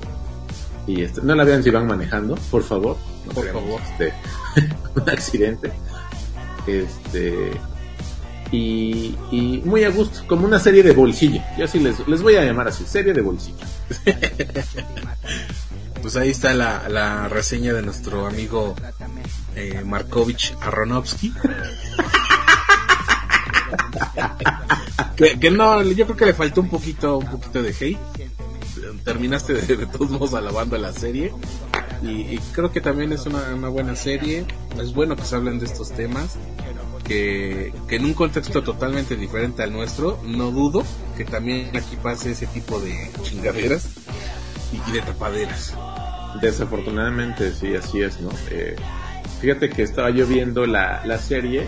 Y 0.87 1.03
este, 1.03 1.21
no 1.23 1.35
la 1.35 1.45
vean 1.45 1.63
si 1.63 1.69
van 1.71 1.87
manejando, 1.87 2.35
por 2.51 2.63
favor. 2.63 2.97
No 3.27 3.33
Por 3.33 3.47
favor. 3.47 3.81
este, 3.93 4.15
un 4.95 5.11
accidente. 5.11 5.73
Este, 6.67 7.53
y, 8.53 9.15
y 9.31 9.63
muy 9.65 9.85
a 9.85 9.91
gusto, 9.91 10.27
como 10.27 10.47
una 10.47 10.59
serie 10.59 10.83
de 10.83 10.93
bolsillo. 10.93 11.43
Yo 11.59 11.65
así 11.65 11.79
les, 11.79 12.07
les 12.09 12.23
voy 12.23 12.37
a 12.37 12.45
llamar 12.45 12.69
así, 12.69 12.85
serie 12.85 13.13
de 13.13 13.21
bolsillo. 13.21 13.59
Pues 16.03 16.17
ahí 16.17 16.31
está 16.31 16.55
la, 16.55 16.89
la 16.89 17.29
reseña 17.29 17.75
de 17.75 17.83
nuestro 17.83 18.27
amigo 18.27 18.75
eh, 19.55 19.83
Markovich 19.85 20.55
Aronovsky. 20.63 21.31
que, 25.17 25.39
que 25.39 25.51
no, 25.51 25.83
yo 25.83 26.07
creo 26.07 26.17
que 26.17 26.27
le 26.27 26.35
faltó 26.35 26.61
un 26.63 26.71
poquito, 26.71 27.19
un 27.19 27.27
poquito 27.27 27.63
de 27.63 27.71
hate. 27.79 27.99
Terminaste 29.05 29.55
de, 29.55 29.77
de 29.77 29.87
todos 29.87 30.11
modos 30.11 30.35
alabando 30.35 30.77
la 30.79 30.93
serie. 30.93 31.33
Y, 32.03 32.35
y 32.35 32.39
creo 32.53 32.73
que 32.73 32.81
también 32.81 33.13
es 33.13 33.27
una, 33.27 33.55
una 33.55 33.69
buena 33.69 33.95
serie. 33.95 34.47
Es 34.81 34.95
bueno 34.95 35.17
que 35.17 35.25
se 35.25 35.37
hablen 35.37 35.59
de 35.59 35.67
estos 35.67 35.91
temas. 35.93 36.37
Que, 37.11 37.73
que 37.89 37.97
en 37.97 38.05
un 38.05 38.15
contexto 38.15 38.63
totalmente 38.63 39.17
diferente 39.17 39.65
al 39.65 39.73
nuestro, 39.73 40.21
no 40.25 40.53
dudo 40.53 40.85
que 41.17 41.25
también 41.25 41.77
aquí 41.77 41.97
pase 42.01 42.31
ese 42.31 42.47
tipo 42.47 42.79
de 42.79 43.11
chingaderas 43.25 43.97
y, 44.73 44.89
y 44.89 44.93
de 44.93 45.03
tapaderas. 45.03 45.75
Desafortunadamente, 46.41 47.53
sí, 47.53 47.75
así 47.75 48.01
es, 48.01 48.21
¿no? 48.21 48.31
Eh, 48.53 48.77
fíjate 49.41 49.71
que 49.71 49.83
estaba 49.83 50.11
yo 50.11 50.25
viendo 50.25 50.67
la, 50.67 51.05
la 51.05 51.19
serie 51.19 51.67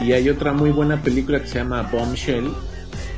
y 0.00 0.12
hay 0.12 0.28
otra 0.28 0.52
muy 0.52 0.70
buena 0.70 1.02
película 1.02 1.40
que 1.40 1.48
se 1.48 1.58
llama 1.58 1.82
Bombshell, 1.82 2.52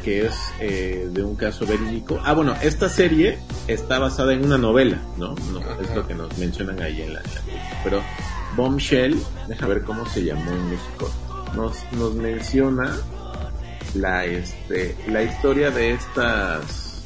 que 0.02 0.24
es 0.24 0.34
eh, 0.58 1.06
de 1.10 1.22
un 1.22 1.36
caso 1.36 1.66
verídico. 1.66 2.18
Ah, 2.24 2.32
bueno, 2.32 2.54
esta 2.62 2.88
serie 2.88 3.38
está 3.68 3.98
basada 3.98 4.32
en 4.32 4.42
una 4.42 4.56
novela, 4.56 5.02
¿no? 5.18 5.34
no 5.52 5.60
es 5.82 5.94
lo 5.94 6.06
que 6.06 6.14
nos 6.14 6.38
mencionan 6.38 6.80
ahí 6.80 7.02
en 7.02 7.12
la, 7.12 7.20
en 7.20 7.34
la 7.34 7.80
Pero 7.84 8.02
Bombshell, 8.56 9.16
deja 9.48 9.66
ver 9.66 9.82
cómo 9.82 10.06
se 10.06 10.24
llamó 10.24 10.50
en 10.50 10.70
México, 10.70 11.10
nos, 11.54 11.76
nos 11.92 12.14
menciona 12.14 12.96
la, 13.94 14.24
este, 14.24 14.96
la 15.08 15.22
historia 15.22 15.70
de 15.70 15.92
estas 15.92 17.04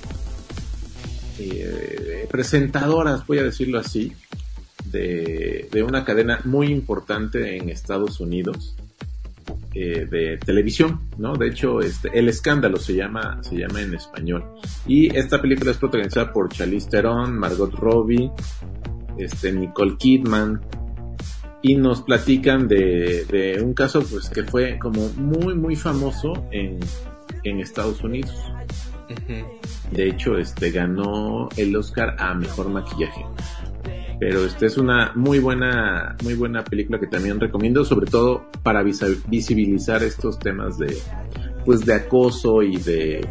eh, 1.39 2.27
presentadoras, 2.31 3.27
voy 3.27 3.39
a 3.39 3.45
decirlo 3.45 3.79
así, 3.79 4.13
de, 4.87 5.69
de 5.71 5.83
una 5.83 6.05
cadena 6.05 6.41
muy 6.45 6.69
importante 6.69 7.57
en 7.57 7.69
Estados 7.69 8.21
Unidos 8.21 8.75
eh, 9.75 10.07
de 10.11 10.39
televisión, 10.39 11.01
¿no? 11.19 11.35
De 11.35 11.49
hecho, 11.49 11.81
este, 11.81 12.11
El 12.19 12.29
Escándalo 12.29 12.79
se 12.79 12.95
llama, 12.95 13.39
se 13.43 13.57
llama 13.57 13.83
en 13.83 13.95
español. 13.95 14.45
Y 14.87 15.15
esta 15.15 15.41
película 15.41 15.71
es 15.71 15.77
protagonizada 15.77 16.33
por 16.33 16.49
Charlize 16.49 16.89
Theron, 16.89 17.39
Margot 17.39 17.73
Robbie, 17.75 18.31
este, 19.19 19.53
Nicole 19.53 19.97
Kidman, 19.97 20.61
y 21.63 21.75
nos 21.75 22.03
platican 22.03 22.69
de, 22.69 23.25
de, 23.25 23.63
un 23.63 23.75
caso 23.75 24.03
pues 24.03 24.31
que 24.31 24.45
fue 24.45 24.79
como 24.79 25.09
muy 25.17 25.55
muy 25.55 25.77
famoso 25.77 26.33
en, 26.51 26.79
en 27.45 27.61
Estados 27.61 28.03
Unidos. 28.03 28.35
De 29.91 30.07
hecho, 30.07 30.37
este 30.37 30.71
ganó 30.71 31.49
el 31.57 31.75
Oscar 31.75 32.15
a 32.19 32.35
mejor 32.35 32.69
maquillaje. 32.69 33.25
Pero 34.21 34.45
este 34.45 34.67
es 34.67 34.77
una 34.77 35.13
muy 35.15 35.39
buena 35.39 36.17
muy 36.23 36.35
buena 36.35 36.63
película 36.65 36.99
que 36.99 37.07
también 37.07 37.41
recomiendo, 37.41 37.85
sobre 37.85 38.11
todo 38.11 38.47
para 38.63 38.83
visibilizar 38.83 40.03
estos 40.03 40.39
temas 40.39 40.79
de 40.79 40.97
pues 41.65 41.85
de 41.85 41.95
acoso 41.95 42.63
y 42.63 42.77
de, 42.77 43.27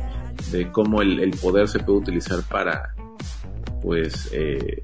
de 0.52 0.72
cómo 0.72 1.02
el, 1.02 1.20
el 1.20 1.32
poder 1.32 1.68
se 1.68 1.80
puede 1.80 2.00
utilizar 2.00 2.42
para 2.50 2.94
pues 3.82 4.30
eh, 4.32 4.84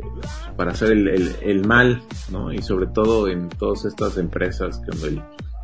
para 0.56 0.72
hacer 0.72 0.91
el, 0.91 1.08
el, 1.08 1.36
el, 1.41 1.66
mal, 1.66 2.02
¿no? 2.30 2.54
Y 2.54 2.62
sobre 2.62 2.88
todo 2.88 3.28
en 3.28 3.50
todas 3.50 3.86
estas 3.86 4.18
empresas 4.18 4.82
cuando 4.86 5.08
el, 5.08 5.22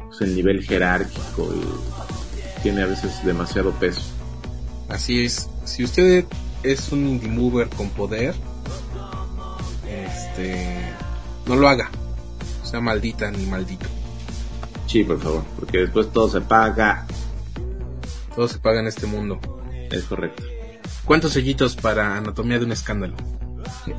pues 0.07 0.21
el 0.21 0.35
nivel 0.35 0.63
jerárquico 0.63 1.53
tiene 2.63 2.83
a 2.83 2.87
veces 2.87 3.23
demasiado 3.25 3.71
peso. 3.71 4.01
Así 4.87 5.25
es, 5.25 5.49
si 5.65 5.83
usted 5.83 6.25
es 6.63 6.91
un 6.91 7.05
indie 7.07 7.29
mover 7.29 7.69
con 7.69 7.89
poder, 7.89 8.33
este, 9.87 10.67
no 11.45 11.55
lo 11.55 11.67
haga, 11.67 11.89
sea 12.63 12.81
maldita 12.81 13.29
ni 13.31 13.45
maldito. 13.45 13.85
Sí, 14.87 15.03
por 15.03 15.19
favor, 15.19 15.43
porque 15.59 15.79
después 15.79 16.11
todo 16.11 16.27
se 16.29 16.41
paga. 16.41 17.05
Todo 18.35 18.47
se 18.47 18.57
paga 18.57 18.79
en 18.79 18.87
este 18.87 19.05
mundo. 19.05 19.39
Es 19.91 20.05
correcto. 20.05 20.43
¿Cuántos 21.09 21.33
sellitos 21.33 21.75
para 21.75 22.17
Anatomía 22.17 22.59
de 22.59 22.65
un 22.65 22.71
Escándalo? 22.71 23.15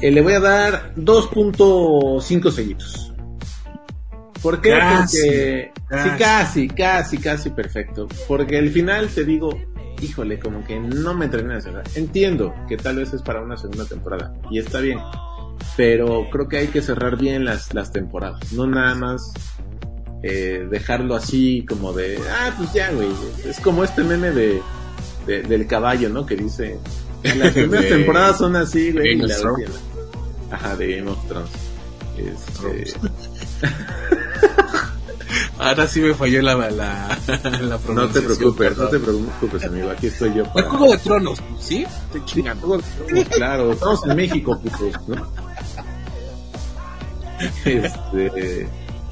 Eh, 0.00 0.12
le 0.12 0.20
voy 0.20 0.34
a 0.34 0.38
dar 0.38 0.94
2.5 0.94 2.52
sellitos. 2.52 3.12
¿Por 4.40 4.60
qué? 4.60 4.70
Casi, 4.78 5.18
Porque 5.18 5.72
casi. 5.88 6.06
sí, 6.06 6.16
casi, 6.16 6.68
casi, 6.68 7.18
casi 7.18 7.50
perfecto. 7.50 8.06
Porque 8.28 8.58
el 8.58 8.70
final 8.70 9.08
te 9.08 9.24
digo, 9.24 9.50
híjole, 10.00 10.38
como 10.38 10.62
que 10.62 10.78
no 10.78 11.12
me 11.14 11.26
termina 11.26 11.56
de 11.56 11.62
cerrar. 11.62 11.84
Entiendo 11.96 12.54
que 12.68 12.76
tal 12.76 12.98
vez 12.98 13.12
es 13.12 13.22
para 13.22 13.40
una 13.42 13.56
segunda 13.56 13.86
temporada 13.86 14.32
y 14.48 14.60
está 14.60 14.78
bien, 14.78 15.00
pero 15.76 16.30
creo 16.30 16.46
que 16.46 16.58
hay 16.58 16.68
que 16.68 16.80
cerrar 16.80 17.18
bien 17.18 17.44
las, 17.44 17.74
las 17.74 17.90
temporadas, 17.90 18.52
no 18.52 18.68
nada 18.68 18.94
más 18.94 19.32
eh, 20.22 20.64
dejarlo 20.70 21.16
así 21.16 21.66
como 21.68 21.92
de, 21.92 22.20
ah, 22.30 22.54
pues 22.56 22.72
ya, 22.72 22.92
güey. 22.92 23.08
Es 23.44 23.58
como 23.58 23.82
este 23.82 24.04
meme 24.04 24.30
de, 24.30 24.62
de- 25.26 25.42
del 25.42 25.66
caballo, 25.66 26.08
¿no? 26.08 26.24
Que 26.26 26.36
dice, 26.36 26.78
las 27.22 27.52
primeras 27.52 27.84
De- 27.84 27.90
temporadas 27.96 28.38
son 28.38 28.56
así, 28.56 28.92
güey. 28.92 29.16
Game 29.18 29.24
y 29.24 29.28
la 29.28 29.50
última- 29.50 29.74
Ajá, 30.52 30.76
de 30.76 30.96
Game 30.96 31.10
of 31.10 31.18
Thrones. 31.28 31.50
Este, 32.16 32.94
Ahora 35.58 35.86
sí 35.86 36.00
me 36.00 36.14
falló 36.14 36.40
la, 36.42 36.54
la, 36.54 36.70
la 36.70 37.18
no 37.28 37.78
te 37.78 37.84
pronunciación, 37.86 38.24
preocupes, 38.24 38.76
no 38.78 38.88
te 38.88 38.98
preocupes, 38.98 39.64
amigo. 39.64 39.90
Aquí 39.90 40.06
estoy 40.08 40.30
yo 40.34 40.42
El 40.44 40.48
para. 40.50 40.68
Juego 40.70 40.90
de 40.92 40.98
Tronos, 40.98 41.38
¿sí? 41.60 41.86
Te 42.12 42.24
chingan. 42.24 42.58
Claro, 43.30 43.72
estamos 43.72 44.06
en 44.06 44.16
México, 44.16 44.58
putos, 44.58 44.94
¿no? 45.06 45.30
Este, 47.64 48.68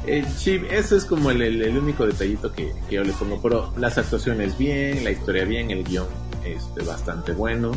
eh, 0.07 0.25
sí, 0.37 0.61
eso 0.71 0.97
es 0.97 1.05
como 1.05 1.31
el, 1.31 1.43
el- 1.43 1.77
único 1.79 2.07
detallito 2.07 2.53
que, 2.53 2.73
que 2.89 2.97
yo 2.97 3.05
le 3.05 3.13
pongo, 3.13 3.41
pero 3.43 3.73
las 3.77 3.99
actuaciones 3.99 4.57
bien, 4.57 5.05
la 5.05 5.11
historia 5.11 5.45
bien, 5.45 5.71
el 5.71 5.85
guion 5.85 6.07
este, 6.45 6.83
bastante 6.85 7.33
bueno, 7.33 7.73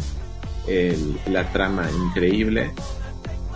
el- 0.68 1.18
la 1.28 1.52
trama 1.52 1.90
increíble 1.92 2.72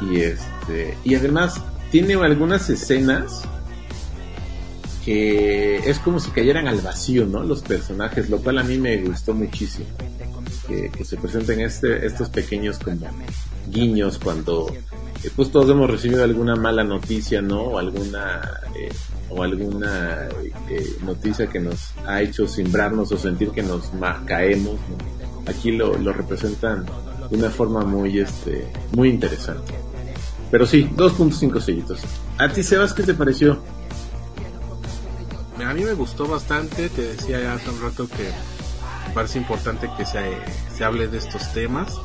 y 0.02 0.20
este 0.20 0.98
y 1.06 1.16
además 1.16 1.62
tiene 1.92 2.16
algunas 2.16 2.70
escenas 2.70 3.44
que 5.06 5.78
es 5.78 6.00
como 6.00 6.20
si 6.20 6.32
cayeran 6.32 6.68
al 6.68 6.82
vacío, 6.82 7.26
¿no? 7.28 7.44
Los 7.44 7.62
personajes, 7.62 8.30
lo 8.30 8.40
cual 8.40 8.58
a 8.58 8.64
mí 8.64 8.78
me 8.78 8.98
gustó 9.04 9.34
muchísimo. 9.34 9.86
Que, 10.68 10.90
que 10.90 11.06
se 11.06 11.16
presenten 11.18 11.60
este, 11.62 12.08
estos 12.08 12.30
pequeños 12.30 12.80
como 12.80 13.08
guiños 13.70 14.18
cuando 14.18 14.66
eh, 15.26 15.32
pues 15.36 15.52
todos 15.52 15.70
hemos 15.70 15.90
recibido 15.90 16.24
alguna 16.24 16.56
mala 16.56 16.84
noticia, 16.84 17.42
¿no? 17.42 17.62
O 17.62 17.80
alguna 17.80 18.42
eh, 18.76 18.90
o 19.30 19.42
alguna 19.42 20.28
eh, 20.70 20.98
noticia 21.04 21.48
que 21.48 21.60
nos 21.60 21.92
ha 22.06 22.22
hecho 22.22 22.48
simbrarnos 22.48 23.12
o 23.12 23.18
sentir 23.18 23.50
que 23.50 23.64
nos 23.64 23.92
caemos. 24.26 24.78
Aquí 25.48 25.72
lo, 25.72 25.98
lo 25.98 26.14
representan 26.14 26.86
de 27.30 27.38
una 27.38 27.50
forma 27.50 27.84
muy 27.84 28.20
este 28.20 28.68
muy 28.92 29.10
interesante. 29.10 29.74
Pero 30.52 30.66
sí, 30.66 30.88
2.5 30.96 31.60
sellitos. 31.60 32.02
¿A 32.38 32.50
ti, 32.50 32.62
Sebas, 32.62 32.94
qué 32.94 33.04
te 33.04 33.14
pareció? 33.14 33.62
A 35.66 35.74
mí 35.74 35.84
me 35.84 35.94
gustó 35.94 36.28
bastante, 36.28 36.90
te 36.90 37.02
decía 37.02 37.42
ya 37.42 37.54
hace 37.56 37.70
un 37.70 37.82
rato 37.82 38.08
que 38.08 38.30
me 39.08 39.14
parece 39.14 39.40
importante 39.40 39.90
que 39.98 40.06
se, 40.06 40.20
se 40.76 40.84
hable 40.84 41.08
de 41.08 41.18
estos 41.18 41.52
temas 41.54 42.00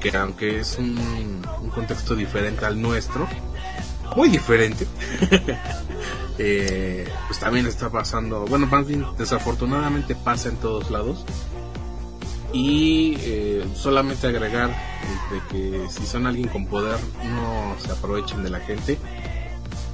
que 0.00 0.16
aunque 0.16 0.60
es 0.60 0.78
un, 0.78 1.42
contexto 1.74 2.14
diferente 2.14 2.64
al 2.64 2.80
nuestro, 2.80 3.28
muy 4.16 4.28
diferente, 4.28 4.86
eh, 6.38 7.08
pues 7.26 7.38
también 7.38 7.66
está 7.66 7.90
pasando, 7.90 8.44
bueno, 8.46 8.68
desafortunadamente 9.16 10.14
pasa 10.14 10.48
en 10.48 10.56
todos 10.56 10.90
lados. 10.90 11.24
Y 12.52 13.14
eh, 13.20 13.64
solamente 13.76 14.26
agregar 14.26 14.70
de 15.30 15.40
que 15.50 15.88
si 15.88 16.04
son 16.04 16.26
alguien 16.26 16.48
con 16.48 16.66
poder 16.66 16.98
no 17.22 17.76
se 17.78 17.92
aprovechen 17.92 18.42
de 18.42 18.50
la 18.50 18.58
gente 18.58 18.98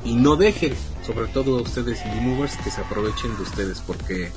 y 0.02 0.14
no 0.14 0.36
dejen, 0.36 0.72
sobre 1.04 1.26
todo 1.26 1.60
ustedes 1.62 2.02
indie 2.06 2.22
movers, 2.22 2.56
que 2.56 2.70
se 2.70 2.80
aprovechen 2.80 3.36
de 3.36 3.42
ustedes, 3.42 3.82
porque 3.86 4.30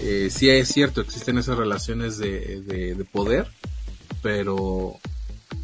eh, 0.00 0.28
sí 0.30 0.48
es 0.48 0.68
cierto, 0.68 1.00
existen 1.00 1.36
esas 1.36 1.58
relaciones 1.58 2.18
de 2.18 3.06
poder, 3.10 3.48
pero 4.22 4.98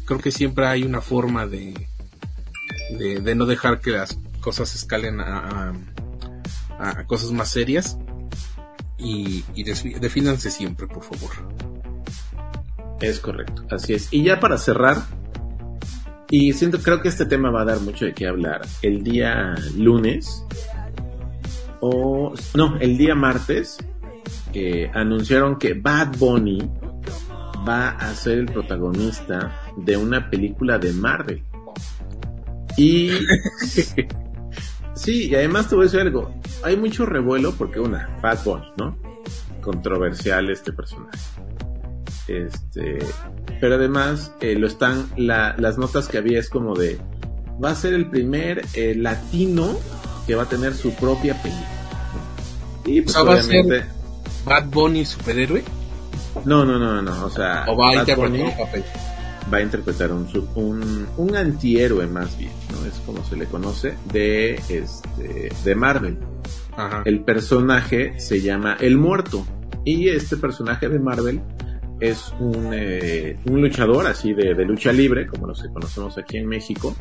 creo 0.05 0.19
que 0.19 0.31
siempre 0.31 0.67
hay 0.67 0.83
una 0.83 1.01
forma 1.01 1.45
de, 1.47 1.87
de, 2.97 3.35
no 3.35 3.45
dejar 3.45 3.79
que 3.81 3.91
las 3.91 4.17
cosas 4.39 4.75
escalen 4.75 5.19
a, 5.19 5.73
a, 6.79 7.05
cosas 7.05 7.31
más 7.31 7.49
serias 7.49 7.97
y, 8.97 9.43
y 9.55 9.63
siempre, 10.37 10.87
por 10.87 11.03
favor. 11.03 11.31
Es 13.01 13.19
correcto, 13.19 13.65
así 13.71 13.93
es. 13.93 14.07
Y 14.11 14.23
ya 14.23 14.39
para 14.39 14.57
cerrar, 14.57 15.03
y 16.29 16.53
siento, 16.53 16.79
creo 16.79 17.01
que 17.01 17.09
este 17.09 17.25
tema 17.25 17.51
va 17.51 17.61
a 17.61 17.65
dar 17.65 17.79
mucho 17.81 18.05
de 18.05 18.13
qué 18.13 18.27
hablar. 18.27 18.61
El 18.81 19.03
día 19.03 19.55
lunes, 19.75 20.43
o 21.81 22.33
no, 22.55 22.77
el 22.79 22.97
día 22.97 23.15
martes, 23.15 23.77
eh, 24.53 24.89
anunciaron 24.93 25.57
que 25.57 25.73
Bad 25.73 26.17
Bunny 26.17 26.69
va 27.67 27.89
a 27.89 28.13
ser 28.15 28.39
el 28.39 28.45
protagonista 28.45 29.51
de 29.77 29.97
una 29.97 30.29
película 30.29 30.77
de 30.77 30.93
Marvel. 30.93 31.43
Y 32.77 33.09
sí, 34.95 35.29
y 35.29 35.35
además 35.35 35.69
te 35.69 35.75
voy 35.75 35.83
a 35.83 35.85
decir 35.85 35.99
algo. 36.01 36.33
Hay 36.63 36.77
mucho 36.77 37.05
revuelo 37.05 37.53
porque 37.53 37.79
una, 37.79 38.09
Bad 38.21 38.43
Bunny, 38.43 38.65
¿no? 38.77 38.97
Controversial 39.61 40.49
este 40.49 40.71
personaje. 40.73 41.17
Este, 42.27 42.99
pero 43.61 43.75
además 43.75 44.31
eh, 44.41 44.55
lo 44.55 44.65
están 44.67 45.07
la- 45.15 45.55
las 45.59 45.77
notas 45.77 46.07
que 46.07 46.17
había 46.17 46.39
es 46.39 46.49
como 46.49 46.75
de 46.75 46.99
va 47.63 47.69
a 47.69 47.75
ser 47.75 47.93
el 47.93 48.09
primer 48.09 48.65
eh, 48.73 48.95
latino 48.95 49.77
que 50.25 50.33
va 50.35 50.43
a 50.43 50.49
tener 50.49 50.73
su 50.73 50.91
propia 50.95 51.39
película. 51.41 51.69
Y 52.85 52.99
O 52.99 53.03
pues 53.03 53.13
sea, 53.13 53.23
¿va 53.23 53.33
a 53.33 53.35
obviamente 53.37 53.79
ser 53.81 53.87
Bad 54.45 54.65
Bunny 54.69 55.05
superhéroe? 55.05 55.63
No, 56.45 56.65
no, 56.65 56.77
no, 56.79 57.01
no, 57.01 57.25
o 57.25 57.29
sea, 57.29 57.65
¿O 57.67 57.77
va 57.77 57.89
a 57.89 57.95
interpretar 57.95 58.45
un 58.45 58.57
papel? 58.57 58.83
va 59.53 59.57
a 59.57 59.61
interpretar 59.61 60.11
un, 60.11 60.27
un, 60.55 61.07
un 61.17 61.35
antihéroe 61.35 62.07
más 62.07 62.37
bien, 62.37 62.51
¿no? 62.71 62.85
Es 62.87 62.95
como 63.05 63.23
se 63.23 63.35
le 63.35 63.45
conoce, 63.45 63.95
de, 64.11 64.55
este, 64.69 65.51
de 65.63 65.75
Marvel. 65.75 66.17
El 67.05 67.21
personaje 67.21 68.19
se 68.19 68.41
llama 68.41 68.77
El 68.79 68.97
Muerto. 68.97 69.45
Y 69.85 70.09
este 70.09 70.37
personaje 70.37 70.89
de 70.89 70.99
Marvel 70.99 71.41
es 71.99 72.33
un, 72.39 72.71
eh, 72.73 73.37
un 73.45 73.61
luchador 73.61 74.07
así 74.07 74.33
de, 74.33 74.55
de, 74.55 74.65
lucha 74.65 74.91
libre, 74.91 75.27
como 75.27 75.47
los 75.47 75.61
que 75.61 75.69
conocemos 75.69 76.17
aquí 76.17 76.37
en 76.37 76.47
México, 76.47 76.95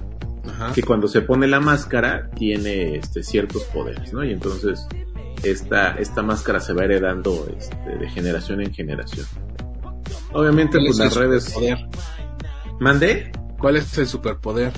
que 0.75 0.83
cuando 0.83 1.09
se 1.09 1.23
pone 1.23 1.49
la 1.49 1.61
máscara 1.61 2.31
tiene 2.37 2.97
este, 2.97 3.23
ciertos 3.23 3.65
poderes, 3.65 4.13
¿no? 4.13 4.23
Y 4.23 4.33
entonces 4.33 4.87
esta, 5.45 5.93
esta 5.93 6.23
máscara 6.23 6.61
se 6.61 6.73
va 6.73 6.85
heredando 6.85 7.47
este, 7.59 7.97
de 7.99 8.09
generación 8.11 8.61
en 8.61 8.73
generación. 8.73 9.27
Obviamente, 10.33 10.79
pues 10.79 10.99
las 10.99 11.15
redes. 11.15 11.45
Superpoder? 11.45 11.89
¿Mandé? 12.81 13.33
¿Cuál 13.59 13.77
es 13.77 13.97
el 13.99 14.07
superpoder? 14.07 14.73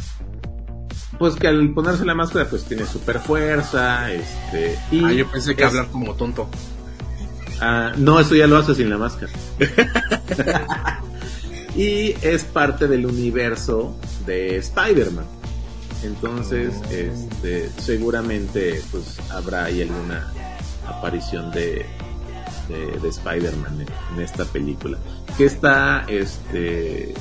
Pues 1.18 1.34
que 1.36 1.48
al 1.48 1.72
ponerse 1.72 2.04
la 2.04 2.14
máscara, 2.14 2.48
pues 2.48 2.64
tiene 2.64 2.84
super 2.84 3.18
fuerza, 3.20 4.12
este. 4.12 4.78
Y 4.90 5.02
ah, 5.04 5.12
yo 5.12 5.30
pensé 5.30 5.56
que 5.56 5.62
es- 5.62 5.68
hablar 5.68 5.88
como 5.88 6.14
tonto. 6.14 6.48
Ah, 7.60 7.92
no, 7.96 8.20
eso 8.20 8.34
ya 8.34 8.46
lo 8.46 8.58
hace 8.58 8.74
sin 8.74 8.90
la 8.90 8.98
máscara. 8.98 9.32
y 11.74 12.14
es 12.22 12.44
parte 12.44 12.86
del 12.86 13.06
universo 13.06 13.98
de 14.26 14.58
Spider-Man. 14.58 15.24
Entonces, 16.04 16.74
este, 16.90 17.70
seguramente 17.78 18.80
pues 18.90 19.18
habrá 19.30 19.64
ahí 19.64 19.80
alguna 19.82 20.30
aparición 20.88 21.50
de, 21.50 21.86
de, 22.68 22.98
de 23.00 23.08
Spider-Man 23.08 23.80
en, 23.80 23.88
en 24.14 24.22
esta 24.22 24.44
película. 24.44 24.98
Que 25.36 25.44
está 25.44 26.04
este, 26.08 27.14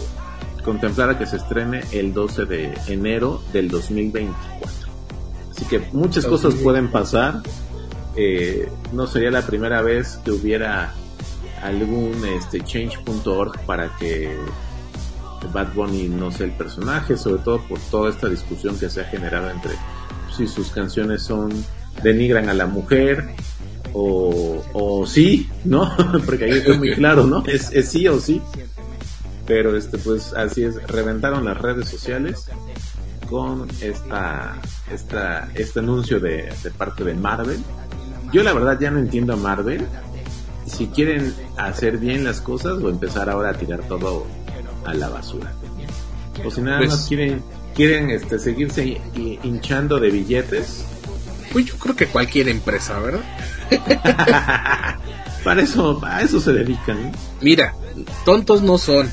contemplada 0.65 1.17
que 1.17 1.27
se 1.27 1.37
estrene 1.37 1.83
el 1.91 2.13
12 2.13 2.45
de 2.45 2.73
enero 2.87 3.41
del 3.53 3.69
2024. 3.69 4.89
Así 5.51 5.65
que 5.65 5.79
muchas 5.93 6.25
cosas 6.25 6.55
pueden 6.55 6.89
pasar. 6.89 7.41
Eh, 8.17 8.69
no 8.91 9.07
sería 9.07 9.29
la 9.29 9.41
primera 9.43 9.81
vez 9.81 10.19
que 10.25 10.31
hubiera 10.31 10.93
algún 11.61 12.25
este, 12.25 12.61
change.org 12.61 13.59
para 13.65 13.95
que 13.97 14.35
Bad 15.53 15.73
Bunny 15.73 16.07
no 16.07 16.31
sea 16.31 16.47
el 16.47 16.53
personaje, 16.53 17.17
sobre 17.17 17.41
todo 17.43 17.61
por 17.67 17.79
toda 17.79 18.09
esta 18.09 18.27
discusión 18.27 18.77
que 18.77 18.89
se 18.89 19.01
ha 19.01 19.05
generado 19.05 19.49
entre 19.49 19.73
si 20.35 20.47
sus 20.47 20.69
canciones 20.71 21.21
son 21.21 21.51
denigran 22.03 22.49
a 22.49 22.53
la 22.53 22.65
mujer 22.65 23.35
o, 23.97 24.61
o 24.73 25.05
sí, 25.07 25.49
¿no? 25.63 25.89
Porque 26.25 26.45
ahí 26.45 26.51
está 26.59 26.73
muy 26.73 26.93
claro, 26.95 27.25
¿no? 27.25 27.43
Es, 27.45 27.71
es 27.71 27.87
sí 27.89 28.07
o 28.07 28.19
sí. 28.19 28.41
Pero 29.47 29.77
este 29.77 29.97
pues 29.97 30.33
así 30.33 30.63
es, 30.63 30.81
reventaron 30.87 31.45
las 31.45 31.57
redes 31.57 31.87
sociales 31.87 32.45
con 33.29 33.67
esta, 33.81 34.55
esta, 34.91 35.49
este 35.55 35.79
anuncio 35.79 36.19
de, 36.19 36.51
de 36.63 36.71
parte 36.71 37.03
de 37.03 37.13
Marvel. 37.13 37.59
Yo 38.33 38.43
la 38.43 38.53
verdad 38.53 38.77
ya 38.79 38.91
no 38.91 38.99
entiendo 38.99 39.33
a 39.33 39.35
Marvel. 39.37 39.85
Si 40.65 40.87
quieren 40.87 41.33
hacer 41.57 41.97
bien 41.99 42.23
las 42.23 42.41
cosas 42.41 42.73
o 42.81 42.89
empezar 42.89 43.29
ahora 43.29 43.51
a 43.51 43.53
tirar 43.53 43.81
todo 43.87 44.25
a 44.83 44.93
la 44.93 45.09
basura. 45.09 45.53
O 46.43 46.49
si 46.51 46.61
nada 46.61 46.79
Pues- 46.79 46.89
más 46.89 47.07
quieren, 47.07 47.41
quieren 47.75 48.09
este, 48.09 48.39
seguirse 48.39 48.83
hi- 49.15 49.39
hinchando 49.43 49.99
de 49.99 50.09
billetes. 50.09 50.83
Pues 51.53 51.65
yo 51.67 51.75
creo 51.77 51.95
que 51.95 52.07
cualquier 52.07 52.49
empresa, 52.49 52.99
¿verdad? 52.99 53.21
Para 55.43 55.61
eso, 55.61 55.99
para 55.99 56.21
eso 56.21 56.39
se 56.39 56.53
dedican. 56.53 57.11
Mira, 57.39 57.75
tontos 58.25 58.63
no 58.63 58.79
son. 58.79 59.07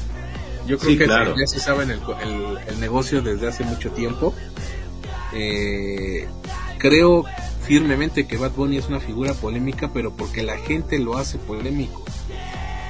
Yo 0.67 0.79
creo 0.79 0.93
Sí, 0.93 0.97
que 0.99 1.05
claro. 1.05 1.35
ya 1.39 1.47
se 1.47 1.61
saben 1.61 1.91
el, 1.91 2.01
el- 2.23 2.59
el 2.69 2.81
negocio 2.81 3.21
desde 3.21 3.49
hace 3.49 3.65
mucho 3.65 3.91
tiempo. 3.91 4.35
Eh, 5.35 6.27
creo 6.79 7.25
firmemente 7.67 8.27
que 8.27 8.39
Bad 8.39 8.53
Bunny 8.53 8.79
es 8.79 8.87
una 8.89 8.99
figura 9.01 9.35
polémica, 9.35 9.91
pero 9.93 10.15
porque 10.17 10.43
la 10.43 10.57
gente 10.57 10.99
lo 10.99 11.19
hace 11.19 11.37
polémico. 11.39 12.03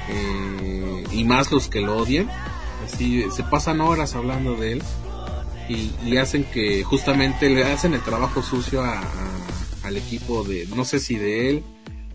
Eh, 0.09 1.03
y 1.11 1.23
más 1.25 1.51
los 1.51 1.67
que 1.67 1.81
lo 1.81 1.97
odian. 1.97 2.29
Así 2.85 3.25
se 3.35 3.43
pasan 3.43 3.81
horas 3.81 4.15
hablando 4.15 4.55
de 4.55 4.73
él 4.73 4.83
y, 5.67 5.91
y 6.05 6.17
hacen 6.17 6.43
que 6.45 6.83
justamente 6.83 7.49
le 7.49 7.63
hacen 7.65 7.93
el 7.93 8.01
trabajo 8.01 8.41
sucio 8.41 8.83
a- 8.83 8.99
a- 8.99 9.03
al 9.83 9.97
equipo 9.97 10.43
de, 10.43 10.65
no 10.75 10.85
sé 10.85 10.99
si 10.99 11.15
de 11.15 11.49
él 11.49 11.63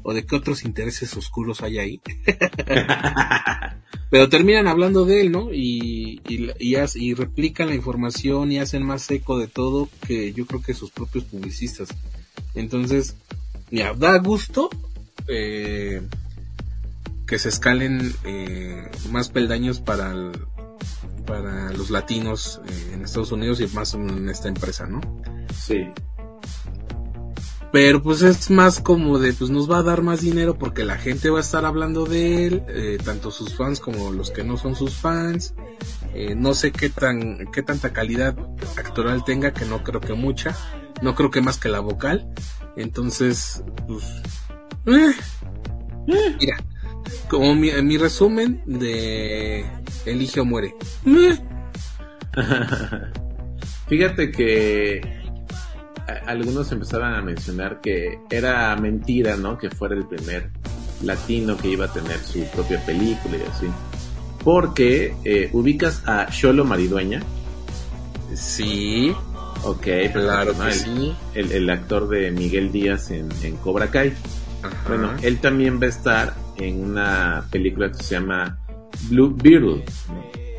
o 0.02 0.14
de 0.14 0.24
qué 0.24 0.36
otros 0.36 0.64
intereses 0.64 1.14
oscuros 1.16 1.62
hay 1.62 1.78
ahí. 1.78 2.00
Pero 4.10 4.28
terminan 4.30 4.68
hablando 4.68 5.04
de 5.04 5.20
él, 5.20 5.30
¿no? 5.32 5.52
Y, 5.52 6.22
y, 6.28 6.50
y, 6.58 7.14
replican 7.14 7.68
la 7.68 7.74
información 7.74 8.50
y 8.50 8.58
hacen 8.58 8.82
más 8.84 9.10
eco 9.10 9.38
de 9.38 9.48
todo 9.48 9.88
que 10.06 10.32
yo 10.32 10.46
creo 10.46 10.62
que 10.62 10.72
sus 10.72 10.90
propios 10.90 11.24
publicistas. 11.24 11.88
Entonces, 12.54 13.16
mira, 13.70 13.92
da 13.92 14.16
gusto 14.18 14.70
eh, 15.26 16.00
que 17.26 17.38
se 17.38 17.50
escalen 17.50 18.14
eh, 18.24 18.90
más 19.10 19.28
peldaños 19.28 19.80
para, 19.80 20.12
el- 20.12 20.32
para 21.26 21.70
los 21.72 21.90
latinos 21.90 22.62
eh, 22.66 22.90
en 22.94 23.04
Estados 23.04 23.30
Unidos 23.32 23.60
y 23.60 23.66
más 23.68 23.92
en 23.92 24.30
esta 24.30 24.48
empresa, 24.48 24.86
¿no? 24.86 25.02
Sí. 25.54 25.80
Pero 27.70 28.02
pues 28.02 28.22
es 28.22 28.50
más 28.50 28.80
como 28.80 29.18
de, 29.18 29.32
pues 29.34 29.50
nos 29.50 29.70
va 29.70 29.78
a 29.78 29.82
dar 29.82 30.02
más 30.02 30.22
dinero 30.22 30.56
porque 30.56 30.84
la 30.84 30.96
gente 30.96 31.28
va 31.28 31.38
a 31.38 31.42
estar 31.42 31.66
hablando 31.66 32.06
de 32.06 32.46
él, 32.46 32.62
eh, 32.68 32.98
tanto 33.04 33.30
sus 33.30 33.54
fans 33.54 33.78
como 33.78 34.10
los 34.10 34.30
que 34.30 34.42
no 34.42 34.56
son 34.56 34.74
sus 34.74 34.94
fans. 34.94 35.54
Eh, 36.14 36.34
no 36.34 36.54
sé 36.54 36.72
qué 36.72 36.88
tan, 36.88 37.50
qué 37.52 37.62
tanta 37.62 37.92
calidad 37.92 38.36
actoral 38.76 39.22
tenga, 39.24 39.52
que 39.52 39.66
no 39.66 39.84
creo 39.84 40.00
que 40.00 40.14
mucha. 40.14 40.56
No 41.02 41.14
creo 41.14 41.30
que 41.30 41.42
más 41.42 41.58
que 41.58 41.68
la 41.68 41.80
vocal. 41.80 42.32
Entonces, 42.76 43.62
pues, 43.86 44.04
eh, 44.86 45.12
eh, 46.08 46.36
mira, 46.40 46.56
como 47.28 47.54
mi, 47.54 47.70
mi 47.82 47.98
resumen 47.98 48.62
de 48.66 49.66
Elige 50.06 50.40
o 50.40 50.44
muere. 50.44 50.74
Fíjate 53.88 54.30
que 54.30 55.17
algunos 56.26 56.72
empezaban 56.72 57.14
a 57.14 57.22
mencionar 57.22 57.80
que 57.80 58.18
era 58.30 58.74
mentira, 58.76 59.36
¿no? 59.36 59.58
Que 59.58 59.70
fuera 59.70 59.94
el 59.94 60.06
primer 60.06 60.50
latino 61.02 61.56
que 61.56 61.68
iba 61.68 61.86
a 61.86 61.92
tener 61.92 62.18
su 62.18 62.44
propia 62.46 62.80
película 62.84 63.36
y 63.36 63.42
así. 63.42 63.66
Porque 64.42 65.14
eh, 65.24 65.50
ubicas 65.52 66.02
a 66.06 66.28
Sholo 66.30 66.64
Maridueña. 66.64 67.22
Sí. 68.34 69.12
Ok, 69.64 69.86
Claro 70.12 70.56
que 70.56 70.66
el, 70.68 70.72
sí. 70.72 71.14
El, 71.34 71.52
el 71.52 71.70
actor 71.70 72.08
de 72.08 72.30
Miguel 72.30 72.70
Díaz 72.70 73.10
en, 73.10 73.28
en 73.42 73.56
Cobra 73.56 73.90
Kai. 73.90 74.12
Bueno, 74.86 75.12
él 75.22 75.38
también 75.38 75.80
va 75.80 75.86
a 75.86 75.88
estar 75.88 76.34
en 76.56 76.90
una 76.90 77.44
película 77.50 77.90
que 77.90 78.02
se 78.02 78.14
llama 78.14 78.58
Blue 79.08 79.36
Beetle, 79.36 79.84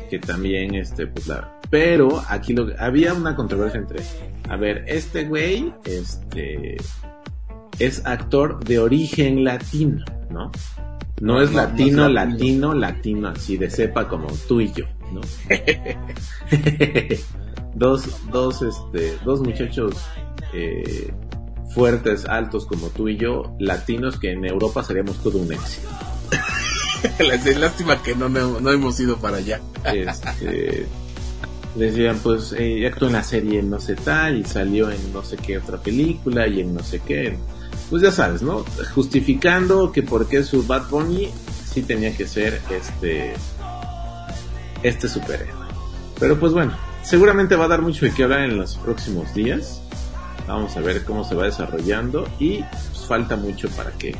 que 0.08 0.18
también, 0.18 0.74
este, 0.74 1.06
pues 1.06 1.26
la... 1.26 1.59
Pero 1.70 2.22
aquí 2.28 2.52
lo, 2.52 2.68
había 2.78 3.14
una 3.14 3.36
controversia 3.36 3.78
entre, 3.78 4.02
a 4.48 4.56
ver, 4.56 4.84
este 4.88 5.24
güey, 5.24 5.72
este, 5.84 6.76
es 7.78 8.04
actor 8.04 8.62
de 8.64 8.80
origen 8.80 9.44
latino, 9.44 10.04
¿no? 10.30 10.50
No, 11.20 11.40
es 11.40 11.50
no, 11.50 11.58
latino, 11.58 11.96
no 12.02 12.06
es 12.08 12.14
latino. 12.14 12.34
latino, 12.34 12.74
latino, 12.74 13.28
así 13.28 13.56
de 13.56 13.70
cepa 13.70 14.08
como 14.08 14.26
tú 14.48 14.60
y 14.60 14.72
yo, 14.72 14.86
¿no? 15.12 15.20
dos, 17.74 18.08
dos, 18.32 18.62
este, 18.62 19.16
dos 19.24 19.40
muchachos 19.40 19.94
eh, 20.52 21.12
fuertes, 21.72 22.24
altos 22.24 22.66
como 22.66 22.88
tú 22.88 23.08
y 23.08 23.16
yo, 23.16 23.54
latinos 23.60 24.18
que 24.18 24.32
en 24.32 24.44
Europa 24.44 24.82
seríamos 24.82 25.22
todo 25.22 25.38
un 25.38 25.52
éxito. 25.52 25.88
Lástima 27.58 28.02
que 28.02 28.14
no, 28.14 28.28
no, 28.28 28.60
no 28.60 28.72
hemos 28.72 28.98
ido 28.98 29.16
para 29.18 29.38
allá. 29.38 29.60
Este, 29.84 30.86
decían, 31.74 32.18
pues, 32.22 32.54
eh, 32.58 32.86
actuó 32.86 33.08
en 33.08 33.14
la 33.14 33.22
serie 33.22 33.62
no 33.62 33.78
sé 33.80 33.94
tal 33.94 34.38
y 34.38 34.44
salió 34.44 34.90
en 34.90 35.12
no 35.12 35.22
sé 35.22 35.36
qué 35.36 35.58
otra 35.58 35.78
película 35.78 36.46
y 36.46 36.60
en 36.60 36.74
no 36.74 36.82
sé 36.82 37.00
qué. 37.00 37.36
Pues 37.88 38.02
ya 38.02 38.12
sabes, 38.12 38.42
¿no? 38.42 38.64
Justificando 38.94 39.90
que 39.90 40.02
porque 40.02 40.42
su 40.42 40.66
Bad 40.66 40.88
Bunny 40.90 41.28
sí 41.72 41.82
tenía 41.82 42.16
que 42.16 42.26
ser 42.26 42.60
este 42.70 43.34
este 44.82 45.08
superhéroe. 45.08 45.66
Pero 46.18 46.38
pues 46.38 46.52
bueno, 46.52 46.72
seguramente 47.02 47.56
va 47.56 47.64
a 47.64 47.68
dar 47.68 47.82
mucho 47.82 48.04
de 48.04 48.12
qué 48.12 48.24
hablar 48.24 48.42
en 48.42 48.56
los 48.56 48.76
próximos 48.76 49.34
días. 49.34 49.82
Vamos 50.46 50.76
a 50.76 50.80
ver 50.80 51.04
cómo 51.04 51.24
se 51.24 51.34
va 51.34 51.44
desarrollando 51.44 52.28
y 52.38 52.62
pues, 52.62 53.06
falta 53.06 53.36
mucho 53.36 53.68
para 53.70 53.92
que, 53.92 54.14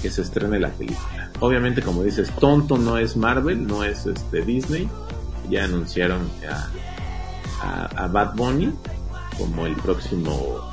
que 0.00 0.10
se 0.10 0.22
estrene 0.22 0.58
la 0.58 0.70
película. 0.70 1.30
Obviamente, 1.40 1.82
como 1.82 2.02
dices, 2.02 2.30
tonto 2.38 2.78
no 2.78 2.96
es 2.98 3.16
Marvel, 3.16 3.66
no 3.66 3.84
es 3.84 4.06
este 4.06 4.42
Disney. 4.42 4.88
Ya 5.50 5.64
anunciaron 5.64 6.28
a, 6.50 6.68
a, 7.64 8.04
a 8.04 8.08
Bad 8.08 8.34
Bunny 8.34 8.72
como 9.38 9.66
el 9.66 9.74
próximo 9.76 10.70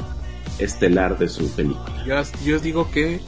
estelar 0.60 1.18
de 1.18 1.28
su 1.28 1.50
película. 1.52 2.04
Yo, 2.06 2.22
yo 2.46 2.60
digo 2.60 2.90
que 2.92 3.22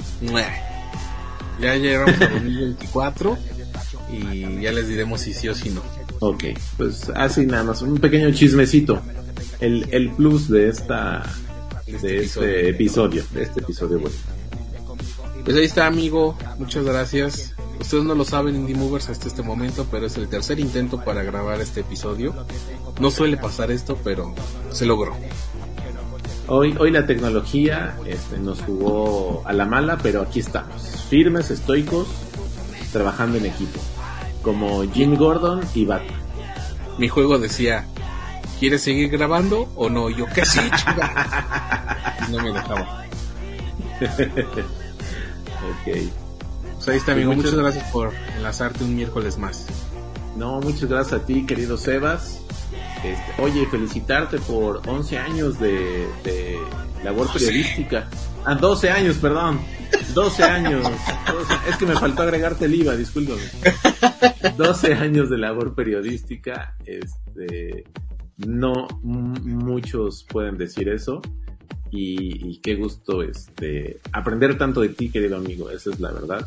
ya 1.59 1.75
llegamos 1.75 2.21
a 2.21 2.27
2024 2.27 3.37
y 4.11 4.61
ya 4.61 4.71
les 4.71 4.87
diremos 4.87 5.21
si 5.21 5.33
sí 5.33 5.47
o 5.47 5.55
si 5.55 5.69
no. 5.69 5.81
Ok, 6.19 6.45
pues 6.77 7.09
así 7.15 7.45
nada 7.45 7.63
más, 7.63 7.81
un 7.81 7.97
pequeño 7.97 8.31
chismecito. 8.31 9.01
El, 9.59 9.87
el 9.91 10.11
plus 10.11 10.49
de 10.49 10.69
esta 10.69 11.23
de 11.85 12.23
este 12.23 12.69
episodio, 12.69 13.23
de 13.31 13.43
este 13.43 13.59
episodio 13.59 13.99
bueno. 13.99 14.15
Pues 15.43 15.57
ahí 15.57 15.65
está, 15.65 15.87
amigo. 15.87 16.37
Muchas 16.57 16.85
gracias. 16.85 17.53
Ustedes 17.79 18.03
no 18.03 18.15
lo 18.15 18.23
saben, 18.23 18.55
Indie 18.55 18.75
Movers, 18.75 19.09
hasta 19.09 19.27
este 19.27 19.41
momento, 19.41 19.85
pero 19.89 20.05
es 20.05 20.17
el 20.17 20.27
tercer 20.27 20.59
intento 20.59 21.03
para 21.03 21.23
grabar 21.23 21.59
este 21.61 21.81
episodio. 21.81 22.33
No 22.99 23.11
suele 23.11 23.37
pasar 23.37 23.71
esto, 23.71 23.97
pero 24.03 24.33
se 24.71 24.85
logró. 24.85 25.15
Hoy, 26.47 26.75
hoy 26.77 26.91
la 26.91 27.05
tecnología 27.05 27.97
este, 28.05 28.37
nos 28.37 28.61
jugó 28.61 29.43
a 29.45 29.53
la 29.53 29.65
mala, 29.65 29.97
pero 29.97 30.21
aquí 30.21 30.39
estamos, 30.39 30.81
firmes, 31.09 31.49
estoicos, 31.51 32.07
trabajando 32.91 33.37
en 33.37 33.45
equipo, 33.45 33.79
como 34.41 34.83
Jim 34.91 35.15
Gordon 35.15 35.61
y 35.73 35.85
Batman. 35.85 36.21
Mi 36.97 37.07
juego 37.07 37.39
decía, 37.39 37.85
¿quieres 38.59 38.83
seguir 38.83 39.09
grabando 39.09 39.69
o 39.75 39.89
no? 39.89 40.09
Y 40.09 40.15
yo, 40.15 40.25
que 40.27 40.45
sí, 40.45 40.59
chica. 40.75 42.27
no 42.29 42.41
me 42.43 42.51
dejaba. 42.51 43.05
ok. 45.87 46.22
Pues 46.83 46.95
ahí 46.95 46.97
está, 46.97 47.13
amigo. 47.13 47.29
Pues 47.29 47.37
muchas, 47.37 47.53
muchas 47.53 47.63
gracias 47.63 47.91
por 47.93 48.11
enlazarte 48.35 48.83
un 48.83 48.93
miércoles 48.93 49.37
más. 49.37 49.67
No, 50.35 50.59
muchas 50.59 50.89
gracias 50.89 51.21
a 51.21 51.25
ti, 51.25 51.45
querido 51.45 51.77
Sebas. 51.77 52.41
Este, 53.05 53.41
oye, 53.41 53.65
felicitarte 53.67 54.37
por 54.39 54.81
11 54.85 55.17
años 55.17 55.57
de, 55.61 56.05
de 56.25 56.57
labor 57.01 57.31
periodística. 57.31 58.09
Ah, 58.43 58.55
12 58.55 58.89
años, 58.91 59.15
perdón. 59.15 59.61
12 60.13 60.43
años. 60.43 60.83
12, 60.83 61.53
es 61.69 61.77
que 61.77 61.85
me 61.85 61.93
faltó 61.93 62.23
agregarte 62.23 62.65
el 62.65 62.75
IVA, 62.75 62.97
discúlpame. 62.97 63.43
12 64.57 64.93
años 64.95 65.29
de 65.29 65.37
labor 65.37 65.75
periodística. 65.75 66.75
Este, 66.85 67.85
no 68.45 68.89
muchos 69.03 70.25
pueden 70.29 70.57
decir 70.57 70.89
eso. 70.89 71.21
Y, 71.91 72.49
y, 72.49 72.59
qué 72.59 72.75
gusto 72.75 73.21
este, 73.23 74.01
aprender 74.11 74.57
tanto 74.57 74.81
de 74.81 74.89
ti, 74.89 75.09
querido 75.09 75.37
amigo. 75.37 75.69
Esa 75.69 75.91
es 75.91 76.01
la 76.01 76.11
verdad. 76.11 76.45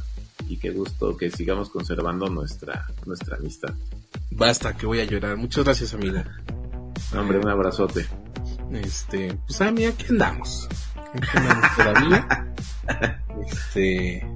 Y 0.49 0.59
qué 0.59 0.71
gusto 0.71 1.17
que 1.17 1.31
sigamos 1.31 1.71
conservando 1.71 2.29
nuestra, 2.29 2.87
nuestra 3.05 3.37
amistad. 3.37 3.75
Basta, 4.31 4.77
que 4.77 4.87
voy 4.87 5.01
a 5.01 5.05
llorar. 5.05 5.37
Muchas 5.37 5.65
gracias, 5.65 5.95
amigo. 5.95 6.23
Hombre, 7.17 7.39
un 7.39 7.49
abrazote. 7.49 8.07
Este, 8.73 9.37
pues 9.47 9.61
a 9.61 9.71
mí 9.71 9.85
aquí 9.85 10.07
andamos. 10.11 10.69
Aquí 11.15 11.29
andamos 11.35 11.77
todavía. 11.77 12.53
Este. 13.47 14.27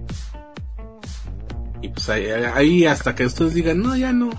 Y 1.82 1.88
pues 1.88 2.09
ahí, 2.11 2.26
ahí, 2.26 2.84
hasta 2.84 3.14
que 3.14 3.24
ustedes 3.24 3.55
digan, 3.55 3.80
no, 3.80 3.96
ya 3.96 4.12
no, 4.12 4.30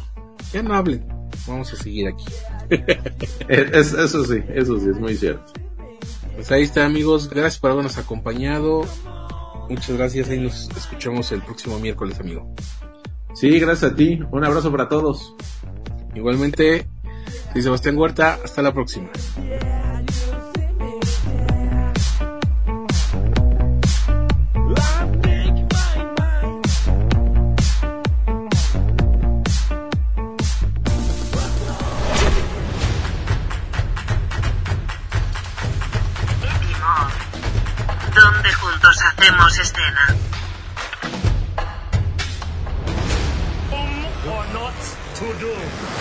ya 0.54 0.62
no 0.62 0.76
hablen. 0.76 1.08
Vamos 1.48 1.74
a 1.74 1.76
seguir 1.76 2.08
aquí. 2.08 2.26
es, 3.48 3.94
eso 3.94 4.24
sí, 4.26 4.44
eso 4.54 4.80
sí, 4.80 4.90
es 4.90 5.00
muy 5.00 5.16
cierto. 5.16 5.52
Pues 6.36 6.52
ahí 6.52 6.64
está, 6.64 6.86
amigos. 6.86 7.30
Gracias 7.30 7.60
por 7.60 7.72
habernos 7.72 7.98
acompañado. 7.98 8.86
Muchas 9.70 9.98
gracias. 9.98 10.30
Ahí 10.30 10.40
nos 10.40 10.70
escuchamos 10.76 11.32
el 11.32 11.42
próximo 11.42 11.80
miércoles, 11.80 12.20
amigo. 12.20 12.54
Sí, 13.34 13.60
gracias 13.60 13.92
a 13.92 13.96
ti. 13.96 14.20
Un 14.32 14.44
abrazo 14.44 14.72
para 14.72 14.90
todos. 14.90 15.36
Igualmente, 16.16 16.88
soy 17.54 17.62
Sebastián 17.62 17.98
Huerta. 17.98 18.40
Hasta 18.44 18.62
la 18.62 18.74
próxima. 18.74 19.10
Escena. 39.30 40.18
or 44.28 44.46
not 44.54 44.74
to 45.16 45.34
do. 45.40 46.01